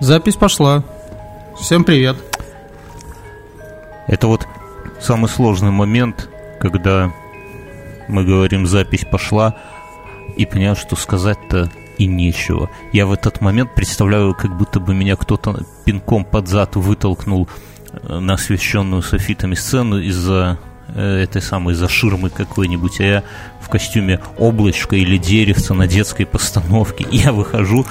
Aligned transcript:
Запись 0.00 0.36
пошла. 0.36 0.84
Всем 1.60 1.82
привет. 1.82 2.16
Это 4.06 4.28
вот 4.28 4.46
самый 5.00 5.28
сложный 5.28 5.72
момент, 5.72 6.28
когда 6.60 7.12
мы 8.06 8.24
говорим 8.24 8.64
«запись 8.66 9.04
пошла», 9.10 9.56
и 10.36 10.46
понимаю, 10.46 10.76
что 10.76 10.94
сказать-то 10.94 11.68
и 11.98 12.06
нечего. 12.06 12.70
Я 12.92 13.06
в 13.06 13.12
этот 13.12 13.40
момент 13.40 13.74
представляю, 13.74 14.34
как 14.34 14.56
будто 14.56 14.78
бы 14.78 14.94
меня 14.94 15.16
кто-то 15.16 15.64
пинком 15.84 16.24
под 16.24 16.46
зад 16.46 16.76
вытолкнул 16.76 17.48
э, 17.90 18.20
на 18.20 18.34
освещенную 18.34 19.02
софитами 19.02 19.56
сцену 19.56 19.98
из-за 19.98 20.60
э, 20.94 21.22
этой 21.24 21.42
самой 21.42 21.74
за 21.74 21.88
ширмы 21.88 22.30
какой-нибудь, 22.30 23.00
а 23.00 23.04
я 23.04 23.24
в 23.60 23.68
костюме 23.68 24.20
облачка 24.38 24.94
или 24.94 25.18
деревца 25.18 25.74
на 25.74 25.88
детской 25.88 26.24
постановке. 26.24 27.04
Я 27.10 27.32
выхожу 27.32 27.84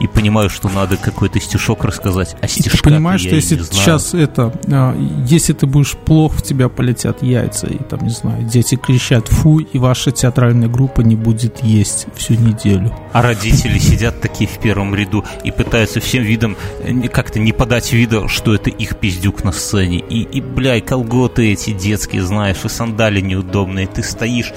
и 0.00 0.06
понимаю, 0.06 0.50
что 0.50 0.68
надо 0.68 0.96
какой-то 0.96 1.40
стишок 1.40 1.84
рассказать, 1.84 2.36
а 2.40 2.48
стишка 2.48 2.78
Ты 2.78 2.84
понимаешь, 2.84 3.20
что 3.20 3.34
если 3.34 3.56
сейчас 3.62 4.14
это, 4.14 4.52
а, 4.70 4.96
если 5.26 5.52
ты 5.52 5.66
будешь 5.66 5.96
плохо, 5.96 6.38
в 6.38 6.42
тебя 6.42 6.68
полетят 6.68 7.22
яйца, 7.22 7.66
и 7.66 7.78
там, 7.78 8.00
не 8.04 8.10
знаю, 8.10 8.44
дети 8.44 8.76
кричат 8.76 9.28
«фу», 9.28 9.58
и 9.58 9.78
ваша 9.78 10.10
театральная 10.10 10.68
группа 10.68 11.00
не 11.00 11.16
будет 11.16 11.62
есть 11.62 12.06
всю 12.16 12.34
неделю. 12.34 12.94
А 13.12 13.22
родители 13.22 13.78
сидят 13.78 14.20
такие 14.20 14.48
в 14.48 14.58
первом 14.58 14.94
ряду 14.94 15.24
и 15.44 15.50
пытаются 15.50 16.00
всем 16.00 16.22
видом 16.22 16.56
э, 16.80 17.08
как-то 17.08 17.38
не 17.38 17.52
подать 17.52 17.92
вида, 17.92 18.28
что 18.28 18.54
это 18.54 18.70
их 18.70 18.96
пиздюк 18.96 19.44
на 19.44 19.52
сцене. 19.52 19.98
И, 19.98 20.22
и 20.22 20.40
бля, 20.40 20.76
и 20.76 20.80
колготы 20.80 21.52
эти 21.52 21.72
детские, 21.72 22.22
знаешь, 22.22 22.64
и 22.64 22.68
сандали 22.68 23.20
неудобные. 23.20 23.86
Ты 23.86 24.02
стоишь 24.02 24.52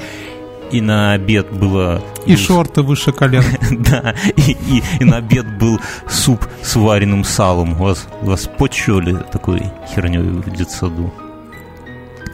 и 0.72 0.82
на 0.82 1.14
обед 1.14 1.52
было... 1.52 2.02
И 2.26 2.36
шорты 2.36 2.82
выше 2.82 3.12
колен. 3.12 3.44
да, 3.72 4.16
и, 4.36 5.04
на 5.04 5.18
обед 5.18 5.58
был 5.58 5.80
суп 6.10 6.46
с 6.64 6.76
вареным 6.76 7.24
салом. 7.24 7.76
Вас, 7.76 8.08
вас 8.22 8.50
почули 8.58 9.18
такой 9.32 9.64
херней 9.94 10.20
в 10.20 10.56
детсаду? 10.56 11.12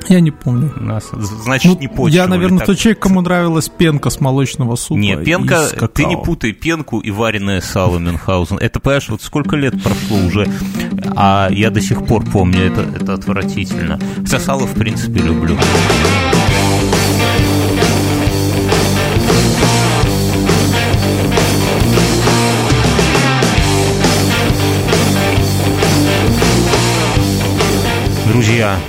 Я 0.10 0.22
не 0.22 0.32
помню. 0.32 0.72
Нас, 0.78 1.10
значит, 1.12 1.74
ну, 1.74 1.80
не 1.80 1.88
почивали. 1.88 2.14
Я, 2.14 2.28
наверное, 2.28 2.66
тот 2.66 2.78
человек, 2.78 3.00
кому 3.00 3.22
нравилась 3.22 3.68
пенка 3.68 4.10
с 4.10 4.22
молочного 4.22 4.76
супа. 4.76 4.98
Не, 4.98 5.18
пенка, 5.18 5.68
ты 5.94 6.06
не 6.06 6.16
путай 6.16 6.54
пенку 6.54 7.00
и 7.00 7.12
вареное 7.12 7.60
сало 7.60 7.98
Мюнхгаузен. 7.98 8.58
Это, 8.58 8.80
понимаешь, 8.80 9.10
вот 9.10 9.22
сколько 9.22 9.58
лет 9.58 9.82
прошло 9.84 10.18
уже, 10.18 10.48
а 11.16 11.50
я 11.52 11.72
до 11.72 11.82
сих 11.82 12.06
пор 12.06 12.24
помню, 12.24 12.62
это, 12.62 12.82
это 12.82 13.14
отвратительно. 13.14 14.00
Хотя 14.18 14.40
сало, 14.40 14.66
в 14.66 14.76
принципе, 14.76 15.20
люблю. 15.20 15.58
Друзья, 28.38 28.80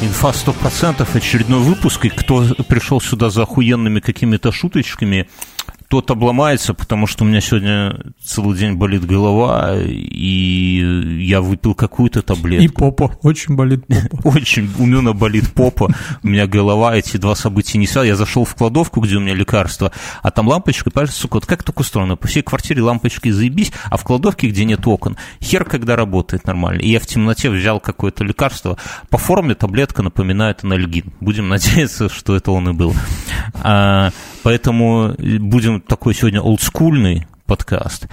инфа 0.00 0.30
100%, 0.30 1.06
очередной 1.16 1.60
выпуск, 1.60 2.06
и 2.06 2.08
кто 2.08 2.44
пришел 2.66 3.00
сюда 3.00 3.30
за 3.30 3.44
охуенными 3.44 4.00
какими-то 4.00 4.50
шуточками, 4.50 5.28
тот 5.90 6.08
обломается, 6.12 6.72
потому 6.72 7.08
что 7.08 7.24
у 7.24 7.26
меня 7.26 7.40
сегодня 7.40 7.98
целый 8.22 8.56
день 8.56 8.74
болит 8.74 9.04
голова, 9.04 9.74
и 9.76 11.18
я 11.20 11.40
выпил 11.40 11.74
какую-то 11.74 12.22
таблетку. 12.22 12.64
И 12.64 12.68
попа, 12.68 13.18
очень 13.22 13.56
болит 13.56 13.84
попа. 13.88 14.28
Очень, 14.38 14.70
у 14.78 14.86
Мюна 14.86 15.14
болит 15.14 15.52
попа, 15.52 15.92
у 16.22 16.28
меня 16.28 16.46
голова, 16.46 16.94
эти 16.94 17.16
два 17.16 17.34
события 17.34 17.76
не 17.76 17.88
связаны. 17.88 18.10
Я 18.10 18.14
зашел 18.14 18.44
в 18.44 18.54
кладовку, 18.54 19.00
где 19.00 19.16
у 19.16 19.20
меня 19.20 19.34
лекарства, 19.34 19.90
а 20.22 20.30
там 20.30 20.46
лампочка, 20.46 20.92
понимаешь, 20.92 21.12
сука, 21.12 21.34
вот 21.34 21.46
как 21.46 21.64
так 21.64 21.80
устроено? 21.80 22.14
По 22.14 22.28
всей 22.28 22.44
квартире 22.44 22.82
лампочки 22.82 23.28
заебись, 23.30 23.72
а 23.90 23.96
в 23.96 24.04
кладовке, 24.04 24.48
где 24.48 24.64
нет 24.64 24.86
окон, 24.86 25.16
хер 25.42 25.64
когда 25.64 25.96
работает 25.96 26.46
нормально. 26.46 26.82
И 26.82 26.90
я 26.90 27.00
в 27.00 27.06
темноте 27.08 27.50
взял 27.50 27.80
какое-то 27.80 28.22
лекарство. 28.22 28.78
По 29.08 29.18
форме 29.18 29.56
таблетка 29.56 30.04
напоминает 30.04 30.62
анальгин. 30.62 31.12
Будем 31.18 31.48
надеяться, 31.48 32.08
что 32.08 32.36
это 32.36 32.52
он 32.52 32.68
и 32.68 32.72
был. 32.74 32.94
А, 33.54 34.10
поэтому 34.44 35.16
будем 35.18 35.79
такой 35.86 36.14
сегодня 36.14 36.40
олдскульный 36.40 37.26
подкаст. 37.46 38.08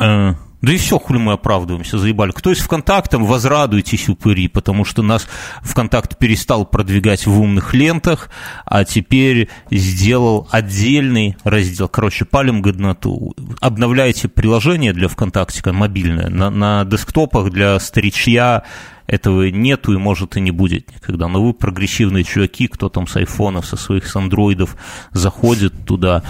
Э, 0.00 0.34
да 0.64 0.72
и 0.72 0.76
все, 0.76 0.98
хули 0.98 1.18
мы 1.18 1.32
оправдываемся, 1.32 1.98
заебали. 1.98 2.32
Кто 2.32 2.50
из 2.50 2.58
ВКонтактом, 2.58 3.24
возрадуйтесь, 3.24 4.08
упыри, 4.08 4.48
потому 4.48 4.84
что 4.84 5.02
нас 5.02 5.26
ВКонтакт 5.62 6.16
перестал 6.18 6.64
продвигать 6.64 7.26
в 7.26 7.40
умных 7.40 7.74
лентах, 7.74 8.30
а 8.64 8.84
теперь 8.84 9.48
сделал 9.70 10.48
отдельный 10.50 11.36
раздел. 11.44 11.88
Короче, 11.88 12.24
палим 12.24 12.62
годноту. 12.62 13.34
Обновляйте 13.60 14.28
приложение 14.28 14.92
для 14.92 15.08
ВКонтакте, 15.08 15.70
мобильное, 15.72 16.30
на, 16.30 16.50
на 16.50 16.84
десктопах 16.84 17.50
для 17.50 17.78
старичья, 17.78 18.64
этого 19.06 19.50
нету 19.50 19.92
и 19.92 19.98
может 19.98 20.36
и 20.36 20.40
не 20.40 20.50
будет 20.50 20.90
никогда. 20.94 21.28
Но 21.28 21.42
вы 21.42 21.52
прогрессивные 21.52 22.24
чуваки, 22.24 22.68
кто 22.68 22.88
там 22.88 23.06
с 23.06 23.16
айфонов, 23.16 23.66
со 23.66 23.76
своих 23.76 24.06
с 24.06 24.16
андроидов 24.16 24.76
заходит 25.12 25.84
туда. 25.84 26.22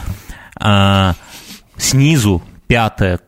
А, 0.56 1.14
снизу 1.76 2.42
пятая 2.66 3.20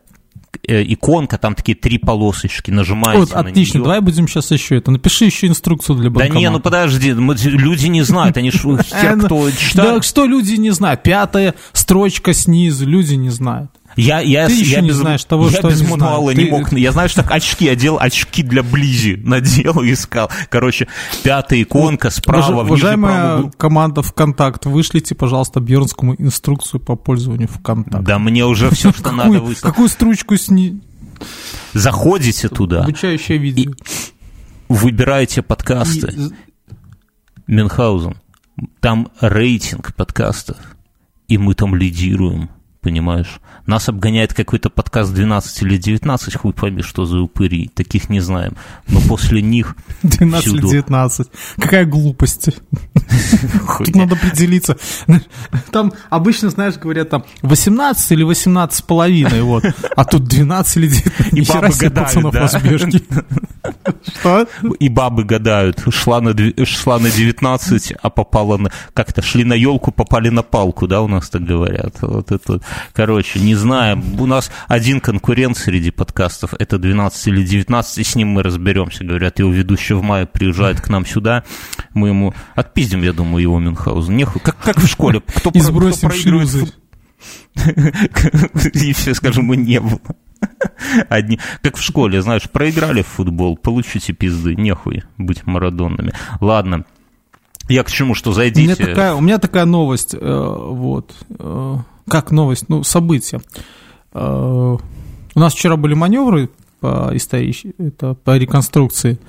иконка, 0.67 1.37
там 1.37 1.55
такие 1.55 1.75
три 1.75 1.97
полосочки, 1.97 2.71
нажимаете 2.71 3.19
вот, 3.19 3.33
на 3.33 3.39
отлично, 3.39 3.77
нее. 3.77 3.83
давай 3.83 4.01
будем 4.01 4.27
сейчас 4.27 4.51
еще 4.51 4.77
это. 4.77 4.91
Напиши 4.91 5.25
еще 5.25 5.47
инструкцию 5.47 5.97
для 5.97 6.09
банкомата. 6.09 6.33
Да 6.33 6.39
не, 6.39 6.49
ну 6.49 6.59
подожди, 6.59 7.11
люди 7.11 7.87
не 7.87 8.01
знают, 8.01 8.37
они 8.37 8.51
хер 8.51 8.77
кто 9.25 9.51
читает. 9.51 9.95
Да 9.95 10.01
что 10.01 10.25
люди 10.25 10.55
не 10.55 10.71
знают? 10.71 11.03
Пятая 11.03 11.55
строчка 11.73 12.33
снизу, 12.33 12.85
люди 12.85 13.13
не 13.13 13.29
знают. 13.29 13.71
Я, 13.97 14.19
я, 14.19 14.45
ты 14.45 14.53
еще 14.53 14.75
я 14.75 14.81
не 14.81 14.89
без, 14.89 14.97
знаешь 14.97 15.23
того, 15.23 15.49
я 15.49 15.57
что 15.57 15.69
без 15.69 15.81
не 15.81 15.87
мануала 15.87 16.31
знаю. 16.31 16.37
не 16.37 16.51
мог. 16.51 16.71
Я 16.71 16.91
знаю, 16.91 17.09
что 17.09 17.23
так 17.23 17.31
очки 17.31 17.67
одел, 17.67 17.97
очки 17.99 18.43
для 18.43 18.61
близи 18.61 19.15
надел 19.23 19.81
и 19.81 19.93
искал. 19.93 20.29
Короче, 20.49 20.87
пятая 21.23 21.63
иконка 21.63 22.11
справа, 22.11 22.51
Уваж, 22.51 22.67
Уважаемая 22.67 23.37
вниз, 23.37 23.53
команда 23.57 24.03
ВКонтакт, 24.03 24.67
вышлите, 24.67 25.15
пожалуйста, 25.15 25.59
Бьернскому 25.59 26.13
инструкцию 26.15 26.79
по 26.79 26.95
пользованию 26.95 27.47
ВКонтакт. 27.47 28.03
Да 28.03 28.19
мне 28.19 28.45
уже 28.45 28.69
все, 28.75 28.91
что 28.91 29.11
надо 29.11 29.41
выслать. 29.41 29.61
Какую 29.61 29.89
стручку 29.89 30.37
сни... 30.37 30.79
Заходите 31.73 32.49
туда. 32.49 32.83
Обучающее 32.83 33.39
видео. 33.39 33.73
Выбираете 34.69 35.41
подкасты. 35.41 36.13
Мюнхгаузен. 37.47 38.17
Там 38.79 39.09
рейтинг 39.19 39.95
подкастов. 39.95 40.57
И 41.27 41.39
мы 41.39 41.55
там 41.55 41.75
лидируем 41.75 42.51
понимаешь? 42.81 43.39
Нас 43.65 43.89
обгоняет 43.89 44.33
какой-то 44.33 44.69
подкаст 44.69 45.13
12 45.13 45.63
или 45.63 45.77
19, 45.77 46.35
хуй 46.35 46.53
пойми, 46.53 46.81
что 46.81 47.05
за 47.05 47.19
упыри, 47.19 47.69
таких 47.73 48.09
не 48.09 48.19
знаем. 48.19 48.53
Но 48.87 49.01
после 49.01 49.41
них 49.41 49.75
12 50.03 50.45
всюду... 50.45 50.67
или 50.67 50.71
19, 50.73 51.27
какая 51.57 51.85
глупость. 51.85 52.49
Тут 53.77 53.95
надо 53.95 54.15
определиться. 54.15 54.77
Там 55.71 55.93
обычно, 56.09 56.49
знаешь, 56.49 56.75
говорят 56.75 57.09
там 57.09 57.25
18 57.41 58.11
или 58.11 58.23
18 58.23 58.77
с 58.77 58.81
половиной, 58.81 59.41
вот. 59.41 59.63
А 59.95 60.05
тут 60.05 60.23
12 60.25 60.77
или 60.77 60.87
19. 60.87 61.33
И 61.33 61.41
бабы 61.41 61.69
гадают, 61.79 62.33
да. 62.33 62.47
Что? 64.07 64.47
И 64.79 64.89
бабы 64.89 65.23
гадают. 65.23 65.83
Шла 65.89 66.21
на, 66.21 66.35
шла 66.65 66.99
на 66.99 67.09
19, 67.09 67.93
а 68.01 68.09
попала 68.09 68.57
на... 68.57 68.71
Как-то 68.93 69.21
шли 69.21 69.43
на 69.43 69.53
елку, 69.53 69.91
попали 69.91 70.29
на 70.29 70.43
палку, 70.43 70.87
да, 70.87 71.01
у 71.01 71.07
нас 71.07 71.29
так 71.29 71.43
говорят. 71.43 71.95
Вот 72.01 72.31
это 72.31 72.61
Короче, 72.93 73.39
не 73.39 73.55
знаю. 73.55 74.01
У 74.19 74.25
нас 74.25 74.51
один 74.67 74.99
конкурент 74.99 75.57
среди 75.57 75.91
подкастов, 75.91 76.53
это 76.57 76.77
12 76.77 77.27
или 77.27 77.43
19, 77.43 77.97
и 77.97 78.03
с 78.03 78.15
ним 78.15 78.29
мы 78.29 78.43
разберемся. 78.43 79.03
Говорят, 79.03 79.39
его 79.39 79.51
ведущий 79.51 79.93
в 79.93 80.01
мае 80.01 80.25
приезжает 80.25 80.81
к 80.81 80.89
нам 80.89 81.05
сюда, 81.05 81.43
мы 81.93 82.09
ему 82.09 82.33
отпиздим, 82.55 83.01
я 83.03 83.13
думаю, 83.13 83.41
его 83.41 83.59
Мюнхгаузен. 83.59 84.15
Нехуй. 84.15 84.41
Как, 84.41 84.57
как 84.57 84.77
в 84.77 84.87
школе. 84.87 85.21
Кто, 85.21 85.51
и 85.53 85.59
сбросим 85.59 86.09
кто 86.09 86.09
проигрывает... 86.09 86.75
И 88.73 88.93
все 88.93 89.15
скажем, 89.15 89.51
не 89.51 89.79
было. 89.79 89.99
Одни, 91.09 91.39
как 91.61 91.77
в 91.77 91.81
школе, 91.81 92.21
знаешь, 92.21 92.49
проиграли 92.49 93.01
в 93.01 93.07
футбол, 93.07 93.57
получите 93.57 94.13
пизды, 94.13 94.55
нехуй 94.55 95.03
быть 95.17 95.45
марадонными. 95.45 96.13
Ладно, 96.39 96.85
я 97.69 97.83
к 97.83 97.91
чему, 97.91 98.15
что 98.15 98.33
зайдите. 98.33 98.61
У 98.61 98.65
меня 98.65 98.75
такая, 98.75 99.13
у 99.13 99.21
меня 99.21 99.37
такая 99.39 99.65
новость, 99.65 100.13
э, 100.13 100.19
вот, 100.19 101.15
э, 101.37 101.77
как 102.09 102.31
новость, 102.31 102.69
ну, 102.69 102.83
событие. 102.83 103.41
Э, 104.13 104.77
у 105.35 105.39
нас 105.39 105.53
вчера 105.53 105.77
были 105.77 105.93
маневры 105.93 106.49
по 106.79 107.11
истории, 107.13 107.73
это 107.77 108.13
по 108.13 108.37
реконструкции. 108.37 109.19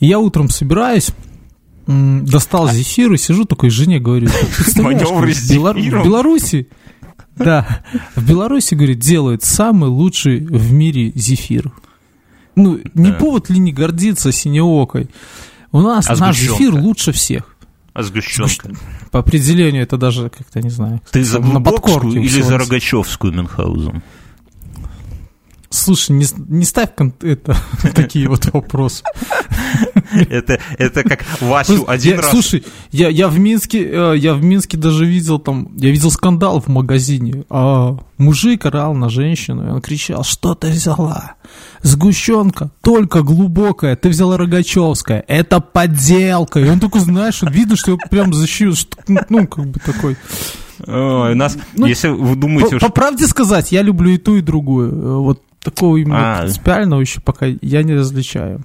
И 0.00 0.06
я 0.06 0.18
утром 0.18 0.48
собираюсь, 0.48 1.10
достал 1.86 2.68
зефир 2.68 3.12
и 3.12 3.18
сижу 3.18 3.44
такой 3.44 3.70
жене 3.70 4.00
говорю, 4.00 4.28
маневры 4.76 5.34
с 5.34 5.50
Белор... 5.50 5.76
в 5.76 6.04
Беларуси, 6.04 6.68
да, 7.36 7.82
в 8.14 8.28
Беларуси, 8.28 8.74
говорит, 8.74 8.98
делают 8.98 9.42
самый 9.42 9.90
лучший 9.90 10.40
в 10.40 10.72
мире 10.72 11.12
зефир. 11.14 11.72
Ну, 12.56 12.80
не 12.94 13.12
повод 13.12 13.50
ли 13.50 13.58
не 13.58 13.72
гордиться 13.72 14.30
синеокой? 14.30 15.08
У 15.72 15.80
нас 15.80 16.08
а 16.08 16.16
наш 16.16 16.38
зефир 16.38 16.74
лучше 16.74 17.10
всех. 17.10 17.53
Сгущенка? 18.02 18.70
По 19.10 19.20
определению 19.20 19.82
это 19.82 19.96
даже 19.96 20.28
как-то, 20.28 20.60
не 20.60 20.70
знаю. 20.70 21.00
Ты 21.10 21.22
за 21.22 21.40
подкорке 21.40 22.20
или 22.20 22.40
за 22.42 22.58
Рогачевскую 22.58 23.32
Мюнхгаузен? 23.32 24.02
Слушай, 25.74 26.12
не, 26.12 26.26
не 26.48 26.64
ставь 26.64 26.90
это, 27.20 27.56
такие 27.94 28.28
вот 28.28 28.46
вопросы. 28.52 29.02
Это, 30.30 30.60
это 30.78 31.02
как 31.02 31.24
Васю 31.40 31.84
один 31.88 32.14
я, 32.14 32.20
раз... 32.20 32.30
Слушай, 32.30 32.64
я, 32.92 33.08
я, 33.08 33.26
в 33.26 33.40
Минске, 33.40 33.84
э, 33.90 34.14
я 34.16 34.34
в 34.34 34.44
Минске 34.44 34.76
даже 34.76 35.04
видел 35.04 35.40
там, 35.40 35.76
я 35.76 35.90
видел 35.90 36.12
скандал 36.12 36.60
в 36.60 36.68
магазине. 36.68 37.44
А 37.50 37.98
мужик 38.18 38.66
орал 38.66 38.94
на 38.94 39.08
женщину, 39.08 39.66
и 39.66 39.70
он 39.70 39.80
кричал, 39.80 40.22
что 40.22 40.54
ты 40.54 40.68
взяла? 40.68 41.34
Сгущенка, 41.82 42.70
только 42.80 43.22
глубокая, 43.22 43.96
ты 43.96 44.10
взяла 44.10 44.36
Рогачевская, 44.36 45.24
это 45.26 45.58
подделка. 45.58 46.60
И 46.60 46.68
он 46.68 46.78
только, 46.78 47.00
знаешь, 47.00 47.42
видно, 47.42 47.74
что 47.74 47.92
его 47.92 48.00
прям 48.08 48.32
защищает, 48.32 48.86
ну, 49.28 49.46
как 49.48 49.66
бы 49.66 49.80
такой... 49.80 50.16
Ой, 50.86 51.34
нас, 51.34 51.56
ну, 51.74 51.86
если 51.86 52.08
вы 52.08 52.36
думаете... 52.36 52.70
По, 52.70 52.78
что... 52.78 52.86
по 52.86 52.92
правде 52.92 53.26
сказать, 53.26 53.72
я 53.72 53.82
люблю 53.82 54.10
и 54.10 54.18
ту, 54.18 54.36
и 54.36 54.40
другую. 54.40 54.92
Э, 54.92 55.16
вот 55.18 55.42
такого 55.64 55.96
именно 55.96 56.38
а, 56.38 56.42
принципиального 56.42 57.00
еще 57.00 57.20
пока 57.20 57.46
я 57.46 57.82
не 57.82 57.94
различаю. 57.94 58.64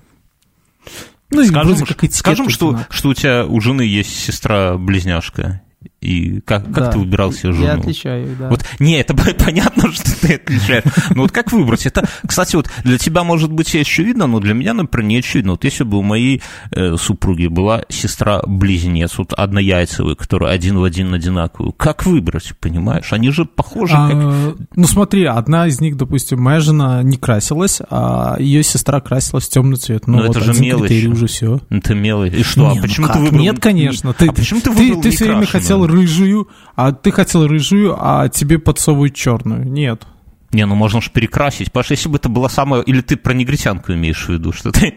Ну, 1.31 1.43
скажем, 1.45 1.77
скажем 2.11 2.49
что, 2.49 2.79
что 2.89 3.09
у 3.09 3.13
тебя 3.13 3.45
у 3.45 3.59
жены 3.61 3.83
есть 3.83 4.17
сестра-близняшка. 4.19 5.61
И 6.01 6.39
как, 6.41 6.65
как 6.65 6.85
да, 6.85 6.91
ты 6.91 6.99
выбирал 6.99 7.33
себе 7.33 7.51
жену? 7.51 7.65
Я 7.65 7.73
отличаю, 7.73 8.35
да. 8.39 8.49
Вот, 8.49 8.63
не, 8.79 8.99
это 8.99 9.13
понятно, 9.45 9.91
что 9.91 10.19
ты 10.21 10.35
отличаешь. 10.35 10.83
Но 11.09 11.23
вот 11.23 11.31
как 11.31 11.51
выбрать? 11.51 11.85
Это, 11.85 12.07
кстати, 12.25 12.55
вот 12.55 12.69
для 12.83 12.97
тебя, 12.97 13.23
может 13.23 13.51
быть, 13.51 13.75
очевидно, 13.75 14.27
но 14.27 14.39
для 14.39 14.53
меня, 14.53 14.73
например, 14.73 15.09
не 15.09 15.17
очевидно. 15.17 15.51
Вот 15.51 15.65
если 15.65 15.83
бы 15.83 15.97
у 15.97 16.01
моей 16.01 16.41
э, 16.71 16.95
супруги 16.97 17.47
была 17.47 17.83
сестра-близнец, 17.89 19.17
вот 19.17 19.33
однояйцевая, 19.33 20.15
которая 20.15 20.53
один 20.53 20.77
в 20.77 20.83
один 20.83 21.13
одинаковую, 21.13 21.73
как 21.73 22.05
выбрать, 22.05 22.53
понимаешь? 22.59 23.11
Они 23.11 23.31
же 23.31 23.43
похожи 23.43 23.93
а, 23.95 24.07
как... 24.07 24.57
Ну, 24.75 24.87
смотри, 24.87 25.25
одна 25.25 25.67
из 25.67 25.81
них, 25.81 25.97
допустим, 25.97 26.41
моя 26.41 26.61
жена 26.61 27.03
не 27.03 27.17
красилась, 27.17 27.81
а 27.89 28.37
ее 28.39 28.63
сестра 28.63 29.01
красилась 29.01 29.47
в 29.47 29.49
темный 29.49 29.77
цвет. 29.77 30.07
Ну, 30.07 30.19
но 30.19 30.27
вот 30.27 30.37
это 30.37 30.53
же 30.53 30.61
мелочь. 30.61 31.03
уже 31.05 31.27
все. 31.27 31.59
Это 31.69 31.93
мелочь. 31.93 32.33
И 32.33 32.43
что? 32.43 32.69
А 32.69 32.73
не, 32.73 32.79
а 32.79 32.81
почему 32.81 33.07
ну 33.07 33.13
ты 33.13 33.19
выбрал? 33.19 33.41
Нет, 33.41 33.59
конечно. 33.59 34.13
Ты, 34.13 34.27
а 34.27 34.31
почему 34.31 34.61
ты 34.61 34.71
выбрал 34.71 35.01
ты, 35.01 35.09
ты 35.09 35.15
все 35.15 35.25
время 35.25 35.45
хотел 35.45 35.88
рыжую, 35.89 36.47
а 36.75 36.91
ты 36.91 37.11
хотел 37.11 37.47
рыжую, 37.47 37.95
а 37.99 38.29
тебе 38.29 38.59
подсовывают 38.59 39.15
черную. 39.15 39.65
Нет. 39.69 40.05
Не, 40.51 40.65
ну 40.65 40.73
можно 40.73 40.99
же 40.99 41.11
перекрасить. 41.11 41.71
Паша, 41.71 41.93
если 41.93 42.09
бы 42.09 42.17
это 42.17 42.27
была 42.27 42.49
самая... 42.49 42.81
Или 42.81 43.01
ты 43.01 43.17
про 43.17 43.33
негритянку 43.33 43.93
имеешь 43.93 44.25
в 44.25 44.29
виду, 44.29 44.51
что 44.51 44.71
ты... 44.71 44.93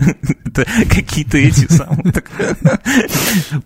это 0.47 0.65
какие-то 0.89 1.37
эти 1.37 1.71
самые... 1.71 2.15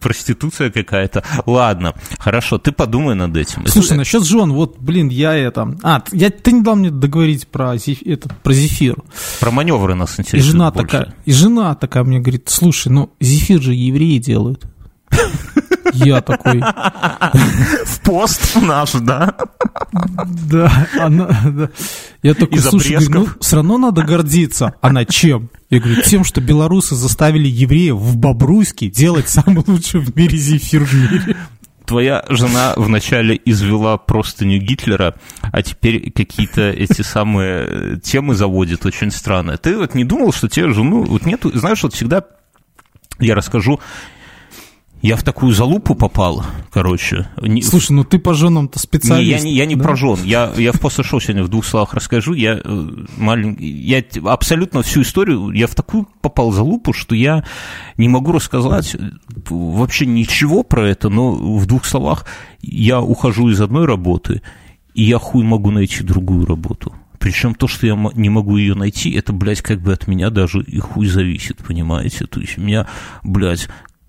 Проституция 0.00 0.70
какая-то. 0.70 1.23
Ладно, 1.46 1.94
хорошо, 2.19 2.58
ты 2.58 2.73
подумай 2.73 3.14
над 3.14 3.37
этим. 3.37 3.64
Слушай, 3.69 3.96
насчет 3.96 4.25
жен, 4.25 4.52
вот, 4.52 4.81
блин, 4.81 5.08
я 5.08 5.34
это... 5.34 5.76
А, 5.84 6.02
я, 6.11 6.31
ты 6.31 6.50
не 6.50 6.62
дал 6.62 6.75
мне 6.75 6.90
договорить 6.90 7.46
про, 7.46 7.76
это, 7.76 8.28
про 8.43 8.52
зефир. 8.52 8.96
Про 9.38 9.52
маневры 9.52 9.94
нас 9.94 10.19
интересует 10.19 10.44
и 10.44 10.50
жена 10.50 10.70
больше. 10.73 10.88
Такая, 10.88 11.14
и 11.25 11.32
жена 11.32 11.75
такая 11.76 12.02
мне 12.02 12.19
говорит, 12.19 12.49
слушай, 12.49 12.88
ну 12.88 13.11
зефир 13.20 13.62
же 13.62 13.75
евреи 13.75 14.19
делают. 14.19 14.67
Я 16.04 16.20
такой... 16.20 16.60
В 17.84 18.00
пост 18.00 18.56
наш, 18.60 18.93
да? 18.93 19.34
Да, 20.50 20.88
она... 21.00 21.28
Да. 21.44 21.70
Я 22.22 22.34
такой, 22.34 22.58
слушай, 22.58 22.96
говорю, 22.96 23.20
ну, 23.20 23.28
все 23.40 23.56
равно 23.56 23.78
надо 23.78 24.02
гордиться. 24.02 24.75
Она 24.81 25.04
чем? 25.04 25.50
Я 25.70 25.81
говорю, 25.81 26.02
тем, 26.02 26.25
что 26.25 26.40
белорусы 26.40 26.94
заставили 26.94 27.48
евреев 27.48 27.96
в 27.96 28.16
Бобруйске 28.16 28.88
делать 28.88 29.28
самый 29.28 29.64
лучший 29.66 30.00
в 30.00 30.16
мире 30.16 30.38
зефир 30.38 30.84
в 30.84 30.93
мире 30.93 31.37
твоя 31.87 32.25
жена 32.28 32.75
вначале 32.76 33.40
извела 33.44 33.96
простыню 33.96 34.58
Гитлера, 34.58 35.14
а 35.40 35.62
теперь 35.62 36.10
какие-то 36.10 36.70
эти 36.70 37.02
самые 37.02 38.00
темы 38.00 38.34
заводит 38.34 38.84
очень 38.84 39.10
странно. 39.10 39.56
Ты 39.56 39.78
вот 39.78 39.94
не 39.94 40.04
думал, 40.04 40.32
что 40.32 40.49
тебе 40.49 40.72
жену... 40.72 41.04
Вот 41.04 41.25
нету... 41.25 41.56
Знаешь, 41.56 41.82
вот 41.82 41.94
всегда 41.94 42.25
я 43.19 43.34
расскажу 43.34 43.81
я 45.02 45.16
в 45.16 45.22
такую 45.22 45.52
залупу 45.52 45.94
попал, 45.94 46.44
короче. 46.70 47.28
Слушай, 47.62 47.93
ну 47.93 48.04
ты 48.04 48.19
по 48.19 48.34
женам-то 48.34 48.78
специалист. 48.78 49.44
Не, 49.44 49.50
я 49.50 49.54
не, 49.54 49.56
я 49.58 49.66
не 49.66 49.76
да? 49.76 49.84
про 49.84 49.96
жен. 49.96 50.19
Я, 50.25 50.52
я 50.56 50.72
в 50.72 50.81
после 50.81 51.04
шоу 51.04 51.20
сегодня 51.20 51.44
в 51.44 51.48
двух 51.48 51.64
словах 51.64 51.94
расскажу. 51.94 52.32
Я, 52.32 52.60
э, 52.64 52.88
маленький, 53.16 53.66
я 53.66 54.02
абсолютно 54.25 54.82
всю 54.82 55.02
историю, 55.02 55.50
я 55.50 55.66
в 55.66 55.75
такую 55.75 56.08
попал 56.22 56.50
залупу, 56.50 56.93
что 56.93 57.14
я 57.14 57.44
не 57.96 58.08
могу 58.08 58.32
рассказать 58.32 58.94
э, 58.94 58.98
вообще 59.50 60.06
ничего 60.06 60.62
про 60.62 60.88
это, 60.88 61.08
но 61.08 61.32
в 61.32 61.66
двух 61.66 61.84
словах 61.84 62.26
я 62.62 63.00
ухожу 63.00 63.50
из 63.50 63.60
одной 63.60 63.87
работы, 63.87 64.42
и 64.94 65.04
я 65.04 65.19
хуй 65.19 65.44
могу 65.44 65.70
найти 65.70 66.02
другую 66.02 66.46
работу. 66.46 66.94
Причем 67.19 67.54
то, 67.54 67.66
что 67.66 67.87
я 67.87 67.94
не 68.14 68.28
могу 68.28 68.56
ее 68.56 68.75
найти, 68.75 69.10
это, 69.12 69.32
блядь, 69.32 69.62
как 69.62 69.81
бы 69.81 69.92
от 69.92 70.06
меня 70.06 70.31
даже 70.31 70.62
и 70.62 70.78
хуй 70.78 71.06
зависит, 71.06 71.58
понимаете? 71.58 72.26
То 72.26 72.40
есть 72.40 72.58
у 72.58 72.60
меня, 72.60 72.87
блядь, 73.22 73.69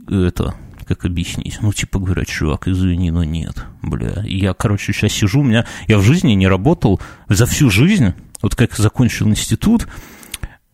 это, 0.10 0.56
как 0.88 1.06
объяснить. 1.06 1.60
Ну, 1.62 1.74
типа, 1.74 2.00
говорят, 2.00 2.28
чувак, 2.28 2.68
извини, 2.68 3.12
но 3.12 3.24
нет, 3.24 3.66
бля. 3.82 4.24
Я, 4.26 4.54
короче, 4.54 4.94
сейчас 4.94 5.12
сижу, 5.12 5.42
у 5.42 5.44
меня, 5.44 5.66
я 5.88 5.98
в 5.98 6.04
жизни 6.04 6.34
не 6.34 6.48
работал 6.48 7.00
за 7.28 7.46
всю 7.46 7.70
жизнь, 7.70 8.14
вот 8.42 8.56
как 8.56 8.76
закончил 8.76 9.28
институт, 9.28 9.88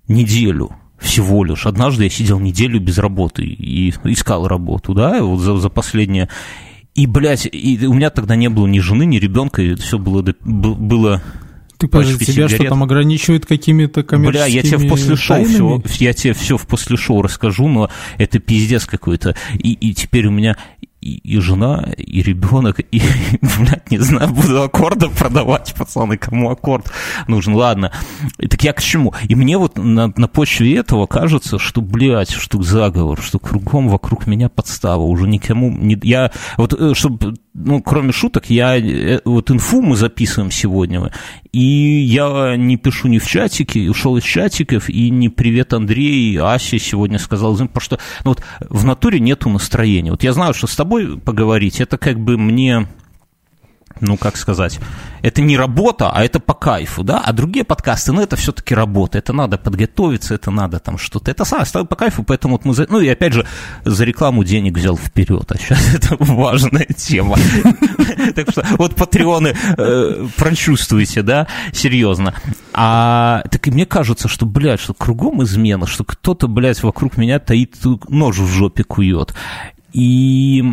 неделю 0.07 0.75
всего 0.99 1.43
лишь. 1.43 1.65
Однажды 1.65 2.05
я 2.05 2.09
сидел 2.09 2.39
неделю 2.39 2.79
без 2.79 2.97
работы 2.97 3.43
и 3.43 3.89
искал 4.03 4.47
работу, 4.47 4.93
да, 4.93 5.21
вот 5.21 5.39
за, 5.39 5.57
за 5.57 5.69
последнее. 5.69 6.29
И, 6.95 7.07
блядь, 7.07 7.47
и 7.51 7.85
у 7.87 7.93
меня 7.93 8.09
тогда 8.11 8.35
не 8.35 8.49
было 8.49 8.67
ни 8.67 8.79
жены, 8.79 9.05
ни 9.05 9.17
ребенка, 9.17 9.61
и 9.61 9.75
все 9.75 9.97
было, 9.97 10.23
было 10.41 11.23
ты 11.87 11.97
подожди, 11.97 12.25
тебя 12.25 12.33
сигарет. 12.47 12.51
что 12.51 12.69
там 12.69 12.83
ограничивают 12.83 13.45
какими-то 13.45 14.03
коммерческими 14.03 14.45
Бля, 14.45 14.55
я 14.55 14.61
тебе 14.61 14.77
в 14.77 14.89
после 14.89 15.15
шоу 15.15 15.43
все, 15.43 15.81
я 15.99 16.13
тебе 16.13 16.33
все 16.33 16.57
в 16.57 16.67
после 16.67 16.97
шоу 16.97 17.21
расскажу, 17.21 17.67
но 17.67 17.89
это 18.17 18.39
пиздец 18.39 18.85
какой-то. 18.85 19.35
И, 19.53 19.73
и 19.73 19.93
теперь 19.93 20.27
у 20.27 20.31
меня 20.31 20.57
и, 21.03 21.17
и 21.17 21.39
жена, 21.39 21.85
и 21.97 22.21
ребенок, 22.21 22.79
и, 22.79 23.01
блядь, 23.41 23.91
не 23.91 23.97
знаю, 23.97 24.29
буду 24.29 24.63
аккорды 24.63 25.09
продавать, 25.09 25.73
пацаны, 25.77 26.17
кому 26.17 26.49
аккорд 26.49 26.89
нужен, 27.27 27.53
ладно. 27.53 27.91
И 28.39 28.47
так 28.47 28.63
я 28.63 28.73
к 28.73 28.81
чему? 28.81 29.13
И 29.27 29.35
мне 29.35 29.57
вот 29.57 29.77
на, 29.77 30.13
на 30.15 30.27
почве 30.27 30.77
этого 30.77 31.05
кажется, 31.05 31.59
что, 31.59 31.81
блядь, 31.81 32.31
что 32.31 32.61
заговор, 32.63 33.21
что 33.21 33.39
кругом 33.39 33.89
вокруг 33.89 34.27
меня 34.27 34.47
подстава, 34.49 35.01
уже 35.01 35.27
никому 35.27 35.69
не... 35.69 35.99
Я, 36.03 36.31
вот, 36.57 36.73
э, 36.73 36.93
чтобы, 36.93 37.35
ну, 37.53 37.81
кроме 37.81 38.11
шуток, 38.11 38.49
я, 38.49 38.77
э, 38.77 39.19
вот 39.25 39.51
инфу 39.51 39.81
мы 39.81 39.95
записываем 39.95 40.51
сегодня, 40.51 41.11
и 41.51 41.59
я 41.59 42.55
не 42.55 42.77
пишу 42.77 43.07
ни 43.07 43.19
в 43.19 43.27
чатике, 43.27 43.89
ушел 43.89 44.17
из 44.17 44.23
чатиков, 44.23 44.89
и 44.89 45.09
не 45.09 45.29
привет 45.29 45.73
Андрей, 45.73 46.37
Ася 46.39 46.79
сегодня 46.79 47.19
сказал, 47.19 47.53
потому 47.53 47.81
что, 47.81 47.99
ну, 48.23 48.31
вот 48.31 48.43
в 48.69 48.85
натуре 48.85 49.19
нету 49.19 49.49
настроения. 49.49 50.11
Вот 50.11 50.23
я 50.23 50.33
знаю, 50.33 50.53
что 50.53 50.67
с 50.67 50.75
тобой 50.75 50.93
тобой 50.93 51.17
поговорить, 51.17 51.81
это 51.81 51.97
как 51.97 52.19
бы 52.19 52.37
мне 52.37 52.87
ну, 54.03 54.17
как 54.17 54.37
сказать, 54.37 54.79
это 55.21 55.41
не 55.41 55.57
работа, 55.57 56.11
а 56.11 56.23
это 56.23 56.39
по 56.39 56.53
кайфу, 56.53 57.03
да, 57.03 57.19
а 57.19 57.31
другие 57.33 57.63
подкасты, 57.63 58.11
ну, 58.11 58.21
это 58.21 58.35
все-таки 58.35 58.75
работа, 58.75 59.17
это 59.17 59.33
надо 59.33 59.57
подготовиться, 59.57 60.35
это 60.35 60.51
надо 60.51 60.79
там 60.79 60.97
что-то, 60.97 61.31
это 61.31 61.45
самое 61.45 61.65
стало 61.65 61.85
по 61.85 61.95
кайфу, 61.95 62.23
поэтому 62.23 62.55
вот 62.55 62.65
мы, 62.65 62.73
за... 62.73 62.85
ну, 62.89 62.99
и 62.99 63.07
опять 63.07 63.33
же, 63.33 63.47
за 63.85 64.03
рекламу 64.03 64.43
денег 64.43 64.77
взял 64.77 64.97
вперед, 64.97 65.51
а 65.51 65.57
сейчас 65.57 65.93
это 65.95 66.15
важная 66.19 66.85
тема, 66.85 67.37
так 68.35 68.51
что 68.51 68.65
вот 68.77 68.95
патреоны 68.95 69.55
э, 69.77 70.27
прочувствуйте, 70.37 71.21
да, 71.21 71.47
серьезно, 71.71 72.35
а 72.73 73.43
так 73.49 73.67
и 73.67 73.71
мне 73.71 73.85
кажется, 73.85 74.27
что, 74.27 74.45
блядь, 74.45 74.81
что 74.81 74.93
кругом 74.93 75.43
измена, 75.43 75.87
что 75.87 76.03
кто-то, 76.03 76.47
блядь, 76.47 76.83
вокруг 76.83 77.17
меня 77.17 77.39
таит 77.39 77.77
нож 78.09 78.37
в 78.37 78.47
жопе 78.47 78.83
кует, 78.83 79.33
и 79.93 80.63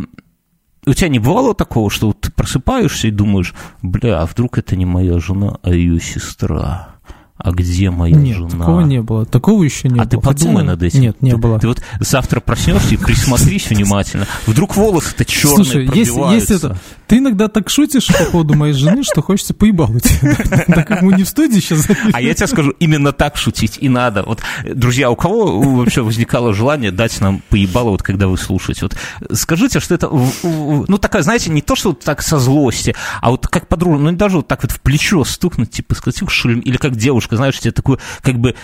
у 0.87 0.95
тебя 0.95 1.09
не 1.09 1.19
бывало 1.19 1.55
такого, 1.55 1.91
что 1.91 2.09
вот 2.09 2.21
ты 2.21 2.33
просыпаешься 2.33 3.09
и 3.09 3.13
думаешь, 3.13 3.55
бля, 3.83 4.23
а 4.23 4.27
вдруг 4.27 4.59
это 4.59 4.77
не 4.77 4.87
моя 4.87 5.19
жена, 5.19 5.59
а 5.63 5.71
ее 5.71 6.01
сестра? 6.01 7.00
А 7.43 7.53
где 7.53 7.91
моя 7.91 8.15
Нет, 8.17 8.37
жена? 8.37 8.51
такого 8.51 8.81
не 8.83 9.01
было. 9.01 9.25
Такого 9.25 9.63
еще 9.63 9.89
не 9.89 9.99
а 9.99 10.05
было. 10.05 10.05
А 10.05 10.09
ты 10.09 10.19
подумай 10.19 10.57
Хотя... 10.57 10.67
над 10.67 10.83
этим. 10.83 11.01
Нет, 11.01 11.23
не 11.23 11.31
ты, 11.31 11.37
было. 11.39 11.59
Ты 11.59 11.69
вот 11.69 11.83
завтра 11.99 12.41
проснешься 12.41 12.95
и 12.95 12.97
присмотрись 12.99 13.67
внимательно. 13.71 14.27
Вдруг 14.47 14.77
волосы-то 14.77 15.25
черные 15.25 15.65
Слушай, 15.65 15.91
есть, 15.95 16.15
есть 16.15 16.51
это. 16.51 16.79
Ты 17.07 17.19
иногда 17.19 17.49
так 17.49 17.71
шутишь 17.71 18.07
по 18.07 18.25
поводу 18.27 18.55
моей 18.55 18.75
жены, 18.75 19.03
что 19.03 19.23
хочется 19.23 19.55
поебалить. 19.55 20.21
Так 20.71 20.87
как 20.87 21.03
мы 21.03 21.15
не 21.15 21.25
в 21.25 21.29
студии 21.29 21.59
сейчас 21.59 21.89
А 22.13 22.21
я 22.21 22.35
тебе 22.35 22.47
скажу, 22.47 22.71
именно 22.79 23.13
так 23.13 23.37
шутить 23.37 23.79
и 23.81 23.89
надо. 23.89 24.23
Вот, 24.23 24.41
друзья, 24.65 25.11
у 25.11 25.17
кого 25.17 25.61
вообще 25.61 26.03
возникало 26.03 26.53
желание 26.53 26.93
дать 26.93 27.21
нам 27.21 27.43
поебало, 27.49 27.91
вот 27.91 28.03
когда 28.03 28.29
вы 28.29 28.37
слушаете? 28.37 28.83
Вот 28.83 28.97
скажите, 29.37 29.81
что 29.81 29.95
это, 29.95 30.09
ну, 30.43 30.99
такая, 30.99 31.23
знаете, 31.23 31.51
не 31.51 31.63
то, 31.63 31.75
что 31.75 31.93
так 31.93 32.23
со 32.23 32.39
злости, 32.39 32.95
а 33.21 33.31
вот 33.31 33.49
как 33.49 33.67
подруга, 33.67 33.99
ну, 33.99 34.13
даже 34.13 34.37
вот 34.37 34.49
так 34.49 34.63
вот 34.63 34.73
в 34.73 34.81
плечо 34.81 35.25
стукнуть, 35.25 35.71
типа, 35.71 35.95
сказать, 35.95 36.21
или 36.45 36.77
как 36.77 36.97
девушка, 36.97 37.30
знаешь, 37.37 37.59
тебе 37.59 37.73
такую, 37.73 37.99
как 38.23 38.39
бы, 38.39 38.55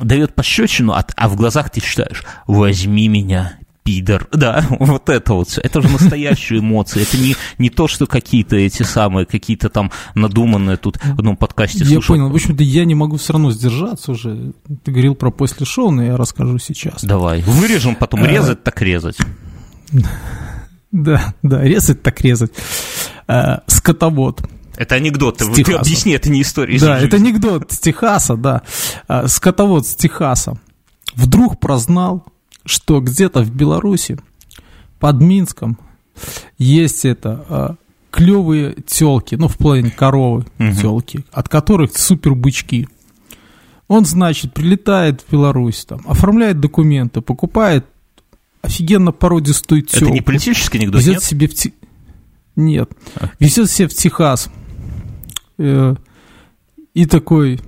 дает 0.00 0.34
пощечину, 0.34 0.92
а, 0.92 1.04
а 1.16 1.28
в 1.28 1.36
глазах 1.36 1.70
ты 1.70 1.80
читаешь, 1.80 2.24
возьми 2.46 3.08
меня, 3.08 3.58
пидор, 3.82 4.28
да, 4.32 4.64
вот 4.78 5.08
это 5.08 5.34
вот, 5.34 5.58
это 5.62 5.82
же 5.82 5.88
настоящие 5.88 6.60
эмоции, 6.60 7.02
это 7.02 7.16
не, 7.16 7.36
не 7.58 7.70
то, 7.70 7.88
что 7.88 8.06
какие-то 8.06 8.56
эти 8.56 8.82
самые, 8.82 9.26
какие-то 9.26 9.68
там 9.68 9.90
надуманные 10.14 10.76
тут 10.76 10.96
в 10.96 11.18
одном 11.18 11.36
подкасте 11.36 11.80
Я 11.80 11.94
слушал. 11.94 12.14
понял, 12.14 12.28
в 12.30 12.34
общем-то, 12.34 12.62
я 12.62 12.84
не 12.84 12.94
могу 12.94 13.16
все 13.16 13.32
равно 13.32 13.50
сдержаться 13.50 14.12
уже, 14.12 14.52
ты 14.84 14.90
говорил 14.92 15.14
про 15.14 15.30
после 15.30 15.66
шоу, 15.66 15.90
но 15.90 16.04
я 16.04 16.16
расскажу 16.16 16.58
сейчас. 16.58 17.04
Давай, 17.04 17.42
вырежем, 17.42 17.94
потом 17.94 18.24
э, 18.24 18.28
резать 18.28 18.62
так 18.62 18.80
резать. 18.82 19.16
Да, 20.92 21.34
да, 21.44 21.62
резать 21.62 22.02
так 22.02 22.20
резать. 22.20 22.50
Э, 23.28 23.58
скотовод. 23.68 24.40
Это 24.80 24.94
анекдот, 24.94 25.36
ты, 25.36 25.62
ты 25.62 25.74
объясни, 25.74 26.14
это 26.14 26.30
не 26.30 26.40
история. 26.40 26.80
Да, 26.80 26.98
это 26.98 27.16
анекдот 27.16 27.70
с 27.70 27.78
Техаса, 27.78 28.34
да. 28.34 28.62
Э, 29.08 29.28
скотовод 29.28 29.86
с 29.86 29.94
Техаса 29.94 30.58
вдруг 31.14 31.60
прознал, 31.60 32.24
что 32.64 33.02
где-то 33.02 33.42
в 33.42 33.50
Беларуси, 33.54 34.18
под 34.98 35.20
Минском, 35.20 35.78
есть 36.56 37.04
это 37.04 37.44
э, 37.50 37.68
клевые 38.10 38.74
телки, 38.86 39.34
ну, 39.34 39.48
в 39.48 39.58
плане 39.58 39.90
коровы 39.90 40.46
угу. 40.58 40.72
телки, 40.72 41.26
от 41.30 41.50
которых 41.50 41.94
супер 41.98 42.34
бычки. 42.34 42.88
Он, 43.86 44.06
значит, 44.06 44.54
прилетает 44.54 45.20
в 45.20 45.30
Беларусь, 45.30 45.84
там, 45.84 46.00
оформляет 46.06 46.58
документы, 46.58 47.20
покупает 47.20 47.84
офигенно 48.62 49.12
породистую 49.12 49.82
тёлку. 49.82 50.06
Это 50.06 50.14
не 50.14 50.22
политический 50.22 50.78
анекдот, 50.78 51.02
везет 51.02 51.16
нет? 51.16 51.22
себе 51.22 51.48
в 51.48 51.54
те... 51.54 51.74
Нет. 52.56 52.90
А. 53.16 53.28
Везет 53.38 53.70
себе 53.70 53.88
в 53.88 53.94
Техас. 53.94 54.50
Э, 55.60 55.94
и 56.94 57.04
такой 57.04 57.60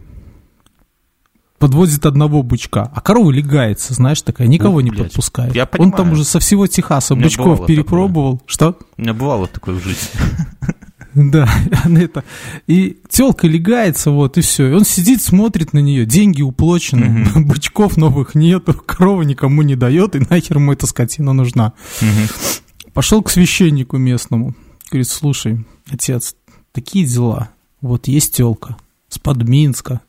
подвозит 1.59 2.07
одного 2.07 2.43
бычка, 2.43 2.91
а 2.93 3.01
корова 3.01 3.31
легается, 3.31 3.95
знаешь, 3.95 4.21
такая, 4.23 4.49
никого 4.49 4.79
Ух, 4.79 4.83
не 4.83 4.91
блядь. 4.91 5.09
подпускает. 5.09 5.55
Я 5.55 5.69
Он 5.79 5.93
там 5.93 6.11
уже 6.11 6.25
со 6.25 6.41
всего 6.41 6.67
Техаса 6.67 7.15
бычков 7.15 7.67
перепробовал. 7.67 8.39
Такое. 8.39 8.49
Что? 8.49 8.79
У 8.97 9.03
меня 9.03 9.15
бывало 9.15 9.47
такое 9.47 9.77
в 9.77 9.83
жизни. 9.83 10.09
Да, 11.15 11.47
это. 11.85 12.25
И 12.67 12.99
телка 13.11 13.47
легается, 13.47 14.11
вот, 14.11 14.39
и 14.39 14.41
все. 14.41 14.71
И 14.71 14.73
он 14.73 14.87
сидит, 14.87 15.21
смотрит 15.21 15.75
на 15.75 15.79
нее, 15.79 16.07
деньги 16.07 16.41
уплочены, 16.41 17.29
угу. 17.29 17.41
бычков 17.49 17.99
новых 17.99 18.35
нету, 18.35 18.73
корова 18.73 19.21
никому 19.21 19.61
не 19.61 19.77
дает, 19.77 20.17
и 20.17 20.21
нахер 20.21 20.57
ему 20.57 20.73
эта 20.73 20.87
скотина 20.87 21.35
нужна. 21.35 21.75
Угу. 22.01 22.93
Пошел 22.95 23.23
к 23.23 23.29
священнику 23.29 23.99
местному. 23.99 24.55
Говорит, 24.91 25.09
слушай, 25.09 25.67
отец, 25.91 26.35
такие 26.73 27.05
дела. 27.05 27.51
Вот 27.83 28.09
есть 28.09 28.35
телка 28.35 28.77
с 29.09 29.19
Подминска. 29.19 30.01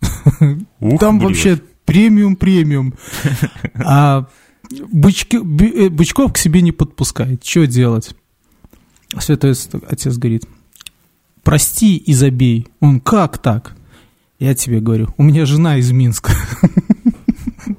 Ух, 0.80 1.00
Там 1.00 1.18
блин. 1.18 1.30
вообще 1.30 1.60
премиум-премиум. 1.86 2.94
А 3.76 4.28
бычки, 4.92 5.38
э, 5.38 5.90
бычков 5.90 6.34
к 6.34 6.38
себе 6.38 6.62
не 6.62 6.72
подпускает. 6.72 7.44
Что 7.44 7.68
делать? 7.68 8.16
Святой 9.20 9.54
отец 9.90 10.18
говорит, 10.18 10.46
прости 11.44 11.98
и 11.98 12.14
забей. 12.14 12.68
Он, 12.80 13.00
как 13.00 13.38
так? 13.40 13.76
Я 14.40 14.56
тебе 14.56 14.80
говорю, 14.80 15.10
у 15.18 15.24
меня 15.24 15.46
жена 15.46 15.78
из 15.78 15.92
Минска. 15.92 16.34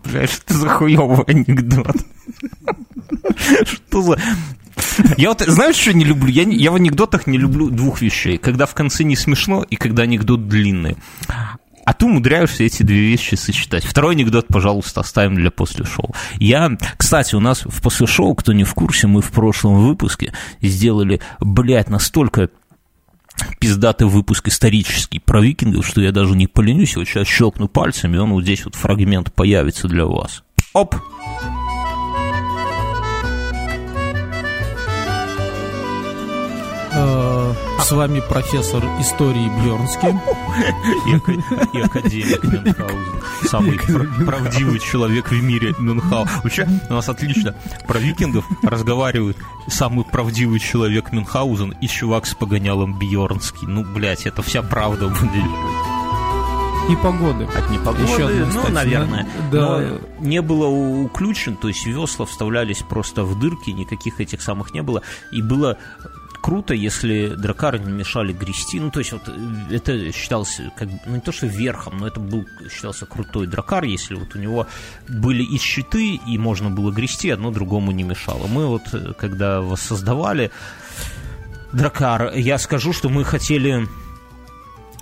Бля, 0.04 0.26
что 0.26 0.54
за 0.54 0.68
хуёвый 0.68 1.24
анекдот? 1.26 1.96
Что 3.64 4.02
за... 4.02 4.18
Я 5.16 5.30
вот, 5.30 5.40
знаешь, 5.40 5.76
что 5.76 5.92
не 5.92 6.04
люблю? 6.04 6.28
Я, 6.28 6.42
я 6.42 6.70
в 6.70 6.76
анекдотах 6.76 7.26
не 7.26 7.38
люблю 7.38 7.70
двух 7.70 8.00
вещей. 8.00 8.38
Когда 8.38 8.66
в 8.66 8.74
конце 8.74 9.04
не 9.04 9.16
смешно 9.16 9.64
и 9.68 9.76
когда 9.76 10.04
анекдот 10.04 10.48
длинный. 10.48 10.96
А 11.86 11.92
ты 11.92 12.06
умудряешься 12.06 12.64
эти 12.64 12.82
две 12.82 12.98
вещи 12.98 13.34
сочетать. 13.34 13.84
Второй 13.84 14.14
анекдот, 14.14 14.46
пожалуйста, 14.48 15.02
оставим 15.02 15.34
для 15.34 15.50
после 15.50 15.84
шоу. 15.84 16.14
Я, 16.38 16.70
кстати, 16.96 17.34
у 17.34 17.40
нас 17.40 17.62
в 17.64 17.82
после 17.82 18.06
шоу, 18.06 18.34
кто 18.34 18.52
не 18.54 18.64
в 18.64 18.72
курсе, 18.74 19.06
мы 19.06 19.20
в 19.20 19.30
прошлом 19.30 19.74
выпуске 19.84 20.32
сделали, 20.62 21.20
блядь, 21.40 21.90
настолько 21.90 22.48
пиздатый 23.58 24.06
выпуск 24.06 24.48
исторический 24.48 25.18
про 25.18 25.42
викингов, 25.42 25.86
что 25.86 26.00
я 26.00 26.12
даже 26.12 26.34
не 26.34 26.46
поленюсь, 26.46 26.96
вот 26.96 27.06
сейчас 27.06 27.26
щелкну 27.26 27.68
пальцами, 27.68 28.16
и 28.16 28.18
он 28.18 28.32
вот 28.32 28.44
здесь 28.44 28.64
вот 28.64 28.76
фрагмент 28.76 29.34
появится 29.34 29.86
для 29.86 30.06
вас. 30.06 30.42
Оп! 30.72 30.94
Э, 30.94 31.53
с 37.84 37.92
вами 37.92 38.20
профессор 38.26 38.82
истории 38.98 39.50
Бьернский. 39.60 40.08
И, 41.74 41.80
академик 41.82 42.42
Мюнхгаузен. 42.42 43.22
Самый 43.42 43.78
правдивый 44.24 44.78
человек 44.78 45.30
в 45.30 45.42
мире 45.42 45.74
Мюнхгаузен. 45.78 46.40
Вообще, 46.42 46.66
у 46.88 46.94
нас 46.94 47.10
отлично. 47.10 47.54
Про 47.86 47.98
викингов 47.98 48.46
разговаривают 48.62 49.36
самый 49.68 50.06
правдивый 50.06 50.60
человек 50.60 51.12
Мюнхгаузен 51.12 51.74
и 51.78 51.86
чувак 51.86 52.24
с 52.24 52.32
погонялом 52.32 52.98
Бьернский. 52.98 53.68
Ну, 53.68 53.84
блядь, 53.84 54.24
это 54.24 54.40
вся 54.40 54.62
правда 54.62 55.08
будет. 55.08 55.44
Непогоды. 56.88 57.44
От 57.44 57.70
непогоды, 57.70 58.02
Еще 58.02 58.26
одна, 58.26 58.62
ну, 58.62 58.68
наверное. 58.70 59.28
Да. 59.52 59.60
Но 59.60 60.26
не 60.26 60.40
было 60.40 60.66
уключен, 60.66 61.56
то 61.56 61.68
есть 61.68 61.84
весла 61.84 62.24
вставлялись 62.24 62.82
просто 62.82 63.24
в 63.24 63.38
дырки, 63.38 63.70
никаких 63.70 64.20
этих 64.20 64.40
самых 64.40 64.72
не 64.72 64.82
было. 64.82 65.02
И 65.32 65.42
было 65.42 65.78
круто, 66.44 66.74
если 66.74 67.28
дракары 67.28 67.78
не 67.78 67.90
мешали 67.90 68.34
грести. 68.34 68.78
Ну, 68.78 68.90
то 68.90 68.98
есть, 68.98 69.12
вот 69.12 69.22
э, 69.28 69.76
это 69.76 70.12
считалось, 70.12 70.60
как, 70.76 70.90
ну, 71.06 71.14
не 71.14 71.20
то, 71.20 71.32
что 71.32 71.46
верхом, 71.46 71.96
но 71.96 72.06
это 72.06 72.20
был, 72.20 72.44
считался 72.70 73.06
крутой 73.06 73.46
дракар, 73.46 73.84
если 73.84 74.14
вот 74.14 74.36
у 74.36 74.38
него 74.38 74.66
были 75.08 75.42
и 75.42 75.56
щиты, 75.58 76.20
и 76.26 76.36
можно 76.36 76.68
было 76.68 76.92
грести, 76.92 77.30
одно 77.30 77.50
другому 77.50 77.92
не 77.92 78.02
мешало. 78.02 78.46
Мы 78.46 78.66
вот, 78.66 78.82
э, 78.92 79.14
когда 79.18 79.62
воссоздавали 79.62 80.50
дракар, 81.72 82.34
я 82.34 82.58
скажу, 82.58 82.92
что 82.92 83.08
мы 83.08 83.24
хотели 83.24 83.88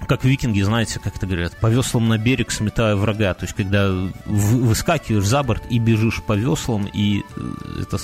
как 0.06 0.24
викинги, 0.24 0.60
знаете, 0.62 1.00
как 1.00 1.16
это 1.16 1.26
говорят, 1.26 1.56
по 1.60 1.66
веслам 1.66 2.08
на 2.08 2.18
берег 2.18 2.52
сметая 2.52 2.94
врага. 2.94 3.34
То 3.34 3.46
есть, 3.46 3.56
когда 3.56 3.90
выскакиваешь 4.26 5.26
за 5.26 5.42
борт 5.42 5.62
и 5.70 5.80
бежишь 5.80 6.22
по 6.22 6.34
веслам, 6.34 6.86
и 6.92 7.22
э, 7.36 7.82
это 7.82 7.98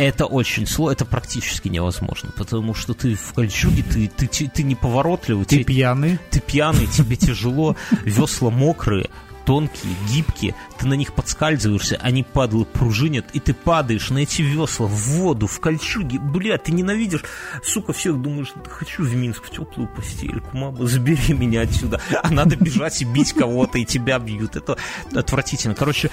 это 0.00 0.26
очень 0.26 0.66
сложно, 0.66 0.92
это 0.92 1.04
практически 1.04 1.68
невозможно, 1.68 2.30
потому 2.36 2.74
что 2.74 2.94
ты 2.94 3.14
в 3.14 3.32
кольчуге, 3.34 3.82
ты, 3.82 4.08
ты, 4.08 4.26
ты, 4.26 4.48
ты 4.48 4.62
неповоротливый. 4.62 5.44
Ты 5.44 5.56
тебе, 5.56 5.64
пьяный. 5.64 6.18
Ты 6.30 6.40
пьяный, 6.40 6.86
тебе 6.86 7.16
тяжело, 7.16 7.76
весла 8.04 8.50
мокрые, 8.50 9.10
тонкие, 9.50 9.96
гибкие, 10.08 10.54
ты 10.78 10.86
на 10.86 10.94
них 10.94 11.12
подскальзываешься, 11.12 11.98
они 12.00 12.22
падают, 12.22 12.68
пружинят, 12.68 13.26
и 13.32 13.40
ты 13.40 13.52
падаешь 13.52 14.10
на 14.10 14.18
эти 14.18 14.42
весла 14.42 14.86
в 14.86 14.92
воду, 14.92 15.48
в 15.48 15.58
кольчуге. 15.58 16.20
Бля, 16.20 16.56
ты 16.56 16.70
ненавидишь, 16.70 17.24
сука, 17.64 17.92
всех 17.92 18.22
думаешь, 18.22 18.52
хочу 18.68 19.02
в 19.02 19.12
Минск, 19.16 19.46
в 19.46 19.50
теплую 19.50 19.88
постельку, 19.88 20.56
мама, 20.56 20.86
забери 20.86 21.34
меня 21.34 21.62
отсюда. 21.62 22.00
А 22.22 22.30
надо 22.30 22.54
бежать 22.54 23.02
и 23.02 23.04
бить 23.04 23.32
кого-то, 23.32 23.78
и 23.78 23.84
тебя 23.84 24.20
бьют. 24.20 24.54
Это 24.54 24.76
отвратительно. 25.12 25.74
Короче, 25.74 26.10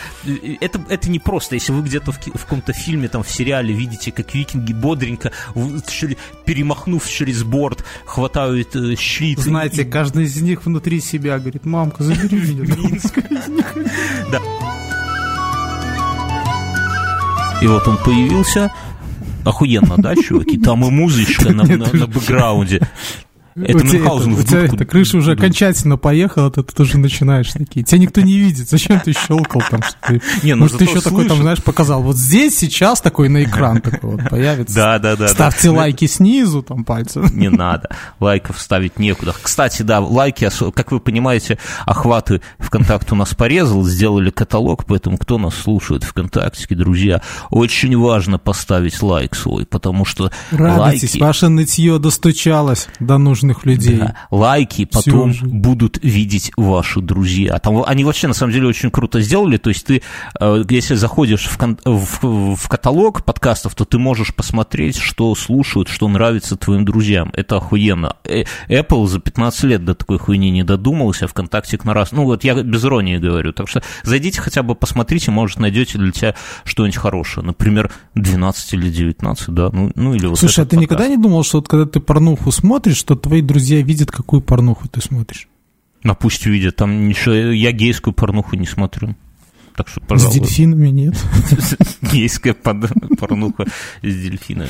это, 0.59 0.81
это 0.89 1.07
не 1.11 1.19
просто. 1.19 1.53
Если 1.53 1.71
вы 1.71 1.83
где-то 1.83 2.13
в, 2.13 2.17
в 2.17 2.43
каком-то 2.43 2.73
фильме, 2.73 3.07
там, 3.07 3.21
в 3.21 3.29
сериале 3.29 3.71
видите, 3.71 4.11
как 4.11 4.33
викинги 4.33 4.73
бодренько, 4.73 5.31
перемахнув 6.43 7.07
через 7.07 7.43
борт, 7.43 7.85
хватают 8.03 8.75
э, 8.75 8.95
щит. 8.95 9.37
Знаете, 9.37 9.83
и... 9.83 9.85
каждый 9.85 10.23
из 10.23 10.41
них 10.41 10.65
внутри 10.65 11.01
себя 11.01 11.37
говорит, 11.37 11.67
мамка, 11.67 12.03
забери 12.03 12.39
меня. 12.39 12.75
Минск. 12.77 13.26
Да. 14.31 14.41
И 17.61 17.67
вот 17.67 17.87
он 17.87 17.97
появился, 17.97 18.71
охуенно, 19.43 19.95
да, 19.97 20.15
чуваки? 20.15 20.57
Там 20.57 20.85
и 20.85 20.91
музычка 20.91 21.51
на, 21.51 21.63
на, 21.63 21.91
на 21.91 22.07
бэкграунде. 22.07 22.81
Это 23.65 23.83
Мюнхгаузен 23.83 24.35
в 24.35 24.37
дудку. 24.37 24.75
Эта 24.75 24.85
крыша 24.85 25.17
уже 25.17 25.31
окончательно 25.31 25.97
поехала, 25.97 26.51
ты 26.51 26.61
тут 26.61 26.79
уже 26.79 26.99
начинаешь 26.99 27.51
такие. 27.51 27.83
Тебя 27.83 27.99
никто 27.99 28.21
не 28.21 28.37
видит, 28.37 28.69
зачем 28.69 28.99
ты 28.99 29.13
щелкал 29.13 29.63
там? 29.69 29.81
Не, 30.43 30.53
ну 30.53 30.63
Может, 30.63 30.77
ты 30.77 30.83
еще 30.83 31.01
такой 31.01 31.27
там, 31.27 31.41
знаешь, 31.41 31.63
показал. 31.63 32.03
Вот 32.03 32.17
здесь 32.17 32.57
сейчас 32.57 33.01
такой 33.01 33.29
на 33.29 33.43
экран 33.43 33.81
такой 33.81 34.17
вот 34.17 34.29
появится. 34.29 34.75
Да, 34.75 34.99
да, 34.99 35.15
да. 35.15 35.27
Ставьте 35.27 35.71
лайки 35.71 36.05
снизу 36.05 36.61
там 36.61 36.83
пальцем. 36.83 37.25
Не 37.33 37.49
надо. 37.49 37.89
Лайков 38.19 38.61
ставить 38.61 38.99
некуда. 38.99 39.33
Кстати, 39.41 39.81
да, 39.81 40.01
лайки, 40.01 40.49
как 40.73 40.91
вы 40.91 40.99
понимаете, 40.99 41.57
охваты 41.85 42.41
ВКонтакте 42.59 43.13
у 43.13 43.17
нас 43.17 43.33
порезал, 43.33 43.83
сделали 43.83 44.29
каталог, 44.29 44.85
поэтому 44.85 45.17
кто 45.17 45.39
нас 45.39 45.55
слушает 45.55 46.03
ВКонтакте, 46.03 46.75
друзья, 46.75 47.21
очень 47.49 47.97
важно 47.97 48.37
поставить 48.37 49.01
лайк 49.01 49.35
свой, 49.35 49.65
потому 49.65 50.05
что 50.05 50.31
Радуйтесь, 50.51 51.13
лайки... 51.13 51.23
ваше 51.23 51.47
нытье 51.49 51.97
достучалось 51.97 52.87
до 52.99 53.17
нужного 53.17 53.46
нужных 53.47 53.65
людей. 53.65 53.97
Да. 53.97 54.15
Лайки 54.31 54.85
потом 54.85 55.33
Всё 55.33 55.45
будут 55.45 55.99
видеть 56.03 56.51
ваши 56.57 57.01
друзья. 57.01 57.57
Там, 57.59 57.83
они 57.85 58.03
вообще, 58.03 58.27
на 58.27 58.33
самом 58.33 58.53
деле, 58.53 58.67
очень 58.67 58.91
круто 58.91 59.21
сделали. 59.21 59.57
То 59.57 59.69
есть 59.69 59.85
ты, 59.85 60.01
э, 60.39 60.63
если 60.69 60.95
заходишь 60.95 61.47
в, 61.47 61.57
в, 61.85 62.55
в 62.55 62.69
каталог 62.69 63.23
подкастов, 63.23 63.75
то 63.75 63.85
ты 63.85 63.97
можешь 63.97 64.33
посмотреть, 64.33 64.97
что 64.97 65.33
слушают, 65.35 65.89
что 65.89 66.07
нравится 66.07 66.55
твоим 66.55 66.85
друзьям. 66.85 67.31
Это 67.33 67.57
охуенно. 67.57 68.15
Э, 68.23 68.43
Apple 68.69 69.07
за 69.07 69.19
15 69.19 69.63
лет 69.63 69.85
до 69.85 69.95
такой 69.95 70.17
хуйни 70.17 70.51
не 70.51 70.63
додумался, 70.63 71.27
ВКонтакте 71.27 71.77
на 71.83 71.93
раз. 71.93 72.11
Ну 72.11 72.23
вот 72.23 72.43
я 72.43 72.55
без 72.55 72.83
иронии 72.83 73.17
говорю. 73.17 73.53
Так 73.53 73.69
что 73.69 73.81
зайдите 74.03 74.41
хотя 74.41 74.63
бы 74.63 74.75
посмотрите, 74.75 75.31
может, 75.31 75.59
найдете 75.59 75.97
для 75.97 76.11
тебя 76.11 76.35
что-нибудь 76.63 76.97
хорошее. 76.97 77.45
Например, 77.45 77.91
12 78.15 78.73
или 78.73 78.89
19, 78.89 79.49
да? 79.49 79.69
Ну, 79.71 79.91
ну 79.95 80.15
или 80.15 80.25
вот 80.25 80.39
Слушай, 80.39 80.61
а 80.61 80.65
ты 80.65 80.75
подкаст. 80.75 80.81
никогда 80.81 81.07
не 81.07 81.21
думал, 81.21 81.43
что 81.43 81.57
вот 81.57 81.67
когда 81.67 81.85
ты 81.85 81.99
порнуху 81.99 82.51
смотришь, 82.51 82.97
что 82.97 83.15
твои 83.15 83.36
друзья 83.41 83.81
видят, 83.81 84.11
какую 84.11 84.41
порнуху 84.41 84.87
ты 84.87 85.01
смотришь? 85.01 85.47
Ну, 86.03 86.15
пусть 86.15 86.45
видят. 86.45 86.75
Там 86.75 87.07
ничего... 87.07 87.33
Я 87.35 87.71
гейскую 87.71 88.13
порнуху 88.13 88.55
не 88.55 88.65
смотрю. 88.65 89.15
Так 89.75 89.87
что, 89.87 90.01
пожалуйста. 90.01 90.43
С 90.43 90.47
дельфинами 90.47 90.89
нет. 90.89 91.15
Гейская 92.01 92.53
порнуха 92.53 93.65
с 94.01 94.15
дельфинами. 94.15 94.69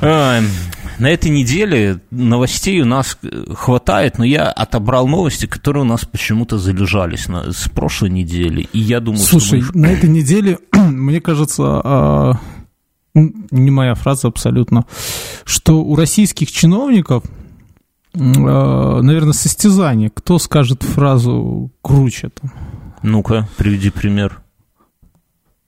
На 0.00 1.10
этой 1.10 1.30
неделе 1.30 2.00
новостей 2.10 2.80
у 2.82 2.84
нас 2.84 3.18
хватает, 3.54 4.18
но 4.18 4.24
я 4.24 4.44
отобрал 4.50 5.08
новости, 5.08 5.46
которые 5.46 5.82
у 5.82 5.86
нас 5.86 6.04
почему-то 6.04 6.58
залежались 6.58 7.28
на, 7.28 7.52
с 7.52 7.68
прошлой 7.68 8.10
недели. 8.10 8.68
И 8.72 8.78
я 8.78 9.00
думаю, 9.00 9.22
Слушай, 9.22 9.62
что 9.62 9.72
мы... 9.74 9.80
на 9.80 9.92
этой 9.92 10.08
неделе, 10.08 10.58
мне 10.72 11.20
кажется, 11.20 11.80
а, 11.84 12.40
не 13.14 13.70
моя 13.70 13.94
фраза 13.94 14.28
абсолютно, 14.28 14.84
что 15.44 15.82
у 15.82 15.96
российских 15.96 16.52
чиновников, 16.52 17.24
а, 17.24 17.43
наверное, 18.14 19.32
состязание. 19.32 20.10
Кто 20.10 20.38
скажет 20.38 20.82
фразу 20.82 21.70
круче 21.82 22.30
там? 22.30 22.52
Ну-ка, 23.02 23.48
приведи 23.56 23.90
пример. 23.90 24.40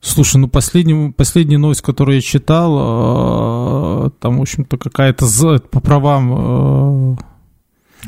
Слушай, 0.01 0.37
ну 0.37 0.49
последнюю, 0.49 1.13
последняя 1.13 1.59
новость, 1.59 1.83
которую 1.83 2.17
я 2.17 2.21
читал, 2.21 4.07
э, 4.07 4.11
там, 4.21 4.39
в 4.39 4.43
общем-то, 4.43 4.79
какая-то 4.79 5.27
по 5.71 5.81
правам... 5.81 7.15
Э, 7.15 7.17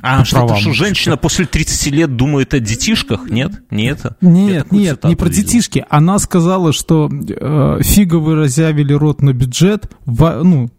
а, 0.02 0.24
что, 0.24 0.36
правам. 0.36 0.56
что 0.58 0.72
женщина 0.74 1.16
после 1.16 1.44
30 1.44 1.92
лет 1.92 2.14
думает 2.14 2.54
о 2.54 2.60
детишках? 2.60 3.28
Нет? 3.28 3.62
Не 3.70 3.86
это? 3.86 4.16
Нет, 4.20 4.70
нет, 4.70 5.02
не 5.02 5.16
про 5.16 5.28
видел. 5.28 5.42
детишки. 5.42 5.84
Она 5.90 6.20
сказала, 6.20 6.72
что 6.72 7.10
э, 7.10 7.78
фига 7.82 8.16
вы 8.16 8.36
разъявили 8.36 8.92
рот 8.92 9.20
на 9.20 9.32
бюджет, 9.32 9.90
в, 10.06 10.42
ну, 10.44 10.70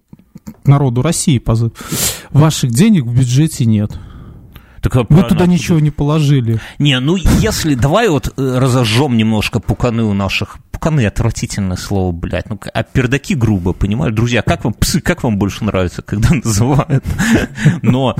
народу 0.66 1.02
России 1.02 1.38
позыв. 1.38 1.72
Ваших 2.32 2.72
денег 2.72 3.06
в 3.06 3.14
бюджете 3.14 3.66
нет. 3.66 3.92
Так, 4.82 4.96
Вы 5.10 5.24
туда 5.24 5.46
ничего 5.46 5.80
не 5.80 5.92
положили. 5.92 6.60
Не, 6.78 7.00
ну 7.00 7.16
если 7.16 7.76
давай 7.76 8.10
вот 8.10 8.34
э, 8.38 8.58
разожжем 8.58 9.18
немножко 9.18 9.60
пуканы 9.60 10.04
у 10.04 10.14
наших 10.14 10.60
пуканы 10.80 11.06
отвратительное 11.06 11.76
слово, 11.76 12.14
блядь. 12.14 12.50
Ну, 12.50 12.58
а 12.74 12.84
пердаки 12.84 13.36
грубо, 13.36 13.74
понимаешь? 13.74 14.16
Друзья, 14.16 14.42
как 14.42 14.64
вам 14.64 14.74
псы, 14.74 15.02
как 15.02 15.24
вам 15.24 15.38
больше 15.38 15.66
нравится, 15.66 16.02
когда 16.02 16.34
называют? 16.34 17.04
Но... 17.82 18.16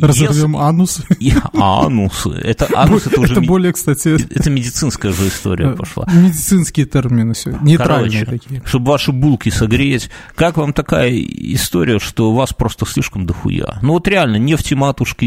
Разорвем 0.00 0.56
анус. 0.56 1.02
Анус. 1.54 2.26
Это 2.26 2.68
анус, 2.74 3.06
это 3.08 3.20
уже... 3.20 3.32
Это 3.32 3.40
более, 3.40 3.72
кстати... 3.72 4.10
Это 4.10 4.48
медицинская 4.48 5.12
же 5.12 5.26
история 5.26 5.70
пошла. 5.70 6.06
Медицинские 6.12 6.86
термины 6.86 7.34
все, 7.34 7.58
нейтральные 7.60 8.24
такие. 8.24 8.62
Чтобы 8.64 8.92
ваши 8.92 9.10
булки 9.10 9.48
согреть. 9.48 10.08
Как 10.36 10.56
вам 10.56 10.72
такая 10.72 11.12
история, 11.12 11.98
что 11.98 12.32
вас 12.32 12.52
просто 12.52 12.86
слишком 12.86 13.26
дохуя? 13.26 13.78
Ну 13.82 13.94
вот 13.94 14.06
реально, 14.06 14.36
нефти 14.36 14.74
матушки 14.74 15.24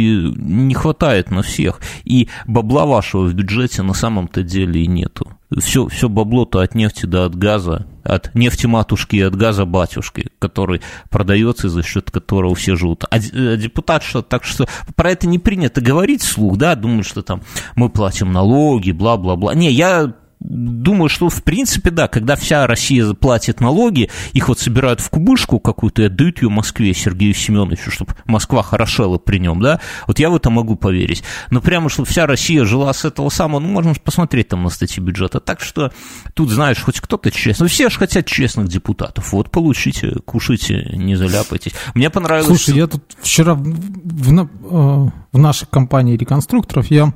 не 0.67 0.73
хватает 0.73 1.31
на 1.31 1.41
всех. 1.41 1.81
И 2.03 2.29
бабла 2.47 2.85
вашего 2.85 3.25
в 3.25 3.33
бюджете 3.33 3.81
на 3.83 3.93
самом-то 3.93 4.43
деле 4.43 4.83
и 4.83 4.87
нету 4.87 5.31
все, 5.59 5.87
все 5.87 6.07
бабло-то 6.07 6.59
от 6.59 6.75
нефти 6.75 7.05
да 7.05 7.25
от 7.25 7.35
газа, 7.35 7.85
от 8.03 8.33
нефти 8.33 8.67
матушки 8.67 9.17
и 9.17 9.21
от 9.21 9.35
газа 9.35 9.65
батюшки, 9.65 10.29
который 10.39 10.81
продается, 11.09 11.69
за 11.69 11.83
счет 11.83 12.09
которого 12.09 12.55
все 12.55 12.75
живут. 12.75 13.03
А, 13.03 13.15
а 13.15 13.19
депутат 13.57 14.03
что 14.03 14.21
так 14.21 14.45
что 14.45 14.67
про 14.95 15.11
это 15.11 15.27
не 15.27 15.39
принято 15.39 15.81
говорить 15.81 16.21
вслух, 16.21 16.57
да, 16.57 16.75
думают, 16.75 17.05
что 17.05 17.21
там 17.21 17.41
мы 17.75 17.89
платим 17.89 18.31
налоги, 18.31 18.91
бла-бла-бла. 18.91 19.53
Не, 19.53 19.71
я 19.71 20.13
думаю, 20.41 21.09
что 21.09 21.29
в 21.29 21.43
принципе, 21.43 21.91
да, 21.91 22.07
когда 22.07 22.35
вся 22.35 22.65
Россия 22.67 23.13
платит 23.13 23.61
налоги, 23.61 24.09
их 24.33 24.47
вот 24.49 24.59
собирают 24.59 24.99
в 24.99 25.09
кубышку 25.09 25.59
какую-то 25.59 26.01
и 26.01 26.05
отдают 26.05 26.41
ее 26.41 26.49
Москве, 26.49 26.93
Сергею 26.93 27.33
Семеновичу, 27.33 27.91
чтобы 27.91 28.15
Москва 28.25 28.63
хорошела 28.63 29.17
при 29.17 29.37
нем, 29.37 29.61
да, 29.61 29.79
вот 30.07 30.19
я 30.19 30.29
в 30.29 30.35
это 30.35 30.49
могу 30.49 30.75
поверить. 30.75 31.23
Но 31.51 31.61
прямо, 31.61 31.89
чтобы 31.89 32.07
вся 32.07 32.25
Россия 32.25 32.65
жила 32.65 32.91
с 32.91 33.05
этого 33.05 33.29
самого, 33.29 33.59
ну, 33.59 33.67
можно 33.67 33.93
посмотреть 33.93 34.49
там 34.49 34.63
на 34.63 34.69
статьи 34.69 35.01
бюджета. 35.01 35.39
Так 35.39 35.61
что 35.61 35.91
тут, 36.33 36.49
знаешь, 36.49 36.81
хоть 36.81 36.99
кто-то 36.99 37.31
честный, 37.31 37.67
все 37.67 37.89
же 37.89 37.99
хотят 37.99 38.25
честных 38.25 38.67
депутатов. 38.67 39.31
Вот, 39.33 39.51
получите, 39.51 40.15
кушайте, 40.25 40.89
не 40.93 41.15
заляпайтесь. 41.15 41.73
Мне 41.93 42.09
понравилось... 42.09 42.47
Слушай, 42.47 42.77
я 42.77 42.87
тут 42.87 43.03
вчера 43.21 43.53
в, 43.53 43.63
в, 43.63 44.39
э, 44.39 45.11
в 45.31 45.37
нашей 45.37 45.67
компании 45.67 46.17
реконструкторов 46.17 46.89
я 46.89 47.13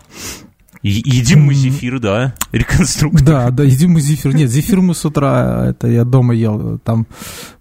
Едим 0.87 1.45
мы 1.45 1.55
зефир, 1.55 1.99
да, 1.99 2.35
реконструктор. 2.51 3.25
Да, 3.25 3.49
да, 3.49 3.63
едим 3.63 3.93
мы 3.93 4.01
зефир. 4.01 4.35
Нет, 4.35 4.51
зефир 4.51 4.81
мы 4.81 4.93
с 4.93 5.03
утра, 5.03 5.65
это 5.69 5.87
я 5.87 6.03
дома 6.03 6.35
ел, 6.35 6.77
там, 6.77 7.07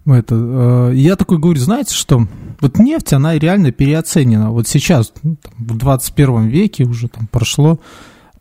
это, 0.05 0.35
э, 0.35 0.91
я 0.95 1.15
такой 1.15 1.39
говорю, 1.39 1.59
знаете 1.59 1.95
что, 1.95 2.27
вот 2.61 2.77
нефть, 2.77 3.13
она 3.13 3.37
реально 3.39 3.71
переоценена. 3.71 4.51
Вот 4.51 4.67
сейчас, 4.67 5.11
ну, 5.23 5.37
в 5.57 5.75
21 5.75 6.49
веке 6.49 6.83
уже 6.83 7.07
там 7.07 7.25
прошло, 7.25 7.79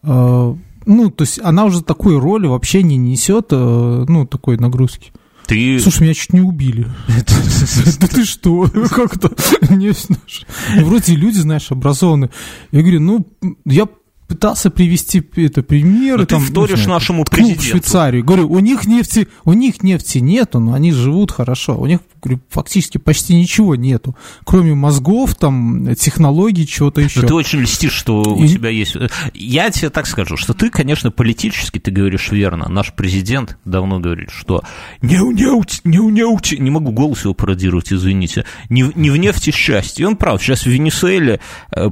э, 0.02 0.54
ну, 0.86 1.10
то 1.10 1.22
есть 1.22 1.40
она 1.42 1.64
уже 1.64 1.82
такой 1.82 2.18
роли 2.18 2.46
вообще 2.46 2.82
не 2.82 2.98
несет, 2.98 3.46
э, 3.52 4.04
ну, 4.06 4.26
такой 4.26 4.58
нагрузки. 4.58 5.12
Ты... 5.46 5.80
Слушай, 5.80 6.02
меня 6.02 6.14
чуть 6.14 6.34
не 6.34 6.42
убили. 6.42 6.86
Да 8.00 8.06
ты 8.06 8.24
что? 8.26 8.68
Как-то 8.90 9.30
Вроде 10.76 11.14
люди, 11.14 11.38
знаешь, 11.38 11.70
образованные. 11.70 12.30
Я 12.70 12.80
говорю, 12.82 13.00
ну, 13.00 13.26
я 13.64 13.88
пытался 14.34 14.68
привести 14.70 15.22
это 15.36 15.62
примеры. 15.62 16.18
Но 16.18 16.24
ты 16.24 16.34
там, 16.34 16.42
вторишь 16.42 16.80
знаю, 16.80 16.90
нашему 16.90 17.24
президенту. 17.24 17.62
В 17.62 17.66
Швейцарии. 17.66 18.20
Говорю, 18.20 18.50
у 18.50 18.58
них 18.58 18.84
нефти, 18.84 19.28
у 19.44 19.52
них 19.52 19.82
нефти 19.84 20.18
нету, 20.18 20.58
но 20.58 20.74
они 20.74 20.90
живут 20.90 21.30
хорошо. 21.30 21.78
У 21.78 21.86
них 21.86 22.00
говорю, 22.20 22.40
фактически 22.48 22.98
почти 22.98 23.36
ничего 23.36 23.76
нету, 23.76 24.16
кроме 24.44 24.74
мозгов, 24.74 25.34
там, 25.34 25.94
технологий, 25.94 26.66
чего-то 26.66 27.00
еще. 27.00 27.20
Но 27.20 27.28
ты 27.28 27.34
очень 27.34 27.60
льстишь, 27.60 27.92
что 27.92 28.22
И... 28.22 28.44
у 28.44 28.46
тебя 28.48 28.70
есть... 28.70 28.96
Я 29.34 29.70
тебе 29.70 29.90
так 29.90 30.06
скажу, 30.06 30.36
что 30.36 30.52
ты, 30.54 30.70
конечно, 30.70 31.10
политически, 31.10 31.78
ты 31.78 31.90
говоришь 31.90 32.32
верно. 32.32 32.68
Наш 32.68 32.92
президент 32.94 33.58
давно 33.64 34.00
говорит, 34.00 34.30
что 34.30 34.62
не 35.00 35.18
унеути, 35.18 35.80
не 35.84 35.98
унеути, 35.98 36.56
не 36.56 36.70
могу 36.70 36.90
голос 36.90 37.24
его 37.24 37.34
пародировать, 37.34 37.92
извините, 37.92 38.44
не, 38.68 38.90
не 38.94 39.10
в 39.10 39.16
нефти 39.16 39.50
счастье. 39.50 40.04
И 40.04 40.06
он 40.06 40.16
прав, 40.16 40.42
сейчас 40.42 40.62
в 40.62 40.66
Венесуэле 40.66 41.40
э, 41.76 41.90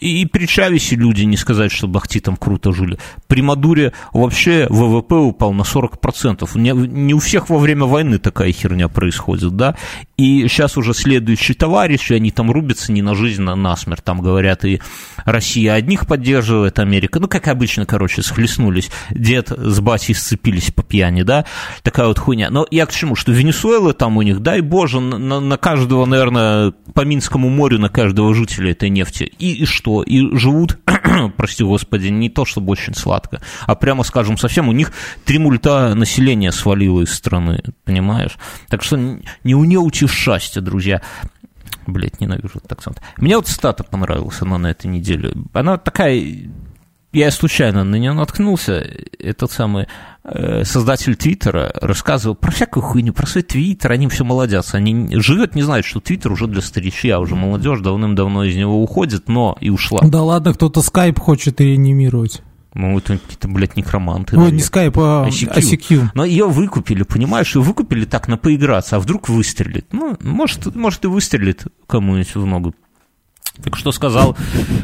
и 0.00 0.24
при 0.26 0.46
Чавесе 0.46 0.96
люди, 0.96 1.24
не 1.24 1.36
сказать, 1.36 1.72
что 1.80 1.88
Бахти 1.88 2.20
там 2.20 2.36
круто 2.36 2.72
жили. 2.72 2.98
При 3.26 3.40
Мадуре 3.40 3.92
вообще 4.12 4.66
ВВП 4.68 5.14
упал 5.14 5.54
на 5.54 5.62
40%. 5.62 6.46
Не, 6.58 6.72
не 6.72 7.14
у 7.14 7.18
всех 7.18 7.48
во 7.48 7.58
время 7.58 7.86
войны 7.86 8.18
такая 8.18 8.52
херня 8.52 8.88
происходит, 8.88 9.56
да? 9.56 9.76
И 10.20 10.48
сейчас 10.48 10.76
уже 10.76 10.92
следующий 10.92 11.54
товарищ, 11.54 12.10
и 12.10 12.14
они 12.14 12.30
там 12.30 12.50
рубятся 12.50 12.92
не 12.92 13.00
на 13.00 13.14
жизнь, 13.14 13.42
а 13.48 13.56
на 13.56 13.74
смерть. 13.76 14.04
Там 14.04 14.20
говорят, 14.20 14.64
и 14.66 14.80
Россия 15.24 15.72
одних 15.72 16.06
поддерживает, 16.06 16.78
Америка. 16.78 17.20
Ну, 17.20 17.28
как 17.28 17.48
обычно, 17.48 17.86
короче, 17.86 18.22
схлестнулись. 18.22 18.90
Дед 19.10 19.50
с 19.50 19.80
батей 19.80 20.14
сцепились 20.14 20.72
по 20.72 20.82
пьяни, 20.82 21.22
да? 21.22 21.46
Такая 21.82 22.08
вот 22.08 22.18
хуйня. 22.18 22.50
Но 22.50 22.66
я 22.70 22.84
к 22.84 22.92
чему? 22.92 23.14
Что 23.16 23.32
Венесуэла 23.32 23.94
там 23.94 24.18
у 24.18 24.22
них, 24.22 24.40
дай 24.40 24.60
боже, 24.60 25.00
на, 25.00 25.40
на 25.40 25.56
каждого, 25.56 26.04
наверное, 26.04 26.72
по 26.92 27.02
Минскому 27.02 27.48
морю, 27.48 27.78
на 27.78 27.88
каждого 27.88 28.34
жителя 28.34 28.72
этой 28.72 28.90
нефти. 28.90 29.32
И, 29.38 29.62
и 29.62 29.64
что? 29.64 30.02
и 30.10 30.36
живут, 30.36 30.78
прости 31.36 31.62
господи, 31.62 32.08
не 32.08 32.28
то 32.28 32.44
чтобы 32.44 32.72
очень 32.72 32.94
сладко, 32.94 33.40
а 33.66 33.76
прямо 33.76 34.02
скажем 34.02 34.36
совсем, 34.36 34.68
у 34.68 34.72
них 34.72 34.92
три 35.24 35.38
мульта 35.38 35.94
населения 35.94 36.50
свалило 36.50 37.02
из 37.02 37.12
страны, 37.12 37.62
понимаешь? 37.84 38.36
Так 38.68 38.82
что 38.82 38.96
не 39.44 39.54
у 39.54 39.64
неучишь 40.10 40.16
счастья, 40.16 40.60
друзья. 40.60 41.02
Блять, 41.86 42.20
ненавижу 42.20 42.58
этот 42.58 42.72
акцент. 42.72 43.00
Мне 43.16 43.36
вот 43.36 43.48
стата 43.48 43.84
понравилась, 43.84 44.40
она 44.42 44.58
на 44.58 44.70
этой 44.70 44.86
неделе. 44.86 45.32
Она 45.52 45.76
такая 45.78 46.22
я 47.12 47.32
случайно 47.32 47.82
на 47.82 47.96
нее 47.96 48.12
наткнулся, 48.12 48.86
этот 49.18 49.50
самый 49.50 49.88
э, 50.22 50.62
создатель 50.62 51.16
Твиттера 51.16 51.72
рассказывал 51.80 52.36
про 52.36 52.52
всякую 52.52 52.84
хуйню, 52.84 53.12
про 53.12 53.26
свой 53.26 53.42
Твиттер, 53.42 53.90
они 53.90 54.06
все 54.06 54.22
молодятся, 54.22 54.76
они 54.76 55.08
живет, 55.20 55.56
не 55.56 55.62
знают, 55.62 55.84
что 55.84 55.98
Твиттер 55.98 56.30
уже 56.30 56.46
для 56.46 56.62
старичья, 56.62 57.18
уже 57.18 57.34
молодежь 57.34 57.80
давным-давно 57.80 58.44
из 58.44 58.54
него 58.54 58.80
уходит, 58.80 59.28
но 59.28 59.56
и 59.60 59.70
ушла. 59.70 60.02
Да 60.04 60.22
ладно, 60.22 60.54
кто-то 60.54 60.82
скайп 60.82 61.18
хочет 61.18 61.60
реанимировать. 61.60 62.42
Ну, 62.72 62.96
это 62.98 63.18
какие-то, 63.18 63.48
блядь, 63.48 63.76
некроманты. 63.76 64.36
Ну, 64.36 64.48
не 64.48 64.60
скайп, 64.60 64.98
а 64.98 65.26
ICQ. 65.28 65.54
ICQ. 65.56 66.08
Но 66.14 66.24
ее 66.24 66.48
выкупили, 66.48 67.02
понимаешь, 67.02 67.56
ее 67.56 67.62
выкупили 67.62 68.04
так 68.04 68.28
на 68.28 68.36
поиграться, 68.36 68.96
а 68.96 69.00
вдруг 69.00 69.28
выстрелит. 69.28 69.92
Ну, 69.92 70.16
может, 70.20 70.74
может 70.76 71.04
и 71.04 71.08
выстрелит 71.08 71.64
кому-нибудь 71.86 72.34
в 72.34 72.46
ногу. 72.46 72.74
Так 73.62 73.76
что 73.76 73.90
сказал 73.90 74.36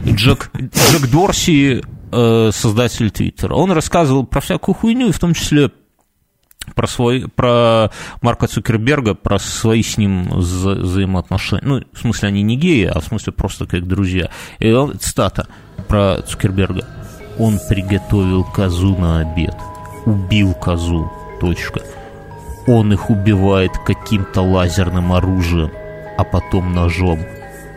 Джек, 0.04 0.50
Джек 0.54 1.10
Дорси, 1.10 1.82
э, 2.12 2.50
создатель 2.52 3.10
Твиттера? 3.10 3.54
Он 3.54 3.70
рассказывал 3.70 4.26
про 4.26 4.40
всякую 4.40 4.74
хуйню, 4.74 5.08
и 5.08 5.12
в 5.12 5.18
том 5.20 5.32
числе 5.32 5.70
про, 6.74 6.88
свой, 6.88 7.28
про 7.28 7.90
Марка 8.20 8.48
Цукерберга, 8.48 9.14
про 9.14 9.38
свои 9.38 9.82
с 9.82 9.96
ним 9.96 10.28
вза 10.28 10.72
взаимоотношения. 10.72 11.64
Ну, 11.64 11.82
в 11.92 11.98
смысле, 11.98 12.28
они 12.28 12.42
не 12.42 12.56
геи, 12.56 12.84
а 12.84 13.00
в 13.00 13.04
смысле 13.04 13.32
просто 13.32 13.66
как 13.66 13.86
друзья. 13.86 14.30
И 14.58 14.70
он, 14.72 14.98
цитата 14.98 15.46
про 15.88 16.22
Цукерберга. 16.22 16.86
Он 17.38 17.58
приготовил 17.68 18.44
козу 18.44 18.96
на 18.96 19.20
обед. 19.20 19.56
Убил 20.04 20.54
козу. 20.54 21.10
Точка. 21.40 21.80
Он 22.66 22.92
их 22.92 23.10
убивает 23.10 23.72
каким-то 23.84 24.40
лазерным 24.42 25.12
оружием, 25.12 25.70
а 26.16 26.24
потом 26.24 26.74
ножом 26.74 27.20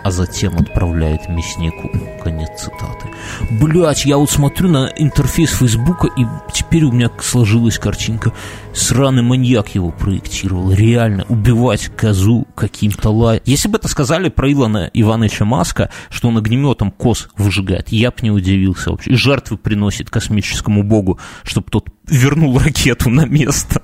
а 0.04 0.12
затем 0.12 0.58
отправляет 0.58 1.28
мяснику. 1.30 1.90
Конец 2.24 2.50
цитаты. 2.58 3.08
Блять, 3.52 4.06
я 4.06 4.18
вот 4.18 4.30
смотрю 4.30 4.70
на 4.70 4.92
интерфейс 4.98 5.52
Фейсбука, 5.52 6.08
и 6.08 6.26
теперь 6.54 6.84
у 6.84 6.92
меня 6.92 7.10
сложилась 7.20 7.78
картинка. 7.78 8.34
Сраный 8.74 9.22
маньяк 9.22 9.70
его 9.76 9.92
проектировал. 9.92 10.72
Реально, 10.72 11.26
убивать 11.30 11.88
козу 11.96 12.48
каким-то 12.56 13.10
лай. 13.10 13.42
Если 13.46 13.68
бы 13.68 13.78
это 13.78 13.88
сказали 13.88 14.30
про 14.30 14.52
Илона 14.52 14.90
Ивановича 14.94 15.46
Маска, 15.46 15.90
что 16.10 16.28
он 16.28 16.38
огнеметом 16.38 16.92
коз 16.92 17.30
выжигает, 17.38 17.90
я 17.90 18.12
бы 18.12 18.18
не 18.22 18.32
удивился 18.32 18.92
вообще. 18.92 19.12
И 19.12 19.16
жертвы 19.16 19.58
приносит 19.58 20.10
космическому 20.10 20.84
богу, 20.84 21.20
чтобы 21.44 21.68
тот 21.70 21.90
вернул 22.10 22.58
ракету 22.58 23.10
на 23.10 23.26
место. 23.26 23.82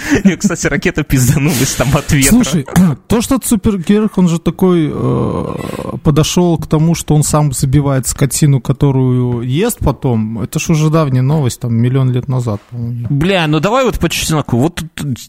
Мне, 0.24 0.36
кстати, 0.36 0.66
ракета 0.66 1.02
пизданулась 1.02 1.74
там 1.74 1.88
от 1.96 2.10
ветра. 2.12 2.30
Слушай, 2.30 2.66
то, 3.08 3.20
что 3.20 3.38
Супергерх, 3.42 4.18
он 4.18 4.28
же 4.28 4.38
такой 4.38 4.90
э, 4.92 5.46
подошел 6.02 6.58
к 6.58 6.66
тому, 6.66 6.94
что 6.94 7.14
он 7.14 7.22
сам 7.22 7.52
забивает 7.52 8.06
скотину, 8.06 8.60
которую 8.60 9.42
ест 9.42 9.78
потом, 9.80 10.40
это 10.40 10.58
ж 10.58 10.70
уже 10.70 10.90
давняя 10.90 11.22
новость, 11.22 11.60
там, 11.60 11.74
миллион 11.74 12.10
лет 12.10 12.28
назад. 12.28 12.60
Бля, 12.70 13.46
ну 13.46 13.60
давай 13.60 13.84
вот 13.84 13.98
по 13.98 14.08
чесноку. 14.08 14.58
Вот 14.58 14.82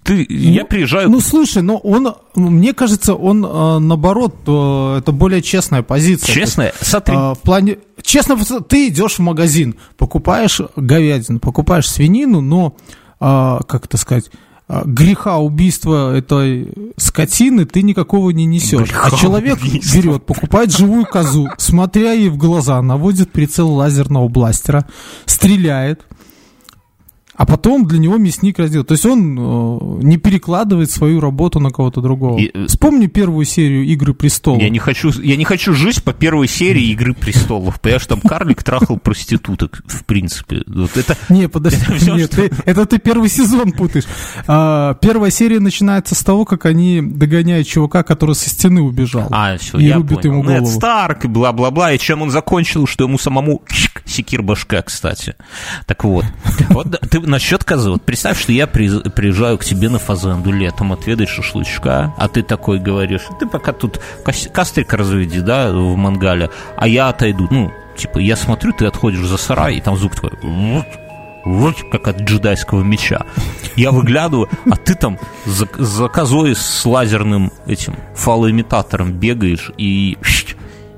ты, 0.04 0.26
ну, 0.30 0.36
я 0.36 0.66
приезжаю... 0.66 1.10
Ну, 1.10 1.20
слушай, 1.20 1.62
но 1.62 1.78
он, 1.78 2.14
мне 2.36 2.74
кажется, 2.74 3.16
он, 3.16 3.46
э, 3.46 3.80
наоборот, 3.80 4.36
э, 4.48 4.98
это 5.00 5.12
более 5.12 5.42
честная 5.42 5.82
позиция. 5.84 6.34
Честная? 6.34 6.74
Есть, 6.80 6.90
Смотри. 6.90 7.16
Э, 7.16 7.34
в 7.34 7.40
плане... 7.40 7.78
Честно, 8.02 8.36
ты 8.68 8.90
идешь 8.90 9.14
в 9.14 9.20
магазин, 9.20 9.76
покупаешь 9.98 10.60
говядину, 10.76 11.40
покупаешь 11.40 11.73
свинину, 11.82 12.42
но, 12.42 12.76
э, 13.20 13.60
как 13.68 13.86
это 13.86 13.98
сказать 13.98 14.30
а, 14.74 14.84
греха 14.86 15.38
убийства 15.40 16.16
этой 16.16 16.74
скотины 16.96 17.66
ты 17.66 17.82
никакого 17.82 18.30
не 18.30 18.46
несешь. 18.46 18.88
Греха 18.88 19.10
а 19.12 19.12
человек 19.12 19.58
убийства. 19.62 19.98
берет, 19.98 20.26
покупает 20.26 20.72
живую 20.72 21.06
козу, 21.06 21.50
смотря 21.58 22.14
ей 22.14 22.30
в 22.30 22.38
глаза, 22.38 22.82
наводит 22.82 23.32
прицел 23.32 23.70
лазерного 23.72 24.30
бластера, 24.30 24.88
стреляет, 25.26 26.06
а 27.36 27.46
потом 27.46 27.88
для 27.88 28.00
него 28.00 28.18
мясник 28.18 28.60
раздел. 28.60 28.84
То 28.84 28.94
есть 28.94 29.06
он 29.06 29.38
э, 29.38 30.04
не 30.04 30.18
перекладывает 30.18 30.92
свою 30.92 31.20
работу 31.20 31.60
на 31.60 31.72
кого-то 31.72 32.02
другого. 32.02 32.38
И, 32.38 32.52
э, 32.54 32.68
Вспомни 32.68 33.08
первую 33.08 33.46
серию 33.46 33.86
Игры 33.86 34.14
престолов. 34.14 34.62
Я 34.62 34.70
не 34.70 34.80
хочу, 34.80 35.10
я 35.22 35.36
не 35.36 35.46
хочу 35.46 35.74
жить 35.74 36.04
по 36.04 36.14
первой 36.14 36.48
серии 36.48 36.84
Игры 36.92 37.14
престолов. 37.14 37.80
Понимаешь, 37.80 38.06
там 38.06 38.22
карлик 38.22 38.64
трахал 38.64 38.98
проституток, 38.98 39.82
в 39.86 40.06
принципе. 40.06 40.64
Вот 40.68 40.96
это, 40.96 41.18
не, 41.30 41.50
подожди, 41.50 41.82
это, 41.82 41.96
все, 41.96 42.16
нет, 42.16 42.32
что... 42.32 42.48
ты, 42.48 42.56
это 42.66 42.86
ты 42.86 43.00
первый 43.00 43.30
сезон 43.30 43.72
путаешь. 43.72 44.06
А, 44.48 44.94
первая 44.96 45.32
серия 45.32 45.60
начинается 45.60 46.16
с 46.16 46.24
того, 46.24 46.46
как 46.46 46.66
они 46.66 47.02
догоняют 47.02 47.68
чувака, 47.68 48.04
который 48.04 48.36
со 48.36 48.50
стены 48.50 48.82
убежал. 48.82 49.28
А, 49.32 49.58
все, 49.58 49.80
и 49.80 49.86
я 49.86 49.96
рубит 49.96 50.22
понял. 50.22 50.34
ему 50.34 50.44
голову. 50.44 50.62
Нед 50.62 50.68
Старк, 50.68 51.26
бла-бла-бла. 51.26 51.94
И 51.94 51.98
чем 51.98 52.22
он 52.22 52.30
закончил, 52.30 52.86
что 52.86 53.06
ему 53.06 53.18
самому 53.18 53.64
секир 54.06 54.42
башка, 54.42 54.82
кстати. 54.82 55.36
Так 55.88 56.04
вот. 56.04 56.26
Вот 56.70 57.00
ты 57.10 57.20
насчет 57.34 57.64
козы. 57.64 57.90
Вот 57.90 58.04
представь, 58.04 58.40
что 58.40 58.52
я 58.52 58.68
приезжаю 58.68 59.58
к 59.58 59.66
тебе 59.66 59.90
на 59.90 59.98
фазенду 59.98 60.52
летом 60.52 60.94
отведать 60.94 61.30
шашлычка, 61.30 62.14
а 62.16 62.28
ты 62.28 62.44
такой 62.44 62.78
говоришь, 62.78 63.24
ты 63.40 63.48
пока 63.48 63.74
тут 63.74 64.00
кастрик 64.54 64.94
разведи, 64.94 65.40
да, 65.40 65.72
в 65.72 65.96
мангале, 65.96 66.52
а 66.78 66.88
я 66.88 67.10
отойду. 67.10 67.48
Ну, 67.50 67.72
типа, 67.98 68.20
я 68.20 68.36
смотрю, 68.36 68.72
ты 68.72 68.86
отходишь 68.86 69.26
за 69.26 69.38
сарай, 69.38 69.78
и 69.78 69.82
там 69.82 69.98
звук 69.98 70.14
вот, 70.44 70.86
вот, 71.44 71.76
как 71.92 72.08
от 72.08 72.22
джедайского 72.22 72.84
меча. 72.84 73.26
Я 73.76 73.92
выглядываю, 73.92 74.48
а 74.70 74.76
ты 74.76 74.94
там 74.94 75.18
за, 75.46 75.68
за 75.76 76.08
козой 76.10 76.56
с 76.56 76.86
лазерным 76.86 77.52
этим 77.66 77.96
фалоимитатором 78.16 79.12
бегаешь 79.12 79.72
и 79.78 80.18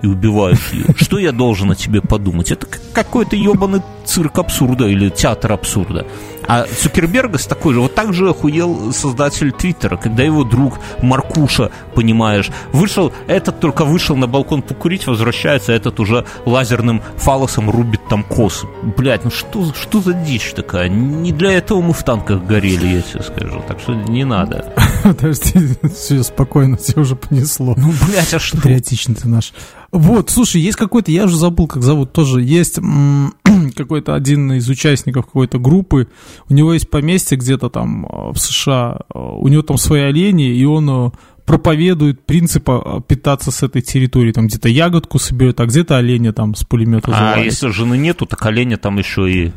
и 0.01 0.07
убиваешь 0.07 0.71
ее. 0.71 0.85
Что 0.97 1.17
я 1.17 1.31
должен 1.31 1.71
о 1.71 1.75
тебе 1.75 2.01
подумать? 2.01 2.51
Это 2.51 2.67
какой-то 2.93 3.35
ебаный 3.35 3.81
цирк 4.05 4.39
абсурда 4.39 4.87
или 4.87 5.09
театр 5.09 5.53
абсурда. 5.53 6.05
А 6.47 6.65
Цукерберга 6.65 7.37
с 7.37 7.45
такой 7.45 7.73
же, 7.73 7.81
вот 7.81 7.95
так 7.95 8.13
же 8.13 8.29
охуел 8.29 8.93
создатель 8.93 9.51
Твиттера, 9.51 9.97
когда 9.97 10.23
его 10.23 10.43
друг 10.43 10.79
Маркуша, 11.01 11.71
понимаешь, 11.95 12.51
вышел, 12.71 13.11
этот 13.27 13.59
только 13.59 13.83
вышел 13.85 14.15
на 14.15 14.27
балкон 14.27 14.61
покурить, 14.61 15.07
возвращается, 15.07 15.73
этот 15.73 15.99
уже 15.99 16.25
лазерным 16.45 17.01
фалосом 17.17 17.69
рубит 17.69 18.01
там 18.09 18.23
косы. 18.23 18.67
Блять, 18.97 19.23
ну 19.23 19.31
что, 19.31 19.73
что 19.73 20.01
за 20.01 20.13
дичь 20.13 20.53
такая? 20.53 20.87
Не 20.89 21.31
для 21.31 21.51
этого 21.51 21.81
мы 21.81 21.93
в 21.93 22.03
танках 22.03 22.43
горели, 22.43 22.87
я 22.87 23.01
тебе 23.01 23.23
скажу, 23.23 23.63
так 23.67 23.79
что 23.79 23.93
не 23.93 24.23
надо. 24.23 24.73
Подожди, 25.03 25.75
все 25.95 26.23
спокойно, 26.23 26.77
все 26.77 26.99
уже 26.99 27.15
понесло. 27.15 27.73
Ну, 27.77 27.91
блядь, 28.07 28.33
а 28.33 28.39
что? 28.39 28.57
Патриотичный 28.57 29.15
ты 29.15 29.27
наш. 29.27 29.53
Вот, 29.91 30.29
слушай, 30.29 30.59
есть 30.59 30.77
какой-то, 30.77 31.11
я 31.11 31.23
уже 31.23 31.37
забыл, 31.37 31.67
как 31.67 31.81
зовут, 31.81 32.11
тоже 32.11 32.41
есть 32.41 32.79
какой-то 33.75 33.94
один 34.09 34.53
из 34.53 34.69
участников 34.69 35.25
какой-то 35.25 35.59
группы, 35.59 36.07
у 36.49 36.53
него 36.53 36.73
есть 36.73 36.89
поместье 36.89 37.37
где-то 37.37 37.69
там 37.69 38.05
э, 38.05 38.31
в 38.33 38.37
США, 38.37 38.99
э, 39.13 39.19
у 39.19 39.47
него 39.47 39.61
там 39.61 39.77
свои 39.77 40.01
олени, 40.01 40.55
и 40.55 40.65
он 40.65 40.89
э, 40.89 41.11
проповедует 41.45 42.25
принцип 42.25 42.67
питаться 43.07 43.51
с 43.51 43.61
этой 43.63 43.81
территории, 43.81 44.31
там 44.31 44.47
где-то 44.47 44.67
ягодку 44.67 45.19
соберет, 45.19 45.59
а 45.59 45.65
где-то 45.65 45.97
оленя 45.97 46.33
там 46.33 46.55
с 46.55 46.63
пулемета 46.63 47.11
А 47.11 47.19
завалит. 47.19 47.45
если 47.45 47.69
жены 47.69 47.97
нету, 47.97 48.25
так 48.25 48.43
оленя 48.45 48.77
там 48.77 48.97
еще 48.97 49.31
и 49.31 49.53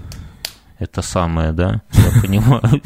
это 0.79 1.03
самое, 1.03 1.53
да? 1.53 1.83
Я 1.93 2.23
понимаю. 2.23 2.63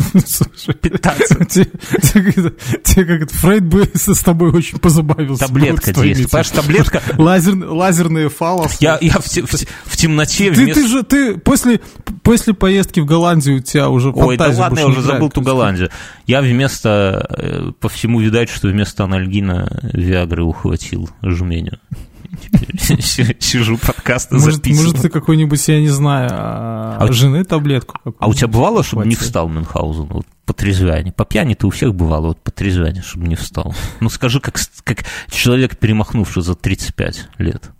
Питаться. 0.80 1.44
Тебе 1.44 3.04
как 3.04 3.22
это, 3.22 3.34
Фрейд 3.34 3.64
бы 3.64 3.90
с 3.94 4.20
тобой 4.20 4.50
очень 4.50 4.78
позабавился. 4.78 5.46
Таблетка 5.46 5.92
действует. 5.92 6.30
Понимаешь, 6.30 6.50
таблетка... 6.50 7.02
Лазерные 7.18 8.30
фалосы. 8.30 8.76
Я 8.80 8.98
в 8.98 9.96
темноте 9.96 10.52
Ты 10.52 10.88
же, 10.88 11.02
ты 11.02 11.36
после 11.36 12.54
поездки 12.54 13.00
в 13.00 13.04
Голландию 13.04 13.58
у 13.58 13.60
тебя 13.60 13.90
уже 13.90 14.10
Ой, 14.10 14.38
да 14.38 14.48
ладно, 14.48 14.78
я 14.78 14.86
уже 14.86 15.02
забыл 15.02 15.28
ту 15.28 15.42
Голландию. 15.42 15.90
Я 16.26 16.40
вместо, 16.40 17.26
э, 17.28 17.72
по 17.78 17.88
всему 17.88 18.20
видать, 18.20 18.48
что 18.48 18.68
вместо 18.68 19.04
анальгина 19.04 19.80
Виагры 19.92 20.44
ухватил 20.44 21.10
жменю 21.22 21.78
сижу 23.38 23.78
подкасты 23.78 24.36
может, 24.36 24.54
записываю. 24.56 24.88
Может, 24.88 25.02
ты 25.02 25.08
какой-нибудь, 25.08 25.68
я 25.68 25.80
не 25.80 25.88
знаю, 25.88 26.30
а, 26.32 26.96
а 26.98 27.12
жены 27.12 27.44
таблетку 27.44 27.98
А 28.18 28.28
у 28.28 28.34
тебя 28.34 28.48
бывало, 28.48 28.82
чтобы 28.82 29.06
не 29.06 29.14
встал 29.14 29.48
Мюнхгаузен? 29.48 30.06
Вот 30.06 30.26
по 30.44 30.52
трезвяне. 30.52 31.12
По 31.12 31.24
пьяни-то 31.24 31.66
у 31.66 31.70
всех 31.70 31.94
бывало, 31.94 32.28
вот 32.28 32.40
по 32.40 32.50
трезвяне, 32.50 33.02
чтобы 33.02 33.28
не 33.28 33.36
встал. 33.36 33.74
Ну, 34.00 34.08
скажи, 34.08 34.40
как, 34.40 34.58
как 34.84 35.04
человек, 35.30 35.76
перемахнувший 35.76 36.42
за 36.42 36.54
35 36.54 37.28
лет 37.38 37.70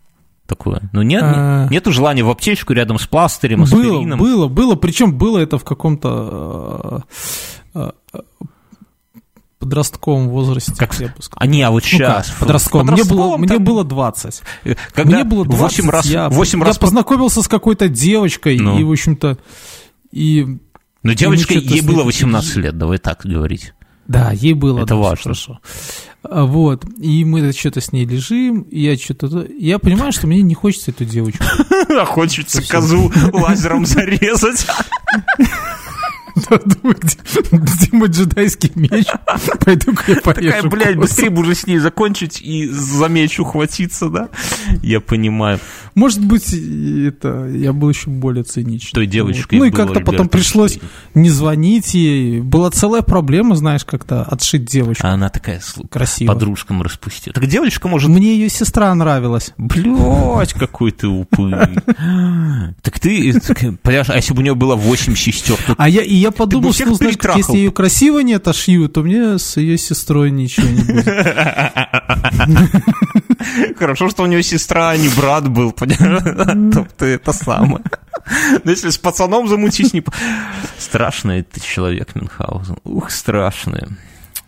такое. 0.46 0.82
Ну, 0.92 1.02
нет, 1.02 1.22
а... 1.24 1.66
нету 1.70 1.92
желания 1.92 2.22
в 2.22 2.30
аптечку 2.30 2.74
рядом 2.74 2.98
с 2.98 3.06
пластырем, 3.06 3.62
аспирином. 3.62 4.18
Было, 4.18 4.46
было, 4.46 4.48
было. 4.48 4.74
Причем 4.74 5.14
было 5.14 5.38
это 5.38 5.58
в 5.58 5.64
каком-то 5.64 7.04
подростковом 9.62 10.28
возрасте. 10.28 10.72
Как, 10.76 10.98
я 11.00 11.06
бы 11.08 11.22
сказал. 11.22 11.38
А 11.38 11.46
не, 11.46 11.62
а 11.62 11.70
вот 11.70 11.84
сейчас. 11.84 12.26
Ну, 12.26 12.32
как, 12.32 12.40
подростковом. 12.40 12.86
Мне 12.88 13.04
было, 13.04 13.36
мне 13.36 13.58
было 13.58 13.84
20. 13.84 14.42
Когда 14.92 15.16
мне 15.16 15.24
было 15.24 15.44
20, 15.44 15.78
8 15.78 15.90
раз, 15.90 16.06
я, 16.06 16.28
8 16.28 16.62
раз 16.62 16.76
я 16.76 16.80
познакомился 16.80 17.42
с 17.42 17.48
какой-то 17.48 17.88
девочкой, 17.88 18.58
ну. 18.58 18.78
и, 18.78 18.84
в 18.84 18.90
общем-то, 18.90 19.38
и... 20.10 20.58
Ну, 21.04 21.14
девочка, 21.14 21.54
ей 21.54 21.80
было 21.80 22.02
18 22.04 22.56
лет, 22.56 22.76
давай 22.76 22.98
так 22.98 23.20
говорить. 23.24 23.72
Да, 24.06 24.32
ей 24.32 24.52
было. 24.52 24.80
Это 24.80 24.88
да, 24.88 24.96
важно. 24.96 25.22
Хорошо. 25.22 25.60
А, 26.24 26.44
вот. 26.44 26.84
И 26.98 27.24
мы 27.24 27.52
что-то 27.52 27.80
с 27.80 27.92
ней 27.92 28.04
лежим, 28.04 28.62
и 28.62 28.80
я 28.80 28.96
что-то... 28.96 29.46
Я 29.58 29.78
понимаю, 29.78 30.12
что 30.12 30.26
мне 30.26 30.42
не 30.42 30.54
хочется 30.54 30.90
эту 30.90 31.04
девочку. 31.04 31.44
А 31.92 32.06
хочется 32.06 32.66
козу 32.66 33.12
лазером 33.32 33.84
зарезать. 33.84 34.66
Подумай, 36.48 36.96
где, 37.00 37.16
где 37.50 37.88
мой 37.96 38.08
джедайский 38.08 38.72
меч? 38.74 39.06
Пойду-ка 39.64 40.12
я 40.12 40.20
порежу. 40.20 40.50
Такая, 40.50 40.70
блядь, 40.70 40.96
быстрее 40.96 41.30
бы 41.30 41.42
уже 41.42 41.54
с 41.54 41.66
ней 41.66 41.78
закончить 41.78 42.40
и 42.40 42.66
за 42.68 43.08
меч 43.08 43.38
ухватиться, 43.38 44.08
да? 44.08 44.28
Я 44.82 45.00
понимаю. 45.00 45.60
Может 45.94 46.24
быть, 46.24 46.52
это 46.52 47.46
я 47.48 47.72
был 47.72 47.90
еще 47.90 48.08
более 48.08 48.44
циничен. 48.44 48.90
Той 48.92 49.06
девочкой. 49.06 49.58
Ну 49.58 49.64
и 49.66 49.70
как-то 49.70 50.00
потом 50.00 50.28
пришлось 50.28 50.78
не 51.14 51.28
звонить 51.28 51.94
ей. 51.94 52.40
Была 52.40 52.70
целая 52.70 53.02
проблема, 53.02 53.56
знаешь, 53.56 53.84
как-то 53.84 54.22
отшить 54.22 54.64
девочку. 54.64 55.06
А 55.06 55.10
она 55.10 55.28
такая 55.28 55.60
Красиво. 55.90 56.32
подружкам 56.32 56.82
распустила. 56.82 57.34
Так 57.34 57.46
девочка 57.46 57.88
может... 57.88 58.10
Мне 58.10 58.34
ее 58.34 58.48
сестра 58.48 58.94
нравилась. 58.94 59.52
Блять, 59.58 60.52
какой 60.54 60.92
ты 60.92 61.08
упырь. 61.08 61.52
Так 62.82 62.98
ты, 63.00 63.32
а 63.84 64.16
если 64.16 64.32
бы 64.32 64.40
у 64.40 64.42
нее 64.42 64.54
было 64.54 64.76
8 64.76 65.14
сестер, 65.14 65.56
А 65.76 65.88
я, 65.88 66.02
и 66.02 66.21
я 66.22 66.30
подумал, 66.30 66.72
что, 66.72 66.94
знаешь, 66.94 67.16
как 67.16 67.36
если 67.36 67.56
ее 67.56 67.72
красиво 67.72 68.20
не 68.20 68.34
отошью, 68.34 68.88
то 68.88 69.02
мне 69.02 69.38
с 69.38 69.56
ее 69.56 69.76
сестрой 69.76 70.30
ничего 70.30 70.68
не 70.68 70.82
будет. 70.82 71.04
Хорошо, 73.78 74.08
что 74.08 74.22
у 74.22 74.26
нее 74.26 74.42
сестра, 74.42 74.90
а 74.90 74.96
не 74.96 75.08
брат 75.08 75.48
был, 75.48 75.72
понимаешь? 75.72 76.72
Тобто 76.74 77.06
это 77.06 77.32
самое. 77.32 77.82
Но 78.64 78.70
если 78.70 78.90
с 78.90 78.98
пацаном 78.98 79.48
замутить, 79.48 79.94
не... 79.94 80.04
Страшный 80.78 81.42
ты 81.42 81.60
человек, 81.60 82.14
Мюнхгаузен. 82.14 82.76
Ух, 82.84 83.10
страшный. 83.10 83.88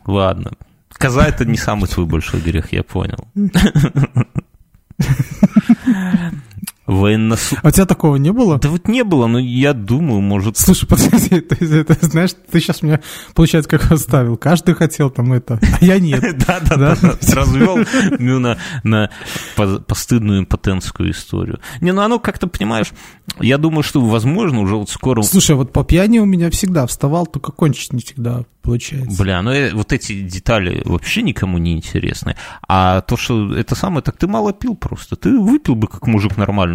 Ладно. 0.06 0.52
Коза 0.92 1.26
это 1.26 1.44
не 1.44 1.56
самый 1.56 1.88
твой 1.88 2.06
большой 2.06 2.40
грех, 2.40 2.72
я 2.72 2.84
понял. 2.84 3.26
Военносу... 6.86 7.56
А 7.62 7.68
у 7.68 7.70
тебя 7.70 7.86
такого 7.86 8.16
не 8.16 8.30
было? 8.30 8.58
Да 8.58 8.68
вот 8.68 8.88
не 8.88 9.04
было, 9.04 9.26
но 9.26 9.38
я 9.38 9.72
думаю, 9.72 10.20
может... 10.20 10.58
Слушай, 10.58 10.86
подожди, 10.86 11.40
ты, 11.40 11.78
это, 11.78 11.96
знаешь, 12.06 12.30
ты 12.50 12.60
сейчас 12.60 12.82
меня, 12.82 13.00
получается, 13.34 13.70
как 13.70 13.90
оставил. 13.90 14.36
Каждый 14.36 14.74
хотел 14.74 15.10
там 15.10 15.32
это, 15.32 15.58
а 15.80 15.84
я 15.84 15.98
нет. 15.98 16.22
Да, 16.46 16.60
да, 16.60 16.76
да, 16.76 16.96
да. 17.00 17.34
Развел 17.34 17.78
Мюна 18.18 18.58
на 18.82 19.10
по- 19.56 19.78
постыдную 19.78 20.40
импотентскую 20.40 21.10
историю. 21.10 21.58
Не, 21.80 21.92
ну 21.92 22.02
оно 22.02 22.18
как-то, 22.18 22.48
понимаешь, 22.48 22.92
я 23.40 23.56
думаю, 23.56 23.82
что, 23.82 24.00
возможно, 24.00 24.60
уже 24.60 24.76
вот 24.76 24.90
скоро... 24.90 25.22
Слушай, 25.22 25.56
вот 25.56 25.72
по 25.72 25.84
пьяни 25.84 26.18
у 26.18 26.26
меня 26.26 26.50
всегда 26.50 26.86
вставал, 26.86 27.26
только 27.26 27.52
кончить 27.52 27.92
не 27.92 28.00
всегда 28.00 28.44
получается. 28.64 29.22
Бля, 29.22 29.42
ну 29.42 29.52
э, 29.52 29.72
вот 29.72 29.92
эти 29.92 30.20
детали 30.22 30.82
вообще 30.84 31.22
никому 31.22 31.58
не 31.58 31.74
интересны. 31.74 32.34
А 32.66 33.02
то, 33.02 33.16
что 33.16 33.54
это 33.54 33.74
самое, 33.74 34.02
так 34.02 34.16
ты 34.16 34.26
мало 34.26 34.52
пил 34.52 34.74
просто. 34.74 35.16
Ты 35.16 35.38
выпил 35.38 35.76
бы, 35.76 35.86
как 35.86 36.06
мужик, 36.06 36.36
нормально 36.36 36.73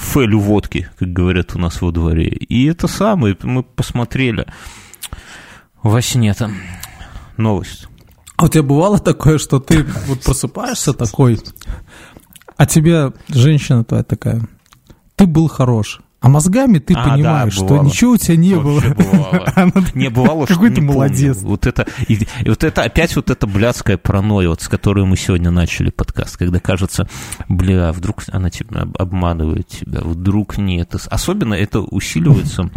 фелю 0.00 0.40
водки, 0.40 0.88
как 0.98 1.12
говорят 1.12 1.54
у 1.54 1.58
нас 1.58 1.80
во 1.80 1.90
дворе. 1.90 2.28
И 2.28 2.66
это 2.66 2.88
самое, 2.88 3.36
мы 3.42 3.62
посмотрели 3.62 4.46
во 5.82 6.00
сне 6.02 6.34
там 6.34 6.54
новость. 7.36 7.88
А 8.36 8.44
у 8.44 8.48
тебя 8.48 8.62
бывало 8.62 8.98
такое, 8.98 9.38
что 9.38 9.60
ты 9.60 9.84
вот 10.06 10.22
просыпаешься 10.22 10.92
такой, 10.92 11.40
а 12.56 12.66
тебе 12.66 13.12
женщина 13.28 13.84
твоя 13.84 14.02
такая, 14.02 14.46
ты 15.14 15.26
был 15.26 15.48
хорош, 15.48 16.00
а 16.26 16.28
мозгами 16.28 16.78
ты 16.80 16.92
А, 16.94 17.04
да, 17.04 17.10
понимаешь, 17.14 17.52
что 17.52 17.64
бывало. 17.66 17.84
ничего 17.86 18.10
у 18.12 18.16
тебя 18.16 18.36
не 18.36 18.54
Вообще 18.54 18.88
было. 18.88 18.94
бывало. 19.12 19.52
Она 19.56 19.72
Не 19.94 20.08
бывало, 20.10 20.46
что 20.46 20.54
Какой 20.54 20.70
ты 20.70 20.76
помню. 20.76 20.92
молодец. 20.92 21.38
Вот 21.42 21.66
это, 21.66 21.86
и, 22.08 22.14
и 22.14 22.48
вот 22.48 22.64
это 22.64 22.82
опять 22.82 23.14
вот 23.14 23.30
эта 23.30 23.46
блядская 23.46 23.96
паранойя, 23.96 24.48
вот 24.48 24.60
с 24.60 24.68
которой 24.68 25.04
мы 25.04 25.16
сегодня 25.16 25.50
начали 25.52 25.90
подкаст, 25.90 26.36
когда 26.36 26.58
кажется, 26.58 27.08
бля, 27.48 27.92
вдруг 27.92 28.24
она 28.32 28.50
тебя 28.50 28.80
об- 28.82 28.96
обманывает 29.00 29.68
тебя, 29.68 30.00
вдруг 30.02 30.58
нет. 30.58 30.94
Особенно 31.08 31.54
это 31.54 31.80
усиливается. 31.80 32.70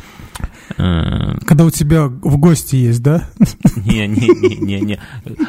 Э, 0.77 1.37
Когда 1.45 1.65
у 1.65 1.69
тебя 1.69 2.05
в 2.05 2.37
гости 2.37 2.75
есть, 2.75 3.01
да? 3.01 3.29
Не, 3.75 4.07
не, 4.07 4.27
не, 4.27 4.55
не, 4.55 4.79
не. 4.81 4.99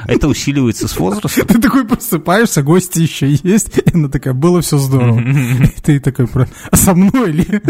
Это 0.06 0.28
усиливается 0.28 0.88
с 0.88 0.96
возрастом. 0.98 1.46
Ты 1.46 1.60
такой 1.60 1.86
просыпаешься, 1.86 2.62
гости 2.62 3.00
еще 3.00 3.30
есть, 3.30 3.78
и 3.78 3.82
она 3.94 4.08
такая, 4.08 4.34
было 4.34 4.60
все 4.60 4.78
здорово. 4.78 5.20
И 5.20 5.80
ты 5.82 6.00
такой, 6.00 6.26
а 6.70 6.76
со 6.76 6.94
мной 6.94 7.32
ли? 7.32 7.60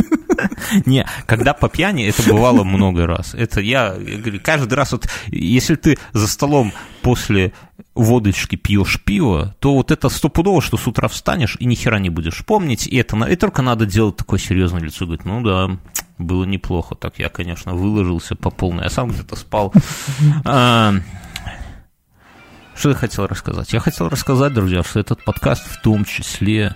Не, 0.87 1.07
когда 1.27 1.53
по 1.53 1.69
пьяни, 1.69 2.07
это 2.07 2.23
бывало 2.23 2.65
много 2.65 3.07
раз. 3.07 3.35
Это 3.35 3.61
я, 3.61 3.95
я 3.95 4.19
говорю, 4.19 4.41
каждый 4.43 4.75
раз, 4.75 4.93
вот, 4.93 5.09
если 5.29 5.75
ты 5.75 5.99
за 6.13 6.27
столом 6.27 6.73
после 7.03 7.53
водочки 7.95 8.57
пьешь 8.57 9.01
пиво, 9.03 9.55
то 9.59 9.75
вот 9.75 9.91
это 9.91 10.09
стопудово, 10.09 10.63
что 10.63 10.77
с 10.77 10.87
утра 10.87 11.09
встанешь 11.09 11.57
и 11.59 11.65
ни 11.65 11.75
хера 11.75 11.99
не 11.99 12.11
будешь 12.11 12.45
помнить, 12.45 12.87
и 12.87 12.97
это 12.97 13.17
и 13.25 13.37
только 13.37 13.63
надо 13.63 13.87
делать 13.87 14.17
такое 14.17 14.39
серьезное 14.39 14.81
лицо, 14.81 15.05
говорит, 15.05 15.25
ну 15.25 15.43
да, 15.43 15.79
было 16.19 16.45
неплохо, 16.45 16.95
так 16.95 17.19
я, 17.19 17.29
конечно, 17.29 17.75
выложился 17.75 18.37
по 18.37 18.51
полной, 18.51 18.85
я 18.85 18.91
сам 18.91 19.11
где-то 19.11 19.37
спал. 19.37 19.73
А, 20.45 20.95
Что 22.75 22.91
я 22.91 22.95
хотел 22.95 23.27
рассказать? 23.27 23.73
Я 23.73 23.81
хотел 23.81 24.09
рассказать, 24.09 24.55
друзья, 24.55 24.83
что 24.83 25.01
этот 25.01 25.25
подкаст 25.25 25.63
в 25.67 25.83
том 25.83 26.05
числе 26.05 26.75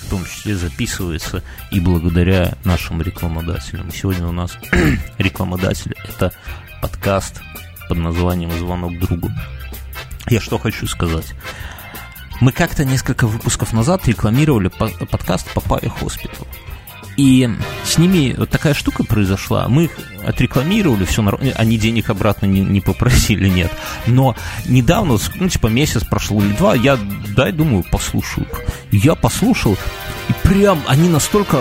в 0.00 0.08
том 0.08 0.24
числе 0.24 0.56
записывается 0.56 1.42
и 1.70 1.78
благодаря 1.78 2.54
нашим 2.64 3.02
рекламодателям. 3.02 3.90
Сегодня 3.90 4.26
у 4.26 4.32
нас 4.32 4.56
рекламодатель– 5.18 5.94
это 6.08 6.32
подкаст 6.80 7.42
под 7.88 7.98
названием 7.98 8.50
«Звонок 8.52 8.98
другу». 8.98 9.28
Я 10.30 10.40
что 10.40 10.58
хочу 10.58 10.86
сказать. 10.86 11.34
Мы 12.40 12.52
как-то 12.52 12.84
несколько 12.84 13.26
выпусков 13.26 13.72
назад 13.72 14.06
рекламировали 14.06 14.68
по- 14.68 14.88
подкаст 15.06 15.52
«Papaya 15.52 15.90
Hospital». 15.90 16.46
И 17.16 17.50
с 17.84 17.98
ними 17.98 18.34
вот 18.38 18.48
такая 18.48 18.72
штука 18.72 19.02
произошла. 19.02 19.68
Мы 19.68 19.84
их 19.86 19.90
отрекламировали, 20.24 21.04
все. 21.04 21.22
Они 21.56 21.76
денег 21.76 22.08
обратно 22.08 22.46
не, 22.46 22.60
не 22.60 22.80
попросили, 22.80 23.48
нет. 23.48 23.72
Но 24.06 24.36
недавно, 24.66 25.18
ну, 25.34 25.48
типа 25.48 25.66
месяц 25.66 26.04
прошел 26.04 26.40
или 26.40 26.52
два, 26.52 26.76
я, 26.76 26.96
дай, 27.36 27.50
думаю, 27.52 27.84
послушаю. 27.90 28.46
Я 28.92 29.16
послушал, 29.16 29.76
и 30.28 30.48
прям 30.48 30.80
они 30.86 31.08
настолько 31.08 31.58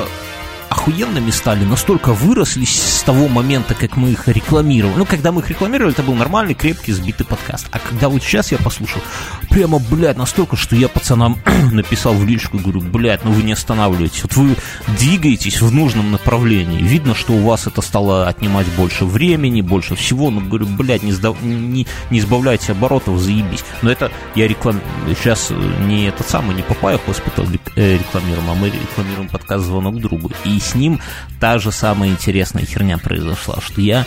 охуенными 0.70 1.32
стали, 1.32 1.66
настолько 1.66 2.14
выросли 2.14 2.64
того 3.10 3.28
момента, 3.28 3.74
как 3.74 3.98
мы 3.98 4.12
их 4.12 4.28
рекламировали. 4.28 4.94
Ну, 4.96 5.04
когда 5.04 5.32
мы 5.32 5.42
их 5.42 5.50
рекламировали, 5.50 5.94
это 5.94 6.04
был 6.04 6.14
нормальный, 6.14 6.54
крепкий, 6.54 6.92
сбитый 6.92 7.26
подкаст. 7.26 7.66
А 7.72 7.80
когда 7.80 8.08
вот 8.08 8.22
сейчас 8.22 8.52
я 8.52 8.60
послушал, 8.60 9.02
прямо, 9.50 9.80
блядь, 9.80 10.16
настолько, 10.16 10.56
что 10.56 10.76
я 10.76 10.88
пацанам 10.88 11.40
написал 11.72 12.14
в 12.14 12.24
личку, 12.24 12.60
говорю, 12.60 12.82
блядь, 12.82 13.26
ну 13.26 13.32
вы 13.32 13.42
не 13.42 13.54
останавливаетесь. 13.54 14.22
Вот 14.22 14.36
вы 14.36 14.56
двигаетесь 15.00 15.60
в 15.60 15.74
нужном 15.74 16.12
направлении. 16.12 16.84
Видно, 16.84 17.16
что 17.16 17.34
у 17.34 17.40
вас 17.40 17.66
это 17.66 17.82
стало 17.82 18.28
отнимать 18.28 18.68
больше 18.78 19.06
времени, 19.06 19.62
больше 19.62 19.96
всего. 19.96 20.30
Ну, 20.30 20.42
говорю, 20.42 20.68
блядь, 20.68 21.02
не, 21.02 21.12
сдав- 21.12 21.42
не, 21.42 21.88
не 22.12 22.20
избавляйте 22.20 22.74
оборотов, 22.74 23.20
заебись. 23.20 23.66
Но 23.82 23.90
это 23.90 24.12
я 24.36 24.48
реклам... 24.48 24.80
сейчас 25.08 25.52
не 25.88 26.04
этот 26.04 26.30
самый, 26.30 26.56
не 26.56 26.62
Papaya 26.62 27.00
Hospital 27.04 27.46
рек- 27.46 27.72
э, 27.76 27.98
рекламируем, 27.98 28.52
а 28.52 28.54
мы 28.54 28.68
рекламируем 28.70 29.30
подкаст 29.30 29.66
«Звонок 29.66 30.00
другу». 30.00 30.32
И 30.46 30.60
с 30.60 30.76
ним 30.76 31.02
та 31.40 31.58
же 31.58 31.72
самая 31.72 32.12
интересная 32.12 32.68
херня 32.68 32.99
произошла, 33.00 33.60
что 33.62 33.82
я... 33.82 34.06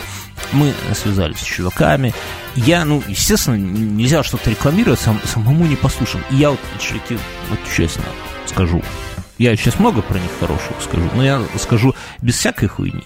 Мы 0.51 0.73
связались 0.93 1.39
с 1.39 1.43
чуваками, 1.43 2.13
я, 2.55 2.85
ну, 2.85 3.01
естественно, 3.07 3.55
нельзя 3.55 4.23
что-то 4.23 4.49
рекламировать, 4.49 4.99
сам, 4.99 5.19
самому 5.25 5.65
не 5.65 5.75
послушам. 5.75 6.21
И 6.31 6.35
я 6.35 6.51
вот, 6.51 6.59
вот 7.49 7.59
честно 7.75 8.03
скажу, 8.45 8.83
я 9.37 9.55
сейчас 9.55 9.79
много 9.79 10.01
про 10.01 10.19
них 10.19 10.29
хорошего 10.39 10.75
скажу, 10.81 11.09
но 11.15 11.23
я 11.23 11.41
скажу 11.57 11.95
без 12.21 12.35
всякой 12.35 12.67
хуйни. 12.67 13.03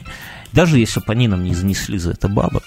Даже 0.51 0.79
если 0.79 0.99
бы 0.99 1.05
они 1.07 1.27
нам 1.27 1.43
не 1.43 1.53
занесли 1.53 1.97
за 1.97 2.11
это 2.11 2.27
бабок, 2.27 2.63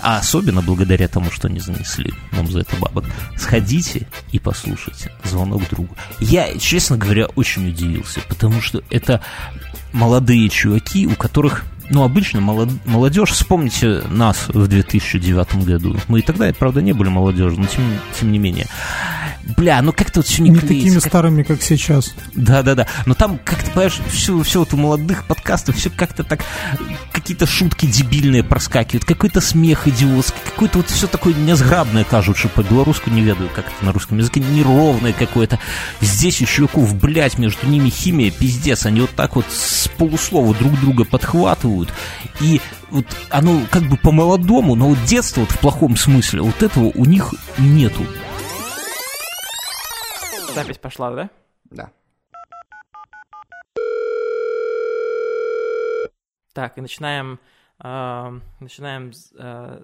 а 0.00 0.18
особенно 0.18 0.62
благодаря 0.62 1.08
тому, 1.08 1.30
что 1.30 1.48
они 1.48 1.60
занесли 1.60 2.12
нам 2.32 2.50
за 2.50 2.60
это 2.60 2.76
бабок, 2.76 3.04
сходите 3.36 4.06
и 4.32 4.38
послушайте 4.38 5.12
звонок 5.24 5.68
другу. 5.70 5.96
Я, 6.20 6.56
честно 6.58 6.96
говоря, 6.96 7.26
очень 7.26 7.68
удивился, 7.68 8.20
потому 8.28 8.60
что 8.60 8.82
это 8.90 9.22
молодые 9.92 10.48
чуваки, 10.48 11.06
у 11.06 11.14
которых 11.14 11.64
ну, 11.90 12.02
обычно 12.04 12.40
молод- 12.40 12.84
молодежь, 12.86 13.30
вспомните 13.30 14.02
нас 14.10 14.48
в 14.48 14.66
2009 14.68 15.64
году. 15.64 15.96
Мы 16.08 16.20
и 16.20 16.22
тогда, 16.22 16.52
правда, 16.58 16.82
не 16.82 16.92
были 16.92 17.08
молодежью, 17.08 17.60
но 17.60 17.66
тем, 17.66 17.82
тем 18.18 18.32
не 18.32 18.38
менее. 18.38 18.66
Бля, 19.56 19.80
ну 19.80 19.92
как-то 19.94 20.20
вот 20.20 20.26
все 20.26 20.42
не, 20.42 20.50
Не 20.50 20.56
клеится, 20.58 20.74
такими 20.76 20.94
как- 21.00 21.04
старыми, 21.08 21.42
как 21.42 21.62
сейчас. 21.62 22.14
да, 22.34 22.62
да, 22.62 22.74
да. 22.74 22.86
Но 23.06 23.14
там 23.14 23.38
как-то, 23.42 23.70
понимаешь, 23.70 23.98
все, 24.10 24.42
все 24.42 24.58
вот 24.58 24.74
у 24.74 24.76
молодых 24.76 25.24
подкастов, 25.26 25.76
все 25.76 25.88
как-то 25.88 26.22
так, 26.22 26.44
какие-то 27.12 27.46
шутки 27.46 27.86
дебильные 27.86 28.42
проскакивают, 28.44 29.06
какой-то 29.06 29.40
смех 29.40 29.88
идиотский, 29.88 30.38
какое-то 30.44 30.78
вот 30.78 30.90
все 30.90 31.06
такое 31.06 31.32
незграбное 31.32 32.04
кажется, 32.04 32.48
по-белорусски 32.48 33.08
не 33.08 33.22
ведаю, 33.22 33.48
как 33.54 33.66
это 33.68 33.84
на 33.86 33.92
русском 33.92 34.18
языке, 34.18 34.40
неровное 34.40 35.14
какое-то. 35.14 35.58
Здесь 36.02 36.42
у 36.42 36.44
чуваков, 36.44 36.94
блядь, 36.96 37.38
между 37.38 37.66
ними 37.66 37.88
химия, 37.88 38.30
пиздец, 38.30 38.84
они 38.84 39.00
вот 39.00 39.10
так 39.16 39.34
вот 39.36 39.46
с 39.50 39.88
полуслова 39.96 40.54
друг 40.54 40.78
друга 40.80 41.04
подхватывают, 41.04 41.77
и 42.40 42.60
вот 42.90 43.06
оно 43.30 43.60
как 43.70 43.84
бы 43.84 43.96
по-молодому, 43.96 44.74
но 44.74 44.88
вот 44.88 44.98
детство 45.04 45.42
вот 45.42 45.50
в 45.50 45.60
плохом 45.60 45.96
смысле, 45.96 46.42
вот 46.42 46.62
этого 46.62 46.90
у 46.94 47.04
них 47.04 47.32
нету. 47.58 48.02
Запись 50.54 50.78
пошла, 50.78 51.10
да? 51.12 51.30
Да. 51.70 51.90
Так, 56.52 56.76
и 56.78 56.80
начинаем 56.80 57.38
А, 57.80 58.34
начинаем 58.58 59.12
а, 59.38 59.80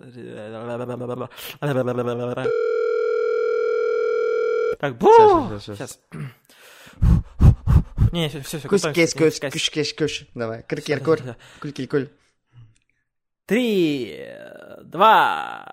Так, 4.80 4.98
бу! 4.98 5.06
Сейчас, 5.06 5.62
сейчас, 5.62 5.76
Сейчас. 5.76 6.00
Не, 8.14 8.28
все, 8.28 8.40
все, 8.42 8.58
все. 8.60 8.68
Кусь, 8.68 8.82
кесь, 8.94 9.12
кусь, 9.12 9.40
куш, 9.40 9.70
кеш, 9.70 9.92
куш. 9.92 10.26
Давай. 10.36 10.62
Крикер, 10.62 11.00
кур. 11.00 11.18
Кульки, 11.60 11.84
куль. 11.86 12.08
Три, 13.44 14.24
два. 14.84 15.66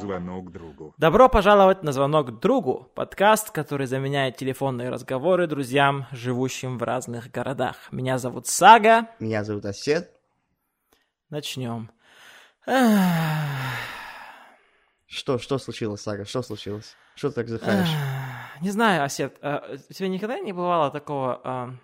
Звонок 0.00 0.50
другу. 0.50 0.92
Добро 0.98 1.28
пожаловать 1.28 1.84
на 1.84 1.92
звонок 1.92 2.40
другу, 2.40 2.90
подкаст, 2.96 3.52
который 3.52 3.86
заменяет 3.86 4.36
телефонные 4.36 4.88
разговоры 4.88 5.46
друзьям, 5.46 6.08
живущим 6.10 6.76
в 6.76 6.82
разных 6.82 7.30
городах. 7.30 7.76
Меня 7.92 8.18
зовут 8.18 8.48
Сага. 8.48 9.10
Меня 9.20 9.44
зовут 9.44 9.64
Осет. 9.64 10.10
Начнем. 11.30 11.92
Что, 15.06 15.38
что 15.38 15.58
случилось, 15.58 16.00
Сага? 16.00 16.24
Что 16.24 16.42
случилось? 16.42 16.96
Что 17.14 17.28
ты 17.28 17.34
так 17.36 17.48
захаешь? 17.48 17.90
Не 18.60 18.70
знаю, 18.70 19.04
Осет, 19.04 19.36
а 19.42 19.76
у 19.88 19.92
тебя 19.92 20.08
никогда 20.08 20.38
не 20.38 20.52
бывало 20.52 20.90
такого 20.90 21.40
а, 21.44 21.74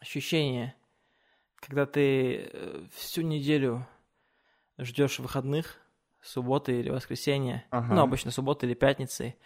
ощущения, 0.00 0.74
когда 1.56 1.86
ты 1.86 2.50
э, 2.52 2.86
всю 2.94 3.22
неделю 3.22 3.86
ждешь 4.78 5.18
выходных, 5.18 5.76
субботы 6.20 6.80
или 6.80 6.90
воскресенья, 6.90 7.64
Ага. 7.70 7.94
ну, 7.94 8.00
обычно 8.02 8.30
субботы 8.30 8.66
или 8.66 8.74
пятницы, 8.74 9.36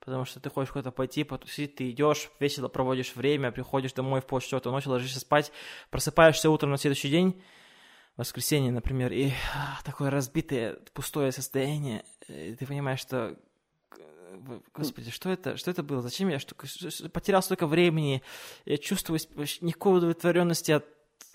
потому 0.00 0.24
что 0.24 0.40
ты 0.40 0.50
хочешь 0.50 0.72
куда-то 0.72 0.90
пойти, 0.92 1.24
потусить, 1.24 1.76
ты 1.76 1.90
идешь, 1.90 2.30
весело 2.40 2.68
проводишь 2.68 3.14
время, 3.14 3.52
приходишь 3.52 3.92
домой 3.92 4.20
в 4.20 4.26
полчетвертого 4.26 4.72
ночи, 4.72 4.88
ложишься 4.88 5.20
спать, 5.20 5.52
просыпаешься 5.90 6.50
утром 6.50 6.70
на 6.70 6.78
следующий 6.78 7.10
день, 7.10 7.42
воскресенье, 8.16 8.72
например, 8.72 9.12
и 9.12 9.30
а, 9.54 9.78
такое 9.84 10.10
разбитое, 10.10 10.76
пустое 10.92 11.32
состояние, 11.32 12.04
и 12.28 12.54
ты 12.54 12.66
понимаешь, 12.66 13.00
что 13.00 13.36
э, 13.98 14.60
Господи, 14.74 15.10
что 15.10 15.30
это, 15.30 15.56
что 15.56 15.70
это 15.70 15.82
было? 15.82 16.02
Зачем 16.02 16.28
я 16.28 16.38
что, 16.38 16.54
потерял 17.08 17.42
столько 17.42 17.66
времени? 17.66 18.22
Я 18.64 18.78
чувствую 18.78 19.18
никакой 19.60 19.98
удовлетворенности 19.98 20.72
от, 20.72 20.84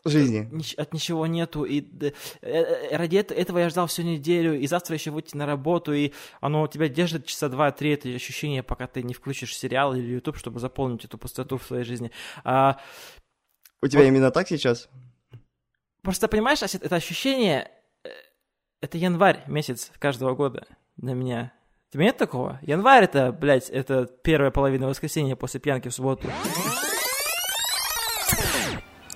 Жизни. 0.06 0.48
от 0.78 0.94
ничего 0.94 1.26
нету. 1.26 1.64
И 1.66 1.82
э, 1.82 2.12
э, 2.42 2.96
ради 2.96 3.18
эт- 3.18 3.34
этого 3.34 3.58
я 3.58 3.70
ждал 3.70 3.88
всю 3.88 4.04
неделю, 4.04 4.58
и 4.58 4.68
завтра 4.68 4.94
еще 4.96 5.12
выйти 5.12 5.36
на 5.36 5.46
работу, 5.46 5.94
и 5.94 6.14
оно 6.42 6.68
тебя 6.68 6.88
держит 6.90 7.26
часа 7.26 7.50
два-три, 7.50 7.92
это 7.94 8.08
ощущение, 8.10 8.62
пока 8.64 8.88
ты 8.88 9.02
не 9.04 9.14
включишь 9.16 9.58
сериал 9.58 9.96
или 9.96 10.14
YouTube, 10.14 10.38
чтобы 10.38 10.60
заполнить 10.60 11.04
эту 11.06 11.18
пустоту 11.18 11.58
в 11.58 11.64
своей 11.64 11.84
жизни. 11.84 12.12
А, 12.44 12.80
У 13.82 13.88
тебя 13.88 14.02
Вот. 14.02 14.08
именно 14.08 14.32
так 14.32 14.48
сейчас? 14.48 14.88
Просто 16.08 16.30
понимаешь, 16.30 16.64
это 16.64 16.96
ощущение, 16.96 17.70
э, 18.06 18.08
это 18.80 18.98
январь 18.98 19.44
месяц 19.46 19.92
каждого 20.00 20.36
года 20.36 20.66
для 20.96 21.14
меня. 21.14 21.52
Тебе 21.92 22.06
нет 22.06 22.16
такого? 22.16 22.60
Январь 22.62 23.04
это, 23.04 23.34
блядь, 23.34 23.70
это 23.70 24.06
первая 24.24 24.50
половина 24.50 24.88
воскресенья 24.88 25.36
после 25.36 25.60
пьянки 25.60 25.90
в 25.90 25.94
субботу. 25.94 26.32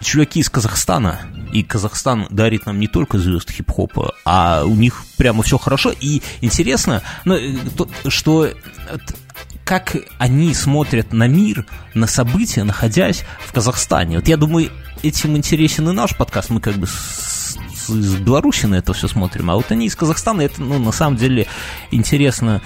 чуваки 0.01 0.41
из 0.41 0.49
Казахстана, 0.49 1.21
и 1.53 1.63
Казахстан 1.63 2.27
дарит 2.29 2.65
нам 2.65 2.77
не 2.77 2.89
только 2.89 3.17
звезд 3.19 3.49
хип-хопа, 3.49 4.13
а 4.25 4.65
у 4.65 4.75
них 4.75 5.05
прямо 5.17 5.43
все 5.43 5.57
хорошо. 5.57 5.93
И 5.97 6.21
интересно, 6.41 7.03
ну, 7.23 7.35
э, 7.35 7.55
то, 7.77 7.87
что 8.09 8.47
э, 8.47 8.53
как 9.71 9.95
они 10.17 10.53
смотрят 10.53 11.13
на 11.13 11.27
мир, 11.29 11.65
на 11.93 12.05
события, 12.05 12.65
находясь 12.65 13.23
в 13.39 13.53
Казахстане. 13.53 14.17
Вот 14.17 14.27
я 14.27 14.35
думаю, 14.35 14.69
этим 15.01 15.37
интересен 15.37 15.87
и 15.87 15.93
наш 15.93 16.13
подкаст. 16.13 16.49
Мы 16.49 16.59
как 16.59 16.75
бы 16.75 16.87
с, 16.87 17.55
с- 17.73 17.89
из 17.89 18.15
Беларуси 18.17 18.65
на 18.65 18.75
это 18.75 18.91
все 18.91 19.07
смотрим, 19.07 19.49
а 19.49 19.55
вот 19.55 19.71
они 19.71 19.85
из 19.85 19.95
Казахстана, 19.95 20.41
это, 20.41 20.61
ну, 20.61 20.77
на 20.77 20.91
самом 20.91 21.15
деле 21.15 21.47
интересно 21.89 22.61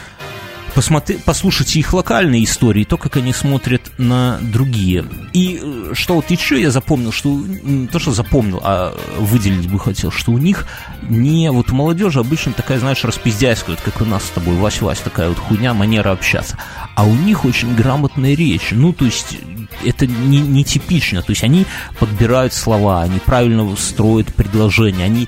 посмотри, 0.75 1.17
послушайте 1.23 1.79
их 1.79 1.93
локальные 1.93 2.43
истории, 2.43 2.83
то, 2.83 2.97
как 2.97 3.15
они 3.17 3.33
смотрят 3.33 3.81
на 3.97 4.37
другие. 4.41 5.05
И 5.33 5.59
э, 5.61 5.93
что 5.93 6.15
вот 6.15 6.29
еще 6.29 6.61
я 6.61 6.69
запомнил, 6.69 7.11
что 7.11 7.29
не 7.29 7.87
то, 7.87 7.97
что 7.97 8.11
запомнил, 8.11 8.59
а 8.61 8.95
выделить 9.17 9.69
бы 9.69 9.79
хотел, 9.79 10.11
что 10.11 10.31
у 10.31 10.37
них 10.37 10.67
не 11.01 11.49
вот 11.49 11.71
у 11.71 11.75
молодежи 11.75 12.19
обычно 12.19 12.51
такая, 12.51 12.77
знаешь, 12.79 13.03
распиздяйская, 13.03 13.77
как 13.77 14.01
у 14.01 14.05
нас 14.05 14.25
с 14.25 14.29
тобой, 14.29 14.55
Вась-Вась, 14.55 15.01
такая 15.01 15.29
вот 15.29 15.39
хуйня, 15.39 15.73
манера 15.73 16.11
общаться. 16.11 16.57
А 16.95 17.05
у 17.05 17.15
них 17.15 17.45
очень 17.45 17.73
грамотная 17.73 18.35
речь. 18.35 18.69
Ну, 18.71 18.91
то 18.91 19.05
есть 19.05 19.37
это 19.83 20.07
не, 20.07 20.39
не 20.39 20.63
типично. 20.63 21.21
То 21.21 21.31
есть 21.31 21.43
они 21.43 21.65
подбирают 21.99 22.53
слова, 22.53 23.01
они 23.01 23.19
правильно 23.19 23.75
строят 23.75 24.33
предложения, 24.33 25.05
они, 25.05 25.27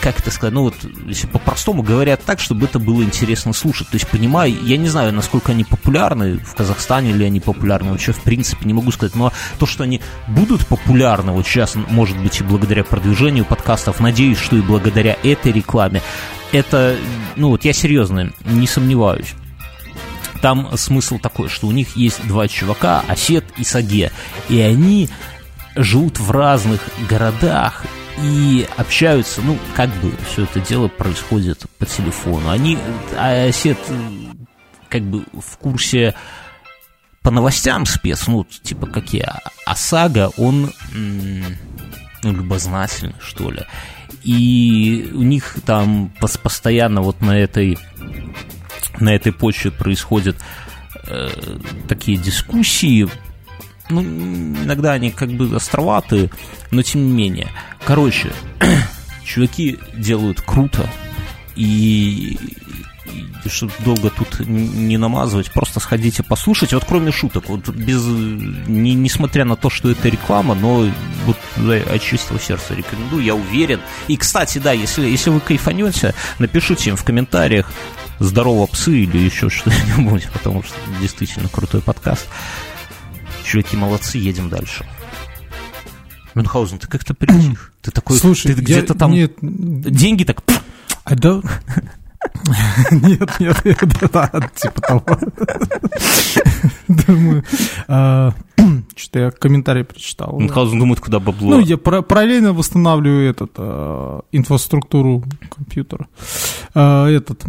как 0.00 0.18
это 0.18 0.30
сказать, 0.30 0.54
ну 0.54 0.62
вот, 0.62 0.74
если 1.06 1.26
по-простому 1.26 1.82
говорят 1.82 2.22
так, 2.24 2.40
чтобы 2.40 2.66
это 2.66 2.78
было 2.78 3.02
интересно 3.02 3.52
слушать. 3.52 3.88
То 3.88 3.96
есть, 3.96 4.08
понимаю, 4.08 4.56
я 4.62 4.76
не 4.76 4.88
знаю, 4.88 5.12
насколько 5.12 5.52
они 5.52 5.64
популярны 5.64 6.38
в 6.38 6.54
Казахстане 6.54 7.10
или 7.10 7.24
они 7.24 7.40
популярны 7.40 7.92
вообще, 7.92 8.12
в 8.12 8.20
принципе, 8.20 8.66
не 8.66 8.72
могу 8.72 8.90
сказать, 8.92 9.14
но 9.14 9.32
то, 9.58 9.66
что 9.66 9.84
они 9.84 10.00
будут 10.28 10.66
популярны, 10.66 11.32
вот 11.32 11.46
сейчас, 11.46 11.74
может 11.74 12.18
быть, 12.18 12.40
и 12.40 12.44
благодаря 12.44 12.84
продвижению 12.84 13.44
подкастов, 13.44 14.00
надеюсь, 14.00 14.38
что 14.38 14.56
и 14.56 14.62
благодаря 14.62 15.16
этой 15.22 15.52
рекламе, 15.52 16.02
это, 16.52 16.96
ну 17.36 17.48
вот 17.50 17.64
я 17.64 17.72
серьезно 17.72 18.32
не 18.44 18.66
сомневаюсь. 18.66 19.34
Там 20.40 20.76
смысл 20.78 21.18
такой, 21.18 21.48
что 21.48 21.66
у 21.66 21.72
них 21.72 21.96
есть 21.96 22.26
два 22.26 22.48
чувака, 22.48 23.04
Осет 23.06 23.44
и 23.58 23.64
Саге, 23.64 24.10
и 24.48 24.60
они 24.60 25.10
живут 25.76 26.18
в 26.18 26.30
разных 26.30 26.80
городах 27.08 27.84
и 28.22 28.66
общаются, 28.76 29.40
ну, 29.42 29.58
как 29.74 29.90
бы 29.96 30.12
все 30.30 30.44
это 30.44 30.60
дело 30.60 30.88
происходит 30.88 31.64
по 31.78 31.86
телефону. 31.86 32.50
Они, 32.50 32.78
а 33.16 33.46
Осет 33.48 33.78
э, 33.88 34.10
как 34.88 35.02
бы 35.02 35.24
в 35.32 35.56
курсе 35.58 36.14
по 37.22 37.30
новостям 37.30 37.86
спец, 37.86 38.26
ну, 38.26 38.44
типа 38.44 38.86
какие, 38.86 39.26
а 39.66 39.76
Сага, 39.76 40.30
он, 40.36 40.72
ну, 40.94 42.32
любознательный, 42.32 43.14
что 43.20 43.50
ли. 43.50 43.62
И 44.24 45.10
у 45.14 45.22
них 45.22 45.56
там 45.64 46.12
пос- 46.20 46.40
постоянно 46.40 47.02
вот 47.02 47.20
на 47.20 47.38
этой 47.38 47.78
на 48.98 49.14
этой 49.14 49.32
почве 49.32 49.70
происходят 49.70 50.36
э, 51.06 51.30
такие 51.88 52.18
дискуссии. 52.18 53.08
Ну, 53.90 54.02
иногда 54.02 54.92
они 54.92 55.10
как 55.10 55.30
бы 55.30 55.54
островатые, 55.54 56.30
но 56.70 56.82
тем 56.82 57.06
не 57.06 57.12
менее. 57.12 57.48
Короче, 57.84 58.32
чуваки 59.24 59.78
делают 59.94 60.40
круто, 60.40 60.88
и, 61.56 62.38
и 63.44 63.48
чтобы 63.48 63.72
долго 63.84 64.10
тут 64.10 64.40
не 64.46 64.96
намазывать, 64.96 65.52
просто 65.52 65.80
сходите 65.80 66.22
послушайте. 66.22 66.76
Вот 66.76 66.84
кроме 66.86 67.12
шуток, 67.12 67.48
вот 67.48 67.68
без, 67.68 68.04
не, 68.04 68.94
несмотря 68.94 69.44
на 69.44 69.56
то, 69.56 69.70
что 69.70 69.90
это 69.90 70.08
реклама, 70.08 70.54
но 70.54 70.88
вот 71.26 71.36
да, 71.56 71.74
от 71.74 72.02
чистого 72.02 72.38
сердца 72.38 72.74
рекомендую, 72.74 73.24
я 73.24 73.34
уверен. 73.34 73.80
И, 74.08 74.16
кстати, 74.16 74.58
да, 74.58 74.72
если, 74.72 75.06
если 75.06 75.30
вы 75.30 75.40
кайфанете, 75.40 76.14
напишите 76.38 76.90
им 76.90 76.96
в 76.96 77.04
комментариях 77.04 77.70
здорово 78.20 78.66
псы 78.66 79.00
или 79.00 79.18
еще 79.18 79.48
что-нибудь, 79.48 80.28
потому 80.32 80.62
что 80.62 80.74
действительно 81.00 81.48
крутой 81.48 81.82
подкаст. 81.82 82.26
Чуваки 83.50 83.76
молодцы, 83.76 84.16
едем 84.16 84.48
дальше. 84.48 84.86
Мюнхгаузен, 86.36 86.78
ты 86.78 86.86
как-то 86.86 87.14
притих. 87.14 87.72
Ты 87.82 87.90
такой, 87.90 88.16
Слушай, 88.16 88.54
ты 88.54 88.60
где-то 88.60 88.94
там 88.94 89.10
Нет, 89.10 89.32
деньги 89.40 90.22
так 90.22 90.40
а 91.02 91.16
да... 91.16 91.40
Нет, 92.92 93.40
нет, 93.40 93.64
нет, 93.64 94.10
да, 94.12 94.30
типа 94.54 94.80
того. 94.82 95.04
Думаю, 96.86 97.42
а, 97.88 98.34
что-то 98.96 99.18
я 99.18 99.30
комментарий 99.30 99.82
прочитал. 99.84 100.38
Мюнхгаузен 100.38 100.78
думает, 100.78 101.00
куда 101.00 101.18
бабло. 101.18 101.56
Ну, 101.56 101.60
я 101.60 101.76
пара- 101.76 102.02
параллельно 102.02 102.52
восстанавливаю 102.52 103.30
этот, 103.30 103.52
а, 103.56 104.20
инфраструктуру 104.32 105.24
компьютера. 105.48 106.08
А, 106.74 107.08
Этот, 107.08 107.42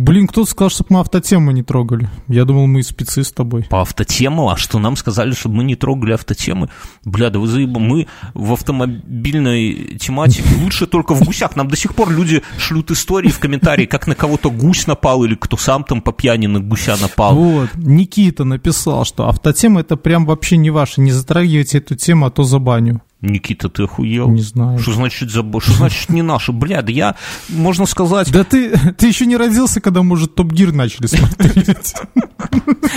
блин, 0.00 0.26
кто-то 0.26 0.50
сказал, 0.50 0.70
чтобы 0.70 0.94
мы 0.94 1.00
автотему 1.00 1.50
не 1.50 1.62
трогали. 1.62 2.08
Я 2.28 2.44
думал, 2.44 2.66
мы 2.66 2.82
спецы 2.82 3.22
с 3.22 3.32
тобой. 3.32 3.64
По 3.64 3.82
автотему, 3.82 4.48
а 4.48 4.56
что 4.56 4.78
нам 4.78 4.96
сказали, 4.96 5.32
чтобы 5.32 5.56
мы 5.56 5.64
не 5.64 5.76
трогали 5.76 6.12
автотемы? 6.12 6.70
Бля, 7.04 7.30
да 7.30 7.38
вы 7.38 7.46
заеба, 7.46 7.80
мы 7.80 8.06
в 8.34 8.52
автомобильной 8.52 9.98
тематике 9.98 10.48
лучше 10.62 10.86
только 10.86 11.14
в 11.14 11.22
гусях. 11.22 11.56
Нам 11.56 11.68
до 11.68 11.76
сих 11.76 11.94
пор 11.94 12.10
люди 12.10 12.42
шлют 12.58 12.90
истории 12.90 13.28
в 13.28 13.38
комментарии, 13.38 13.86
как 13.86 14.06
на 14.06 14.14
кого-то 14.14 14.50
гусь 14.50 14.86
напал, 14.86 15.24
или 15.24 15.34
кто 15.34 15.56
сам 15.56 15.84
там 15.84 16.00
по 16.00 16.12
пьяни 16.12 16.46
на 16.46 16.60
гуся 16.60 16.96
напал. 17.00 17.34
Вот, 17.34 17.70
Никита 17.74 18.44
написал, 18.44 19.04
что 19.04 19.28
автотема 19.28 19.80
это 19.80 19.96
прям 19.96 20.26
вообще 20.26 20.56
не 20.56 20.70
ваше, 20.70 21.00
не 21.00 21.12
затрагивайте 21.12 21.78
эту 21.78 21.94
тему, 21.96 22.26
а 22.26 22.30
то 22.30 22.42
забаню. 22.42 23.02
Никита, 23.22 23.68
ты 23.68 23.82
охуел? 23.84 24.28
Не 24.30 24.40
знаю. 24.40 24.78
Что 24.78 24.92
значит, 24.92 25.30
забо... 25.30 25.60
что 25.60 25.72
значит 25.72 26.08
не 26.08 26.22
наши? 26.22 26.52
Бля, 26.52 26.80
да 26.82 26.90
я, 26.90 27.16
можно 27.48 27.84
сказать... 27.86 28.30
Да 28.32 28.44
ты, 28.44 28.70
ты 28.96 29.08
еще 29.08 29.26
не 29.26 29.36
родился, 29.36 29.80
когда, 29.80 30.02
может, 30.02 30.34
Топ 30.34 30.52
Гир 30.52 30.72
начали 30.72 31.06
смотреть. 31.06 31.94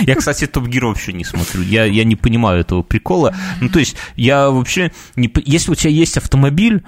Я, 0.00 0.16
кстати, 0.16 0.46
Топ 0.46 0.66
Гир 0.66 0.86
вообще 0.86 1.12
не 1.12 1.24
смотрю. 1.24 1.62
Я, 1.62 1.84
я 1.84 2.04
не 2.04 2.16
понимаю 2.16 2.60
этого 2.60 2.82
прикола. 2.82 3.34
Ну, 3.60 3.68
то 3.68 3.78
есть, 3.78 3.96
я 4.16 4.50
вообще... 4.50 4.92
Не... 5.16 5.32
Если 5.44 5.70
у 5.70 5.74
тебя 5.74 5.90
есть 5.90 6.16
автомобиль, 6.16 6.82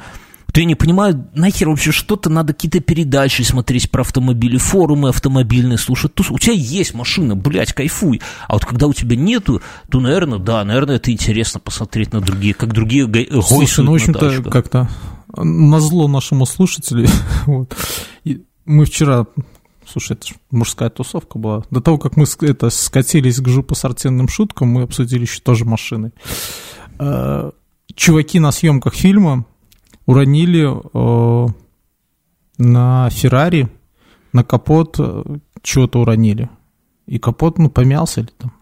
то 0.56 0.60
я 0.60 0.64
не 0.64 0.74
понимаю, 0.74 1.28
нахер 1.34 1.68
вообще 1.68 1.92
что-то 1.92 2.30
надо 2.30 2.54
какие-то 2.54 2.80
передачи 2.80 3.42
смотреть 3.42 3.90
про 3.90 4.00
автомобили, 4.00 4.56
форумы 4.56 5.10
автомобильные 5.10 5.76
слушать. 5.76 6.12
Тус- 6.14 6.32
У 6.32 6.38
тебя 6.38 6.54
есть 6.54 6.94
машина, 6.94 7.36
блядь, 7.36 7.74
кайфуй. 7.74 8.22
А 8.48 8.54
вот 8.54 8.64
когда 8.64 8.86
у 8.86 8.94
тебя 8.94 9.16
нету, 9.16 9.60
то, 9.90 10.00
наверное, 10.00 10.38
да, 10.38 10.64
наверное, 10.64 10.96
это 10.96 11.12
интересно 11.12 11.60
посмотреть 11.60 12.14
на 12.14 12.22
другие, 12.22 12.54
как 12.54 12.72
другие 12.72 13.06
гай- 13.06 13.28
Слушай, 13.30 13.50
гойсуют 13.54 13.86
ну, 13.86 13.92
в 13.92 13.96
на 13.96 14.28
общем-то, 14.28 14.50
как-то 14.50 14.88
назло 15.36 16.08
нашему 16.08 16.46
слушателю, 16.46 17.06
вот, 17.44 17.76
и 18.24 18.42
мы 18.64 18.86
вчера, 18.86 19.26
слушай, 19.86 20.12
это 20.12 20.26
ж 20.26 20.30
мужская 20.50 20.88
тусовка 20.88 21.38
была, 21.38 21.64
до 21.70 21.82
того, 21.82 21.98
как 21.98 22.16
мы 22.16 22.24
это 22.40 22.70
скатились 22.70 23.40
к 23.40 23.46
жопосортирным 23.46 24.26
шуткам, 24.26 24.68
мы 24.68 24.84
обсудили 24.84 25.20
еще 25.20 25.40
тоже 25.40 25.66
машины. 25.66 26.12
Э, 26.98 27.50
Чуваки 27.94 28.40
на 28.40 28.52
съемках 28.52 28.94
фильма 28.94 29.44
уронили 30.06 30.66
э, 30.66 31.46
на 32.58 33.10
Феррари, 33.10 33.68
на 34.32 34.44
капот 34.44 34.96
э, 34.98 35.22
чего-то 35.62 36.00
уронили. 36.00 36.48
И 37.06 37.18
капот, 37.18 37.58
ну, 37.58 37.68
помялся 37.68 38.20
или 38.20 38.30
там 38.38 38.52